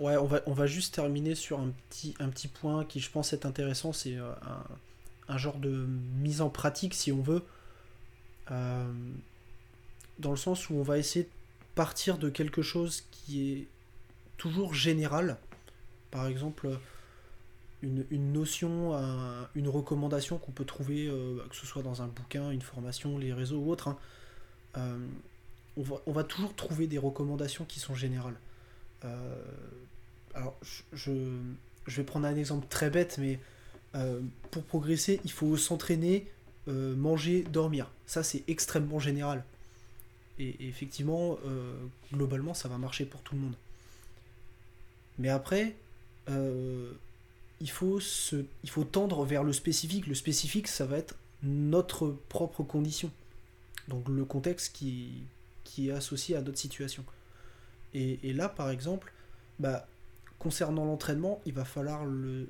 Ouais, 0.00 0.16
on 0.16 0.24
va, 0.24 0.40
on 0.46 0.52
va 0.52 0.66
juste 0.66 0.94
terminer 0.94 1.36
sur 1.36 1.60
un 1.60 1.70
petit, 1.88 2.14
un 2.18 2.28
petit 2.28 2.48
point 2.48 2.84
qui, 2.84 2.98
je 2.98 3.10
pense, 3.10 3.32
est 3.32 3.46
intéressant. 3.46 3.92
C'est 3.92 4.16
un, 4.16 4.34
un, 5.28 5.38
genre 5.38 5.58
de 5.58 5.86
mise 6.18 6.40
en 6.40 6.50
pratique, 6.50 6.94
si 6.94 7.12
on 7.12 7.22
veut 7.22 7.44
dans 10.18 10.30
le 10.30 10.36
sens 10.36 10.70
où 10.70 10.74
on 10.74 10.82
va 10.82 10.98
essayer 10.98 11.24
de 11.24 11.30
partir 11.74 12.18
de 12.18 12.28
quelque 12.28 12.62
chose 12.62 13.02
qui 13.10 13.52
est 13.52 13.68
toujours 14.36 14.74
général. 14.74 15.38
Par 16.10 16.26
exemple, 16.26 16.78
une, 17.82 18.32
notion, 18.32 18.94
une 19.54 19.68
recommandation 19.68 20.38
qu'on 20.38 20.52
peut 20.52 20.64
trouver, 20.64 21.06
euh, 21.08 21.38
que 21.48 21.56
ce 21.56 21.66
soit 21.66 21.82
dans 21.82 22.02
un 22.02 22.06
bouquin, 22.06 22.50
une 22.50 22.62
formation, 22.62 23.18
les 23.18 23.32
réseaux 23.32 23.58
ou 23.58 23.70
autre. 23.70 23.88
Hein. 23.88 23.98
Euh, 24.78 25.06
on, 26.06 26.12
va, 26.12 26.24
toujours 26.24 26.54
trouver 26.54 26.86
des 26.86 26.98
recommandations 26.98 27.64
qui 27.66 27.80
sont 27.80 27.94
générales. 27.94 28.36
Euh, 29.04 29.42
alors, 30.34 30.56
je, 30.92 31.12
vais 31.86 32.02
prendre 32.02 32.26
un 32.26 32.36
exemple 32.36 32.66
très 32.68 32.88
bête, 32.90 33.18
mais 33.18 33.38
pour 34.50 34.62
progresser, 34.64 35.20
il 35.24 35.32
faut 35.32 35.56
s'entraîner, 35.56 36.30
manger, 36.66 37.42
dormir. 37.42 37.90
Ça, 38.06 38.22
c'est 38.22 38.42
extrêmement 38.48 38.98
général. 38.98 39.44
Et, 40.38 40.66
effectivement, 40.66 41.38
globalement, 42.12 42.54
ça 42.54 42.68
va 42.68 42.78
marcher 42.78 43.04
pour 43.04 43.20
tout 43.22 43.34
le 43.34 43.40
monde. 43.42 43.54
Mais 45.18 45.28
après, 45.28 45.76
il, 47.60 47.70
faut 47.70 48.00
se, 48.00 48.44
il 48.64 48.70
faut 48.70 48.84
tendre 48.84 49.24
vers 49.24 49.44
le 49.44 49.52
spécifique. 49.52 50.06
Le 50.06 50.14
spécifique, 50.14 50.68
ça 50.68 50.86
va 50.86 50.98
être 50.98 51.14
notre 51.42 52.08
propre 52.28 52.62
condition. 52.62 53.10
Donc 53.88 54.08
le 54.08 54.24
contexte 54.24 54.74
qui, 54.74 55.22
qui 55.64 55.88
est 55.88 55.92
associé 55.92 56.36
à 56.36 56.42
notre 56.42 56.58
situation. 56.58 57.04
Et, 57.94 58.34
là, 58.34 58.50
par 58.50 58.68
exemple, 58.68 59.10
bah, 59.58 59.88
concernant 60.38 60.84
l'entraînement, 60.84 61.40
il 61.46 61.54
va 61.54 61.64
falloir 61.64 62.04
le, 62.04 62.46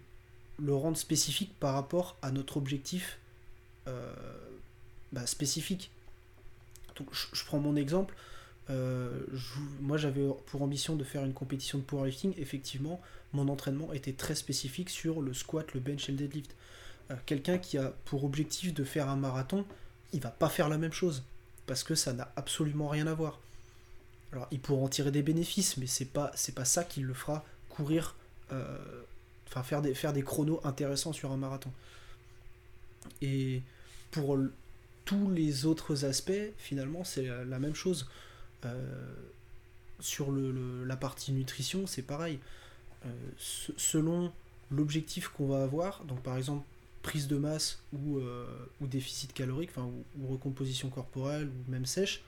le, 0.59 0.75
rendre 0.75 0.97
spécifique 0.97 1.55
par 1.61 1.75
rapport 1.75 2.17
à 2.21 2.33
notre 2.33 2.57
objectif 2.57 3.21
euh, 3.87 4.13
bah, 5.13 5.25
spécifique 5.25 5.93
je, 7.13 7.45
prends 7.45 7.59
mon 7.59 7.77
exemple. 7.77 8.15
Euh, 8.71 9.11
moi, 9.81 9.97
j'avais 9.97 10.27
pour 10.47 10.63
ambition 10.63 10.97
de 10.97 11.05
faire 11.05 11.25
une 11.25 11.35
compétition 11.35 11.79
de 11.79 11.85
powerlifting. 11.85 12.35
Effectivement, 12.39 13.01
mon 13.33 13.49
entraînement 13.49 13.93
était 13.93 14.13
très 14.13 14.35
spécifique 14.35 14.91
sur 14.91 15.21
le 15.21 15.35
squat, 15.35 15.75
le 15.75 15.81
bench 15.81 16.09
et 16.09 16.13
le 16.13 16.19
deadlift. 16.19 16.55
Euh, 17.11 17.15
quelqu'un 17.27 17.59
qui 17.59 17.79
a 17.79 17.93
pour 18.05 18.25
objectif 18.25 18.75
de 18.75 18.85
faire 18.85 19.09
un 19.09 19.17
marathon, 19.17 19.65
il 20.13 20.21
va 20.21 20.31
pas 20.31 20.49
faire 20.49 20.69
la 20.69 20.79
même 20.79 20.93
chose 20.93 21.25
parce 21.67 21.83
que 21.85 21.95
ça 21.95 22.13
n'a 22.13 22.33
absolument 22.37 22.89
rien 22.89 23.07
à 23.07 23.15
voir. 23.15 23.41
Alors, 24.33 24.49
il 24.51 24.61
pourra 24.61 24.83
en 24.83 24.89
tirer 24.89 25.11
des 25.11 25.23
bénéfices, 25.23 25.77
mais 25.77 25.87
c'est 25.87 26.07
pas 26.07 26.33
pas 26.55 26.65
ça 26.65 26.85
qui 26.85 27.01
le 27.01 27.15
fera 27.15 27.45
courir, 27.69 28.17
euh, 28.53 29.03
enfin 29.49 29.63
faire 29.63 29.83
des 29.83 29.95
faire 29.95 30.13
des 30.13 30.23
chronos 30.23 30.61
intéressants 30.65 31.13
sur 31.13 31.33
un 31.33 31.37
marathon. 31.37 31.73
Et 33.23 33.63
pour 34.11 34.39
tous 35.05 35.31
les 35.31 35.67
autres 35.67 36.05
aspects, 36.05 36.33
finalement, 36.59 37.05
c'est 37.05 37.27
la 37.45 37.59
même 37.59 37.75
chose. 37.75 38.09
Euh, 38.65 39.15
sur 40.01 40.31
la 40.31 40.97
partie 40.97 41.33
nutrition, 41.33 41.87
c'est 41.87 42.03
pareil. 42.03 42.39
Euh, 43.05 43.09
selon 43.39 44.33
l'objectif 44.71 45.29
qu'on 45.29 45.47
va 45.47 45.63
avoir, 45.63 46.05
donc 46.05 46.23
par 46.23 46.37
exemple 46.37 46.67
prise 47.03 47.29
de 47.29 47.37
masse 47.37 47.83
ou, 47.93 48.19
euh, 48.19 48.47
ou 48.81 48.87
déficit 48.89 49.33
calorique, 49.33 49.71
enfin, 49.71 49.89
ou, 50.19 50.27
recomposition 50.27 50.91
corporelle, 50.91 51.49
ou 51.49 51.71
même 51.71 51.87
sèche, 51.87 52.25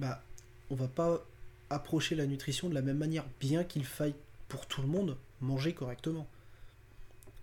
bah, 0.00 0.22
on 0.70 0.74
va 0.74 0.88
pas 0.88 1.24
approcher 1.68 2.16
la 2.16 2.26
nutrition 2.26 2.68
de 2.68 2.74
la 2.74 2.82
même 2.82 2.98
manière, 2.98 3.24
bien 3.38 3.62
qu'il 3.62 3.84
faille 3.84 4.14
pour 4.48 4.66
tout 4.66 4.82
le 4.82 4.88
monde 4.88 5.16
manger 5.40 5.74
correctement. 5.74 6.26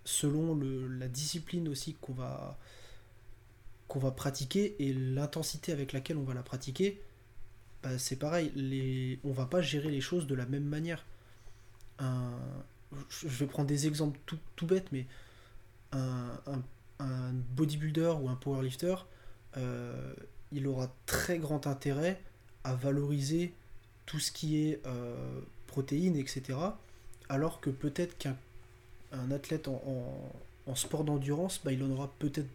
Selon 0.04 0.58
la 0.98 1.08
discipline 1.08 1.68
aussi 1.68 1.94
qu'on 1.94 2.12
va, 2.12 2.58
qu'on 3.88 3.98
va 3.98 4.10
pratiquer 4.10 4.76
et 4.78 4.92
l'intensité 4.92 5.72
avec 5.72 5.94
laquelle 5.94 6.18
on 6.18 6.24
va 6.24 6.34
la 6.34 6.42
pratiquer, 6.42 7.00
bah, 7.82 7.98
c'est 7.98 8.16
pareil, 8.16 8.52
les... 8.54 9.18
on 9.24 9.32
va 9.32 9.46
pas 9.46 9.62
gérer 9.62 9.90
les 9.90 10.02
choses 10.02 10.26
de 10.26 10.34
la 10.34 10.44
même 10.44 10.64
manière. 10.64 11.04
Je 11.98 13.28
vais 13.28 13.46
prendre 13.46 13.68
des 13.68 13.86
exemples 13.86 14.18
tout, 14.26 14.66
bêtes, 14.66 14.90
mais 14.92 15.06
un, 15.92 17.32
bodybuilder 17.56 18.14
ou 18.20 18.28
un 18.28 18.34
powerlifter, 18.34 18.94
euh, 19.56 20.14
il 20.52 20.66
aura 20.66 20.92
très 21.06 21.38
grand 21.38 21.66
intérêt 21.66 22.20
à 22.64 22.74
valoriser 22.74 23.52
tout 24.06 24.18
ce 24.18 24.32
qui 24.32 24.62
est 24.62 24.80
euh, 24.86 25.40
protéines, 25.66 26.16
etc. 26.16 26.58
Alors 27.28 27.60
que 27.60 27.70
peut-être 27.70 28.16
qu'un 28.18 28.36
athlète 29.30 29.68
en, 29.68 30.74
sport 30.74 31.04
d'endurance, 31.04 31.60
bah, 31.64 31.72
il 31.72 31.82
en 31.82 31.90
aura 31.90 32.12
peut-être 32.18 32.48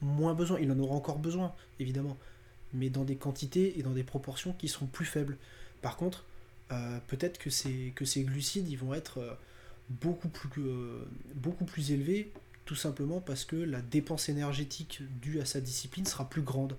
moins 0.00 0.34
besoin. 0.34 0.58
Il 0.60 0.70
en 0.72 0.78
aura 0.78 0.94
encore 0.94 1.18
besoin, 1.18 1.52
évidemment, 1.78 2.16
mais 2.72 2.90
dans 2.90 3.04
des 3.04 3.16
quantités 3.16 3.78
et 3.78 3.82
dans 3.82 3.92
des 3.92 4.04
proportions 4.04 4.52
qui 4.52 4.68
seront 4.68 4.86
plus 4.86 5.04
faibles. 5.04 5.36
Par 5.82 5.96
contre, 5.96 6.24
peut-être 7.08 7.38
que 7.38 7.50
ces, 7.50 7.92
glucides 8.18 8.68
ils 8.68 8.78
vont 8.78 8.94
être 8.94 9.18
euh, 9.18 9.34
beaucoup, 9.88 10.28
plus, 10.28 10.62
euh, 10.62 11.04
beaucoup 11.34 11.64
plus 11.64 11.92
élevés, 11.92 12.32
tout 12.64 12.74
simplement 12.74 13.20
parce 13.20 13.44
que 13.44 13.56
la 13.56 13.80
dépense 13.80 14.28
énergétique 14.28 15.02
due 15.20 15.40
à 15.40 15.44
sa 15.44 15.60
discipline 15.60 16.06
sera 16.06 16.28
plus 16.28 16.42
grande. 16.42 16.76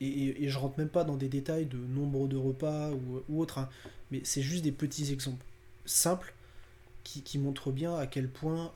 Et, 0.00 0.44
et, 0.44 0.48
je 0.48 0.58
rentre 0.58 0.78
même 0.78 0.88
pas 0.88 1.04
dans 1.04 1.16
des 1.16 1.28
détails 1.28 1.66
de 1.66 1.76
nombre 1.76 2.28
de 2.28 2.36
repas 2.36 2.90
ou, 2.90 3.40
autre, 3.40 3.58
hein, 3.58 3.68
mais 4.10 4.20
c'est 4.24 4.42
juste 4.42 4.62
des 4.62 4.72
petits 4.72 5.12
exemples 5.12 5.44
simples 5.84 6.34
qui, 7.02 7.22
qui 7.22 7.38
montrent 7.38 7.72
bien 7.72 7.96
à 7.96 8.06
quel 8.06 8.28
point 8.28 8.72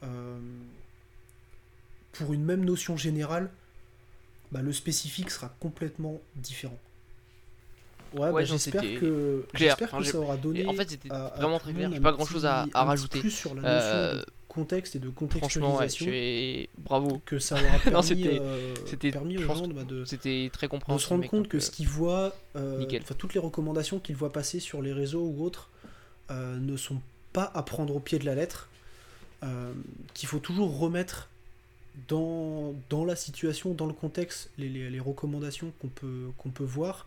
pour 2.13 2.33
une 2.33 2.45
même 2.45 2.65
notion 2.65 2.97
générale, 2.97 3.51
bah, 4.51 4.63
le 4.63 4.73
spécifique 4.73 5.31
sera 5.31 5.55
complètement 5.61 6.21
différent. 6.37 6.79
Ouais, 8.15 8.33
bah, 8.33 8.45
j'espère 8.45 8.83
que, 8.83 9.45
j'espère 9.55 9.91
que 9.91 10.05
ça 10.05 10.19
aura 10.19 10.37
donné. 10.37 10.67
En 10.67 10.73
fait, 10.75 10.91
c'était 10.91 11.09
vraiment 11.09 11.59
très 11.59 11.73
clair. 11.73 11.91
J'ai 11.93 12.01
pas 12.01 12.13
grand 12.13 12.25
chose 12.25 12.47
à, 12.47 12.67
à 12.75 12.85
rajouter. 12.85 13.21
Plus 13.21 13.31
sur 13.31 13.55
la 13.55 13.63
notion 13.63 13.73
euh, 13.73 14.15
de 14.21 14.27
contexte 14.49 14.97
et 14.97 14.99
de 14.99 15.09
contextualisation. 15.11 16.07
Ouais, 16.07 16.69
bravo. 16.79 17.21
Que 17.27 17.39
ça 17.39 17.57
aura 17.57 17.79
permis, 17.85 18.03
c'était, 18.05 18.39
euh, 18.41 19.13
permis 19.13 19.39
aux 19.39 19.43
gens 19.43 19.69
bah, 19.69 19.85
de, 19.85 20.05
c'était 20.05 20.51
très 20.53 20.69
compréhensible. 20.69 21.03
De 21.03 21.07
se 21.07 21.09
rendre 21.09 21.29
compte 21.29 21.49
que 21.49 21.61
ce 21.61 21.71
qu'ils 21.71 21.89
voient, 21.89 22.35
euh, 22.57 22.85
toutes 23.19 23.35
les 23.35 23.41
recommandations 23.41 23.99
qu'ils 23.99 24.17
voient 24.17 24.33
passer 24.33 24.61
sur 24.61 24.83
les 24.83 24.93
réseaux 24.93 25.25
ou 25.25 25.45
autres, 25.45 25.71
ne 26.31 26.77
sont 26.77 27.01
pas 27.33 27.51
à 27.55 27.63
prendre 27.63 27.95
au 27.95 28.01
pied 28.01 28.19
de 28.19 28.25
la 28.25 28.35
lettre. 28.35 28.69
qu'il 30.15 30.29
faut 30.29 30.39
toujours 30.41 30.79
remettre 30.79 31.29
dans, 32.07 32.75
dans 32.91 33.05
la 33.05 33.17
situation, 33.17 33.75
dans 33.75 33.87
le 33.87 33.93
contexte, 33.93 34.51
les, 34.57 34.69
les, 34.69 34.89
les 34.89 35.01
recommandations 35.01 35.73
qu'on 35.81 35.89
peut, 35.89 36.27
qu'on 36.39 36.51
peut 36.51 36.65
voir. 36.65 37.07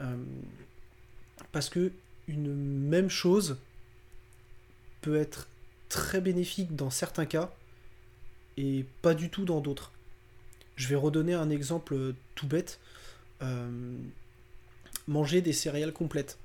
Euh, 0.00 0.16
parce 1.52 1.68
que 1.68 1.92
une 2.26 2.54
même 2.54 3.08
chose 3.08 3.58
peut 5.00 5.16
être 5.16 5.48
très 5.88 6.20
bénéfique 6.20 6.76
dans 6.76 6.90
certains 6.90 7.26
cas 7.26 7.52
et 8.56 8.84
pas 9.02 9.14
du 9.14 9.30
tout 9.30 9.44
dans 9.44 9.60
d'autres. 9.60 9.92
Je 10.76 10.88
vais 10.88 10.96
redonner 10.96 11.34
un 11.34 11.50
exemple 11.50 12.14
tout 12.34 12.46
bête. 12.46 12.78
Euh, 13.42 13.96
manger 15.08 15.40
des 15.40 15.52
céréales 15.52 15.92
complètes. 15.92 16.38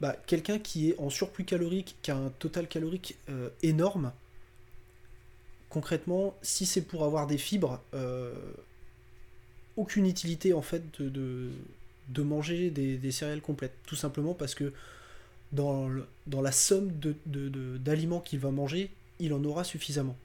Bah, 0.00 0.16
quelqu'un 0.26 0.58
qui 0.58 0.90
est 0.90 0.98
en 0.98 1.10
surplus 1.10 1.44
calorique, 1.44 1.96
qui 2.02 2.10
a 2.10 2.16
un 2.16 2.30
total 2.30 2.68
calorique 2.68 3.16
euh, 3.28 3.48
énorme, 3.62 4.12
concrètement, 5.70 6.36
si 6.42 6.66
c'est 6.66 6.82
pour 6.82 7.04
avoir 7.04 7.26
des 7.26 7.38
fibres, 7.38 7.82
euh, 7.94 8.32
aucune 9.76 10.06
utilité 10.06 10.52
en 10.52 10.62
fait 10.62 11.00
de, 11.00 11.50
manger 12.16 12.70
des, 12.70 13.12
céréales 13.12 13.40
complètes. 13.40 13.74
Tout 13.86 13.96
simplement 13.96 14.34
parce 14.34 14.54
que 14.54 14.72
dans, 15.52 15.88
la 16.26 16.52
somme 16.52 16.92
d'aliments 17.26 18.18
de, 18.18 18.24
qu'il 18.24 18.38
va 18.38 18.50
manger, 18.50 18.90
il 19.18 19.32
en 19.32 19.42
aura 19.44 19.64
suffisamment. 19.64 20.16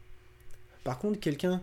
Par 0.84 1.00
contre, 1.00 1.20
quelqu'un 1.20 1.62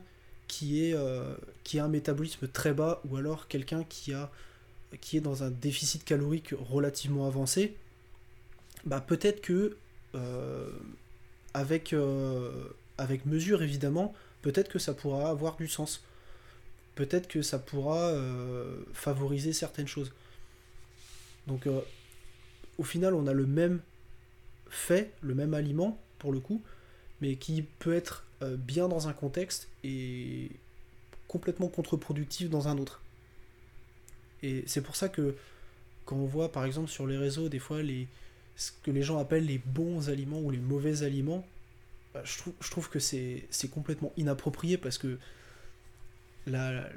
qui, 0.48 0.92
euh, 0.94 1.34
a 1.74 1.84
un 1.84 1.88
métabolisme 1.88 2.48
très 2.48 2.72
bas, 2.72 3.00
ou 3.08 3.16
alors 3.16 3.48
quelqu'un 3.48 3.84
qui, 3.84 4.12
est 4.12 5.20
dans 5.20 5.42
un 5.42 5.50
déficit 5.50 6.04
calorique 6.04 6.54
relativement 6.58 7.26
avancé, 7.26 7.76
bah 8.84 9.00
peut-être 9.00 9.42
que 9.42 9.76
euh, 10.14 10.70
avec, 11.54 11.94
avec 12.98 13.26
mesure 13.26 13.62
évidemment, 13.62 14.14
peut-être 14.42 14.70
que 14.70 14.78
ça 14.78 14.94
pourra 14.94 15.28
avoir 15.30 15.56
du 15.56 15.68
sens. 15.68 16.02
Peut-être 17.00 17.28
que 17.28 17.40
ça 17.40 17.58
pourra 17.58 18.10
euh, 18.10 18.84
favoriser 18.92 19.54
certaines 19.54 19.88
choses. 19.88 20.12
Donc 21.46 21.66
euh, 21.66 21.80
au 22.76 22.82
final, 22.82 23.14
on 23.14 23.26
a 23.26 23.32
le 23.32 23.46
même 23.46 23.80
fait, 24.68 25.10
le 25.22 25.34
même 25.34 25.54
aliment 25.54 25.98
pour 26.18 26.30
le 26.30 26.40
coup, 26.40 26.60
mais 27.22 27.36
qui 27.36 27.62
peut 27.62 27.94
être 27.94 28.26
euh, 28.42 28.54
bien 28.54 28.86
dans 28.86 29.08
un 29.08 29.14
contexte 29.14 29.66
et 29.82 30.50
complètement 31.26 31.68
contre-productif 31.68 32.50
dans 32.50 32.68
un 32.68 32.76
autre. 32.76 33.00
Et 34.42 34.62
c'est 34.66 34.82
pour 34.82 34.94
ça 34.94 35.08
que 35.08 35.34
quand 36.04 36.16
on 36.16 36.26
voit 36.26 36.52
par 36.52 36.66
exemple 36.66 36.90
sur 36.90 37.06
les 37.06 37.16
réseaux 37.16 37.48
des 37.48 37.60
fois 37.60 37.78
ce 38.56 38.72
que 38.82 38.90
les 38.90 39.02
gens 39.02 39.16
appellent 39.16 39.46
les 39.46 39.62
bons 39.64 40.10
aliments 40.10 40.40
ou 40.40 40.50
les 40.50 40.58
mauvais 40.58 41.02
aliments, 41.02 41.46
bah, 42.12 42.22
je 42.24 42.70
trouve 42.70 42.90
que 42.90 42.98
c'est 42.98 43.70
complètement 43.72 44.12
inapproprié 44.18 44.76
parce 44.76 44.98
que 44.98 45.18
la, 46.46 46.88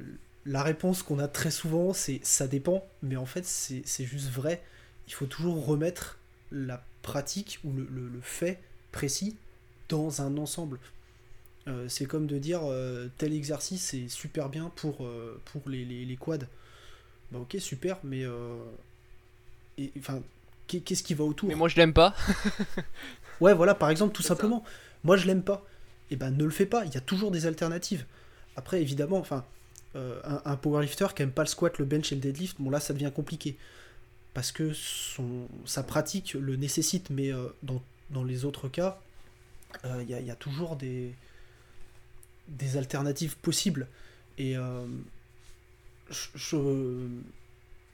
la 0.45 0.63
réponse 0.63 1.03
qu'on 1.03 1.19
a 1.19 1.27
très 1.27 1.51
souvent, 1.51 1.93
c'est 1.93 2.19
ça 2.23 2.47
dépend, 2.47 2.85
mais 3.01 3.15
en 3.15 3.25
fait, 3.25 3.45
c'est 3.45 4.05
juste 4.05 4.29
vrai. 4.29 4.61
Il 5.07 5.13
faut 5.13 5.25
toujours 5.25 5.65
remettre 5.65 6.19
la 6.51 6.83
pratique 7.01 7.59
ou 7.63 7.71
le, 7.73 7.87
le, 7.89 8.21
fait 8.21 8.59
précis 8.91 9.35
dans 9.89 10.21
un 10.21 10.37
ensemble. 10.37 10.79
Euh, 11.67 11.87
c'est 11.87 12.05
comme 12.05 12.27
de 12.27 12.37
dire 12.37 12.61
euh, 12.63 13.07
tel 13.17 13.33
exercice 13.33 13.81
c'est 13.81 14.09
super 14.09 14.49
bien 14.49 14.69
pour, 14.75 15.05
euh, 15.05 15.41
pour 15.45 15.61
les, 15.67 15.85
les, 15.85 16.05
les, 16.05 16.15
quads. 16.17 16.45
Bah 17.31 17.39
ok, 17.39 17.57
super, 17.59 17.97
mais. 18.03 18.25
enfin, 19.97 20.21
qu'est-ce 20.67 21.03
qui 21.03 21.13
va 21.13 21.23
autour? 21.23 21.49
Mais 21.49 21.55
moi 21.55 21.67
je 21.67 21.75
l'aime 21.75 21.93
pas. 21.93 22.15
ouais, 23.41 23.53
voilà, 23.53 23.75
par 23.75 23.89
exemple, 23.89 24.13
tout 24.13 24.23
simplement 24.23 24.63
moi 25.03 25.17
je 25.17 25.27
l'aime 25.27 25.43
pas, 25.43 25.65
et 26.09 26.13
eh 26.13 26.15
ben 26.15 26.31
ne 26.31 26.43
le 26.43 26.49
fais 26.49 26.65
pas, 26.65 26.85
il 26.85 26.93
y 26.93 26.97
a 26.97 27.01
toujours 27.01 27.31
des 27.31 27.45
alternatives. 27.45 28.05
Après, 28.55 28.81
évidemment, 28.81 29.17
enfin, 29.17 29.45
euh, 29.95 30.19
un, 30.45 30.55
powerlifter 30.55 31.05
qui 31.15 31.21
aime 31.21 31.31
pas 31.31 31.43
le 31.43 31.47
squat, 31.47 31.77
le 31.77 31.85
bench 31.85 32.11
et 32.11 32.15
le 32.15 32.21
deadlift, 32.21 32.59
bon 32.59 32.71
là 32.71 32.79
ça 32.79 32.93
devient 32.93 33.11
compliqué. 33.13 33.57
Parce 34.33 34.51
que 34.51 34.73
son, 34.73 35.47
sa 35.65 35.83
pratique 35.83 36.33
le 36.33 36.55
nécessite, 36.55 37.11
mais 37.11 37.31
euh, 37.31 37.49
dans, 37.61 38.23
les 38.23 38.43
autres 38.45 38.67
cas, 38.69 38.99
euh, 39.85 40.03
il 40.07 40.09
y, 40.09 40.31
a 40.31 40.35
toujours 40.35 40.75
des, 40.75 41.13
des 42.47 42.77
alternatives 42.77 43.37
possibles. 43.37 43.87
Et 44.39 44.53
il 44.53 44.63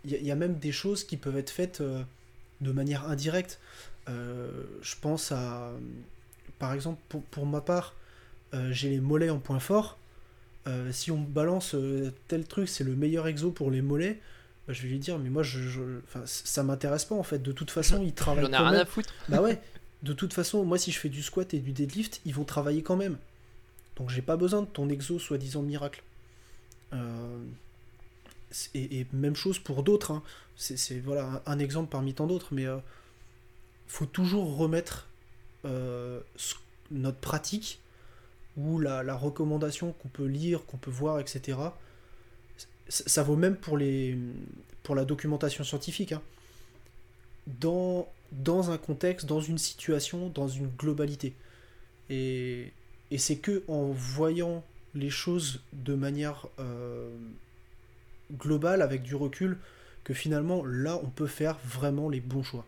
y, 0.06 0.32
a 0.32 0.36
même 0.36 0.58
des 0.58 0.72
choses 0.72 1.04
qui 1.04 1.18
peuvent 1.18 1.38
être 1.38 1.50
faites 1.50 1.82
de 1.82 2.72
manière 2.72 3.10
indirecte. 3.10 3.60
je 4.08 4.96
pense 5.02 5.34
à 5.34 5.74
par 6.60 6.74
exemple, 6.74 7.02
pour, 7.32 7.46
ma 7.46 7.60
part, 7.60 7.94
j'ai 8.72 8.90
les 8.90 9.02
mollets 9.02 9.30
en 9.30 9.40
point 9.40 9.60
fort. 9.60 9.98
Euh, 10.68 10.92
si 10.92 11.12
on 11.12 11.20
balance 11.20 11.74
euh, 11.74 12.12
tel 12.28 12.46
truc, 12.46 12.70
c'est 12.70 12.84
le 12.84 12.96
meilleur 12.96 13.28
exo 13.28 13.52
pour 13.52 13.72
les 13.72 13.82
mollets, 13.82 14.20
bah, 14.68 14.74
je 14.74 14.84
vais 14.84 14.90
lui 14.90 15.00
dire, 15.00 15.18
mais 15.18 15.30
moi, 15.30 15.44
je, 15.44 16.00
ça 16.26 16.64
m'intéresse 16.64 17.06
pas 17.06 17.16
en 17.16 17.24
fait. 17.24 17.40
De 17.40 17.52
toute 17.52 17.72
façon, 17.72 18.04
ils 18.04 18.14
travaillent. 18.14 18.46
J'en 18.46 18.52
ai 18.52 18.58
rien 18.58 18.80
à 18.80 18.86
foutre. 18.86 19.14
Bah 19.30 19.42
ouais. 19.42 19.62
De 20.04 20.14
toute 20.14 20.34
façon, 20.34 20.64
moi, 20.64 20.78
si 20.78 20.92
je 20.92 21.00
fais 21.00 21.10
du 21.10 21.22
squat 21.22 21.54
et 21.54 21.60
du 21.60 21.72
deadlift, 21.72 22.22
ils 22.26 22.34
vont 22.34 22.46
travailler 22.46 22.84
quand 22.84 22.96
même. 22.96 23.18
Donc, 23.98 24.10
j'ai 24.10 24.22
pas 24.22 24.38
besoin 24.38 24.62
de 24.62 24.68
ton 24.68 24.88
exo 24.90 25.20
soi-disant 25.20 25.62
miracle. 25.62 26.04
Et, 28.74 29.06
même 29.14 29.36
chose 29.36 29.60
pour 29.60 29.84
d'autres. 29.84 30.12
Hein. 30.12 30.24
C'est 30.56 31.00
voilà 31.00 31.42
un, 31.46 31.60
exemple 31.60 31.90
parmi 31.90 32.14
tant 32.14 32.28
d'autres, 32.28 32.48
mais 32.52 32.66
faut 33.88 34.06
toujours 34.06 34.56
remettre 34.56 35.08
euh, 35.66 36.22
notre 36.92 37.18
pratique 37.18 37.82
ou 38.58 38.80
la, 38.80 39.16
recommandation 39.16 39.94
qu'on 39.94 40.10
peut 40.10 40.26
lire, 40.26 40.66
qu'on 40.66 40.78
peut 40.78 40.92
voir, 40.92 41.20
etc. 41.20 41.58
Ça, 42.88 43.24
vaut 43.24 43.36
même 43.36 43.56
pour, 43.56 43.78
les, 43.78 44.18
pour 44.84 44.96
la 44.96 45.06
documentation 45.06 45.64
scientifique. 45.64 46.12
Hein. 46.12 46.22
Dans, 47.48 48.08
dans 48.32 48.72
un 48.72 48.78
contexte, 48.78 49.26
dans 49.26 49.42
une 49.42 49.58
situation, 49.58 50.30
dans 50.30 50.48
une 50.48 50.68
globalité. 50.68 51.34
Et, 52.10 52.74
et 53.12 53.18
c'est 53.18 53.38
que 53.38 53.64
en 53.68 53.86
voyant 53.88 54.64
les 54.96 55.10
choses 55.10 55.62
de 55.74 55.94
manière 55.94 56.48
euh, 56.60 57.16
globale, 58.34 58.82
avec 58.82 59.04
du 59.04 59.16
recul, 59.16 59.58
que 60.04 60.14
finalement, 60.14 60.64
là, 60.66 61.00
on 61.04 61.10
peut 61.10 61.28
faire 61.28 61.58
vraiment 61.64 62.10
les 62.10 62.20
bons 62.20 62.44
choix. 62.44 62.66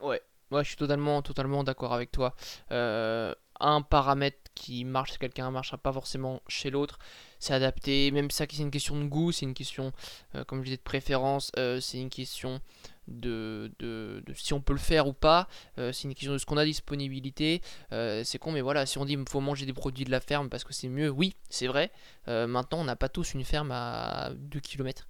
Ouais, 0.00 0.20
moi, 0.50 0.62
je 0.62 0.68
suis 0.68 0.76
totalement, 0.76 1.22
totalement 1.22 1.64
d'accord 1.64 1.92
avec 1.92 2.10
toi. 2.10 2.34
Euh, 2.70 3.34
un 3.60 3.82
paramètre 3.82 4.41
qui 4.54 4.84
marche 4.84 5.12
chez 5.12 5.18
quelqu'un 5.18 5.46
ne 5.46 5.52
marchera 5.52 5.78
pas 5.78 5.92
forcément 5.92 6.42
chez 6.48 6.70
l'autre. 6.70 6.98
C'est 7.38 7.54
adapté. 7.54 8.10
Même 8.10 8.30
ça, 8.30 8.44
c'est 8.50 8.62
une 8.62 8.70
question 8.70 8.98
de 8.98 9.04
goût, 9.04 9.32
c'est 9.32 9.46
une 9.46 9.54
question, 9.54 9.92
euh, 10.34 10.44
comme 10.44 10.60
je 10.60 10.64
disais, 10.64 10.76
de 10.76 10.82
préférence. 10.82 11.50
Euh, 11.58 11.80
c'est 11.80 11.98
une 11.98 12.10
question 12.10 12.60
de, 13.08 13.72
de, 13.80 14.22
si 14.34 14.52
on 14.54 14.60
peut 14.60 14.72
le 14.72 14.78
faire 14.78 15.08
ou 15.08 15.12
pas. 15.12 15.48
c'est 15.76 16.04
une 16.04 16.14
question 16.14 16.32
de 16.32 16.38
ce 16.38 16.46
qu'on 16.46 16.56
a 16.56 16.64
disponibilité. 16.64 17.60
c'est 17.90 18.38
con, 18.38 18.52
mais 18.52 18.60
voilà, 18.60 18.86
si 18.86 18.96
on 18.98 19.04
dit 19.04 19.16
qu'il 19.16 19.28
faut 19.28 19.40
manger 19.40 19.66
des 19.66 19.72
produits 19.72 20.04
de 20.04 20.10
la 20.12 20.20
ferme 20.20 20.48
parce 20.48 20.62
que 20.62 20.72
c'est 20.72 20.88
mieux, 20.88 21.10
oui, 21.10 21.34
c'est 21.50 21.66
vrai. 21.66 21.90
maintenant, 22.28 22.78
on 22.78 22.84
n'a 22.84 22.94
pas 22.94 23.08
tous 23.08 23.34
une 23.34 23.44
ferme 23.44 23.72
à 23.72 24.30
2 24.36 24.60
km. 24.60 25.08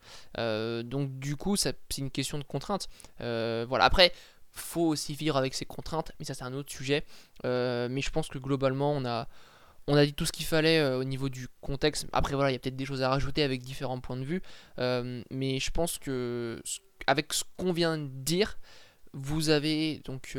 donc, 0.89 1.19
du 1.19 1.37
coup, 1.37 1.57
c'est 1.57 1.77
une 1.99 2.11
question 2.11 2.39
de 2.39 2.45
contrainte. 2.45 2.89
voilà, 3.19 3.85
après 3.85 4.15
faut 4.53 4.87
aussi 4.87 5.15
vivre 5.15 5.37
avec 5.37 5.55
ses 5.55 5.65
contraintes, 5.65 6.13
mais 6.19 6.25
ça 6.25 6.35
c'est 6.35 6.45
un 6.45 6.53
autre 6.53 6.71
sujet. 6.71 7.05
Euh, 7.45 7.89
mais 7.91 8.01
je 8.01 8.11
pense 8.11 8.29
que 8.29 8.39
globalement 8.39 8.93
on 8.93 9.05
a, 9.05 9.29
on 9.87 9.97
a 9.97 10.05
dit 10.05 10.15
tout 10.15 10.27
ce 10.27 10.33
qu'il 10.33 10.47
fallait 10.47 10.79
euh, 10.79 10.99
au 10.99 11.05
niveau 11.05 11.29
du 11.29 11.49
contexte. 11.61 12.07
Après 12.13 12.35
voilà, 12.35 12.51
il 12.51 12.55
y 12.55 12.57
a 12.57 12.59
peut-être 12.59 12.77
des 12.77 12.85
choses 12.85 13.03
à 13.03 13.09
rajouter 13.09 13.43
avec 13.43 13.63
différents 13.63 14.01
points 14.01 14.17
de 14.17 14.25
vue, 14.25 14.43
euh, 14.79 15.23
mais 15.31 15.59
je 15.59 15.71
pense 15.71 15.99
que 15.99 16.63
avec 17.07 17.33
ce 17.33 17.45
qu'on 17.57 17.73
vient 17.73 17.99
de 17.99 18.07
dire, 18.07 18.59
vous 19.13 19.49
avez 19.49 20.01
donc 20.05 20.39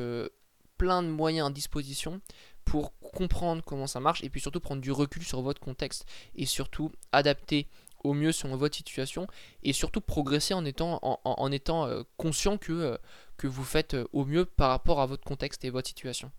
plein 0.78 1.04
de 1.04 1.10
moyens 1.10 1.50
à 1.50 1.52
disposition 1.52 2.22
pour 2.66 2.98
comprendre 3.00 3.62
comment 3.64 3.88
ça 3.88 4.00
marche 4.00 4.24
et 4.24 4.30
puis 4.30 4.42
surtout 4.42 4.60
prendre 4.60 4.82
du 4.82 4.92
recul 4.92 5.24
sur 5.24 5.42
votre 5.42 5.60
contexte 5.60 6.06
et 6.36 6.46
surtout 6.46 6.92
adapter 7.12 7.68
au 8.04 8.14
mieux 8.14 8.32
selon 8.32 8.58
votre 8.58 8.76
situation 8.76 9.28
et 9.64 9.74
surtout 9.74 10.02
progresser 10.02 10.54
en 10.54 10.66
étant, 10.66 11.00
en, 11.24 11.52
étant 11.52 11.90
conscient 12.18 12.58
que 12.58 12.98
que 13.38 13.48
vous 13.48 13.64
faites 13.64 13.94
euh, 13.94 14.08
au 14.14 14.26
mieux 14.26 14.46
par 14.46 14.70
rapport 14.70 15.02
à 15.02 15.06
votre 15.06 15.24
contexte 15.24 15.66
et 15.66 15.70
votre 15.70 15.88
situation. 15.88 16.32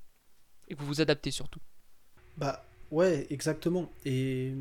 Et 0.69 0.75
que 0.75 0.81
vous 0.81 0.87
vous 0.87 1.01
adaptez 1.01 1.31
surtout. 1.31 1.61
Bah 2.37 2.65
ouais, 2.91 3.27
exactement. 3.31 3.91
Et 4.05 4.53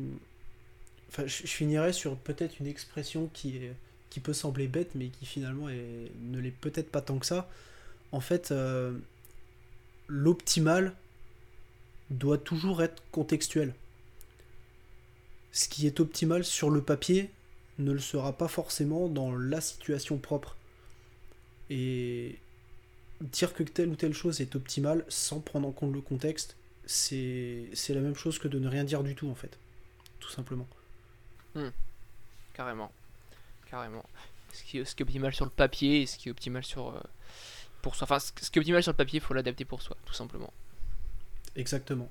enfin, 1.08 1.26
je, 1.26 1.46
finirai 1.46 1.92
sur 1.92 2.16
peut-être 2.16 2.60
une 2.60 2.66
expression 2.66 3.30
qui, 3.32 3.60
qui 4.10 4.20
peut 4.20 4.34
sembler 4.34 4.68
bête, 4.68 4.94
mais 4.94 5.08
qui 5.08 5.26
finalement 5.26 5.68
ne 5.68 6.38
l'est 6.38 6.50
peut-être 6.50 6.90
pas 6.90 7.00
tant 7.00 7.18
que 7.18 7.26
ça. 7.26 7.48
En 8.12 8.20
fait, 8.20 8.50
euh, 8.50 8.96
l'optimal 10.06 10.94
doit 12.10 12.38
toujours 12.38 12.82
être 12.82 13.02
contextuel. 13.10 13.74
Ce 15.54 15.68
qui 15.68 15.86
est 15.86 16.00
optimal 16.00 16.44
sur 16.44 16.68
le 16.68 16.82
papier 16.82 17.30
ne 17.78 17.92
le 17.92 18.00
sera 18.00 18.32
pas 18.32 18.48
forcément 18.48 19.08
dans 19.08 19.32
la 19.32 19.60
situation 19.60 20.18
propre. 20.18 20.56
Et 21.70 22.40
dire 23.20 23.54
que 23.54 23.62
telle 23.62 23.88
ou 23.88 23.94
telle 23.94 24.14
chose 24.14 24.40
est 24.40 24.56
optimale 24.56 25.04
sans 25.08 25.38
prendre 25.38 25.68
en 25.68 25.70
compte 25.70 25.94
le 25.94 26.00
contexte, 26.00 26.56
c'est 26.86 27.70
la 27.88 28.00
même 28.00 28.16
chose 28.16 28.40
que 28.40 28.48
de 28.48 28.58
ne 28.58 28.68
rien 28.68 28.82
dire 28.82 29.04
du 29.04 29.14
tout 29.14 29.30
en 29.30 29.36
fait. 29.36 29.56
tout 30.18 30.28
simplement. 30.28 30.66
Hmm. 31.54 31.68
Carrément. 32.52 32.90
Carrément. 33.70 34.04
Ce 34.52 34.64
qui, 34.64 34.84
ce 34.84 34.94
qui 34.96 35.02
est 35.02 35.06
optimal 35.06 35.32
sur 35.32 35.44
le 35.44 35.52
papier 35.52 36.02
et 36.02 36.06
ce 36.06 36.18
qui 36.18 36.28
est 36.28 36.32
optimal 36.32 36.64
sur. 36.64 36.88
Euh, 36.88 37.00
pour 37.80 37.94
soi. 37.94 38.06
Enfin, 38.06 38.18
ce 38.18 38.32
qui 38.32 38.58
est 38.58 38.60
optimal 38.60 38.82
sur 38.82 38.90
le 38.90 38.96
papier, 38.96 39.18
il 39.18 39.22
faut 39.22 39.34
l'adapter 39.34 39.64
pour 39.64 39.82
soi, 39.82 39.96
tout 40.04 40.14
simplement. 40.14 40.52
Exactement. 41.54 42.10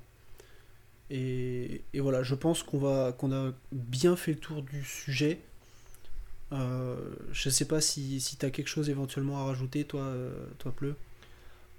Et, 1.10 1.82
et 1.92 2.00
voilà, 2.00 2.22
je 2.22 2.34
pense 2.34 2.62
qu'on 2.62 2.78
va 2.78 3.12
qu'on 3.12 3.32
a 3.32 3.52
bien 3.72 4.16
fait 4.16 4.32
le 4.32 4.38
tour 4.38 4.62
du 4.62 4.84
sujet. 4.84 5.40
Euh, 6.52 6.96
je 7.32 7.50
sais 7.50 7.66
pas 7.66 7.80
si, 7.80 8.20
si 8.20 8.36
tu 8.36 8.46
as 8.46 8.50
quelque 8.50 8.68
chose 8.68 8.88
éventuellement 8.88 9.38
à 9.38 9.44
rajouter, 9.44 9.84
toi, 9.84 10.02
euh, 10.02 10.32
toi 10.58 10.72
Pleu. 10.72 10.96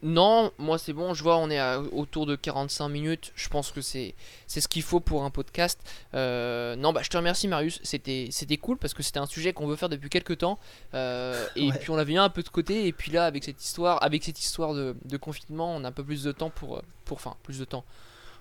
Non, 0.06 0.52
moi 0.60 0.78
c'est 0.78 0.94
bon, 0.94 1.14
je 1.14 1.24
vois 1.24 1.38
on 1.38 1.50
est 1.50 1.58
à 1.58 1.80
autour 1.80 2.26
de 2.26 2.36
45 2.36 2.90
minutes, 2.90 3.32
je 3.36 3.48
pense 3.50 3.72
que 3.72 3.82
c'est 3.82 4.14
ce 4.48 4.68
qu'il 4.68 4.84
faut 4.84 5.00
pour 5.00 5.24
un 5.24 5.32
podcast. 5.32 5.80
Euh, 6.14 6.76
non 6.76 6.94
bah 6.94 7.02
je 7.02 7.10
te 7.10 7.18
remercie 7.18 7.48
Marius, 7.48 7.80
c'était 7.82 8.58
cool 8.58 8.78
parce 8.78 8.94
que 8.94 9.02
c'était 9.02 9.20
un 9.20 9.26
sujet 9.26 9.54
qu'on 9.54 9.66
veut 9.66 9.78
faire 9.78 9.90
depuis 9.90 10.10
quelques 10.10 10.38
temps 10.40 10.60
euh, 10.94 11.44
et 11.56 11.72
puis 11.80 11.90
on 11.90 11.96
l'avait 11.96 12.14
mis 12.14 12.20
un 12.20 12.30
peu 12.30 12.44
de 12.44 12.50
côté 12.50 12.86
et 12.86 12.92
puis 12.92 13.12
là 13.12 13.26
avec 13.26 13.46
cette 13.46 13.64
histoire 13.64 14.04
avec 14.04 14.24
cette 14.24 14.40
histoire 14.40 14.76
de, 14.76 14.96
de, 15.06 15.18
confinement 15.18 15.76
on 15.76 15.84
a 15.84 15.88
un 15.88 15.92
peu 15.92 16.04
plus 16.04 16.24
de 16.24 16.32
temps 16.32 16.52
pour 16.52 16.84
pour 17.06 17.18
enfin 17.18 17.36
plus 17.42 17.58
de 17.58 17.66
temps. 17.66 17.86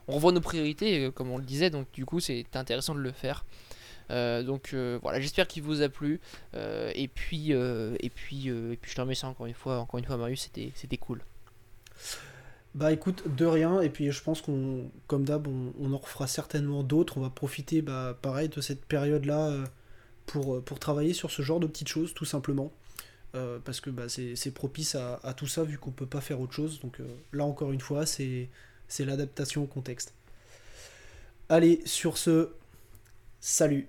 On 0.08 0.14
revoit 0.14 0.32
nos 0.32 0.40
priorités 0.40 1.10
comme 1.14 1.30
on 1.30 1.38
le 1.38 1.44
disait 1.44 1.70
donc 1.70 1.90
du 1.92 2.04
coup 2.04 2.20
c'est 2.20 2.44
intéressant 2.54 2.94
de 2.94 3.00
le 3.00 3.12
faire. 3.12 3.44
Euh, 4.10 4.42
donc 4.42 4.74
voilà, 5.02 5.20
j'espère 5.20 5.48
qu'il 5.48 5.62
vous 5.62 5.82
a 5.82 5.88
plu. 5.88 6.20
et 6.54 7.08
puis 7.08 7.52
et 7.52 8.10
puis 8.14 8.48
et 8.48 8.78
puis 8.80 8.90
je 8.90 8.94
te 8.94 9.00
remercie 9.00 9.26
encore 9.26 9.46
une 9.46 9.54
fois, 9.54 9.78
encore 9.78 9.98
une 9.98 10.06
fois 10.06 10.16
Marius, 10.16 10.50
c'était 10.74 10.98
cool. 10.98 11.22
Bah 12.74 12.90
écoute, 12.92 13.36
de 13.36 13.46
rien, 13.46 13.80
et 13.80 13.88
puis 13.88 14.10
je 14.10 14.20
pense 14.20 14.42
qu'on, 14.42 14.90
comme 15.06 15.24
d'hab, 15.24 15.46
on, 15.46 15.92
en 15.92 15.96
refera 15.96 16.26
certainement 16.26 16.82
d'autres. 16.82 17.18
On 17.18 17.20
va 17.20 17.30
profiter, 17.30 17.82
bah, 17.82 18.18
pareil, 18.20 18.48
de 18.48 18.60
cette 18.60 18.84
période-là 18.84 19.46
euh, 19.46 19.64
pour, 20.26 20.56
euh, 20.56 20.60
pour 20.60 20.80
travailler 20.80 21.12
sur 21.14 21.30
ce 21.30 21.42
genre 21.42 21.60
de 21.60 21.68
petites 21.68 21.88
choses, 21.88 22.14
tout 22.14 22.24
simplement. 22.24 22.72
Euh, 23.36 23.60
parce 23.64 23.80
que 23.80 23.90
bah, 23.90 24.08
c'est 24.08 24.50
propice 24.52 24.96
à, 24.96 25.34
tout 25.36 25.46
ça, 25.46 25.62
vu 25.62 25.78
qu'on 25.78 25.92
peut 25.92 26.06
pas 26.06 26.20
faire 26.20 26.40
autre 26.40 26.52
chose. 26.52 26.80
Donc 26.80 26.98
là, 27.32 27.44
encore 27.44 27.70
une 27.70 27.80
fois, 27.80 28.06
c'est 28.88 29.04
l'adaptation 29.04 29.62
au 29.62 29.66
contexte. 29.66 30.12
Allez, 31.48 31.82
sur 31.84 32.18
ce, 32.18 32.50
salut 33.40 33.88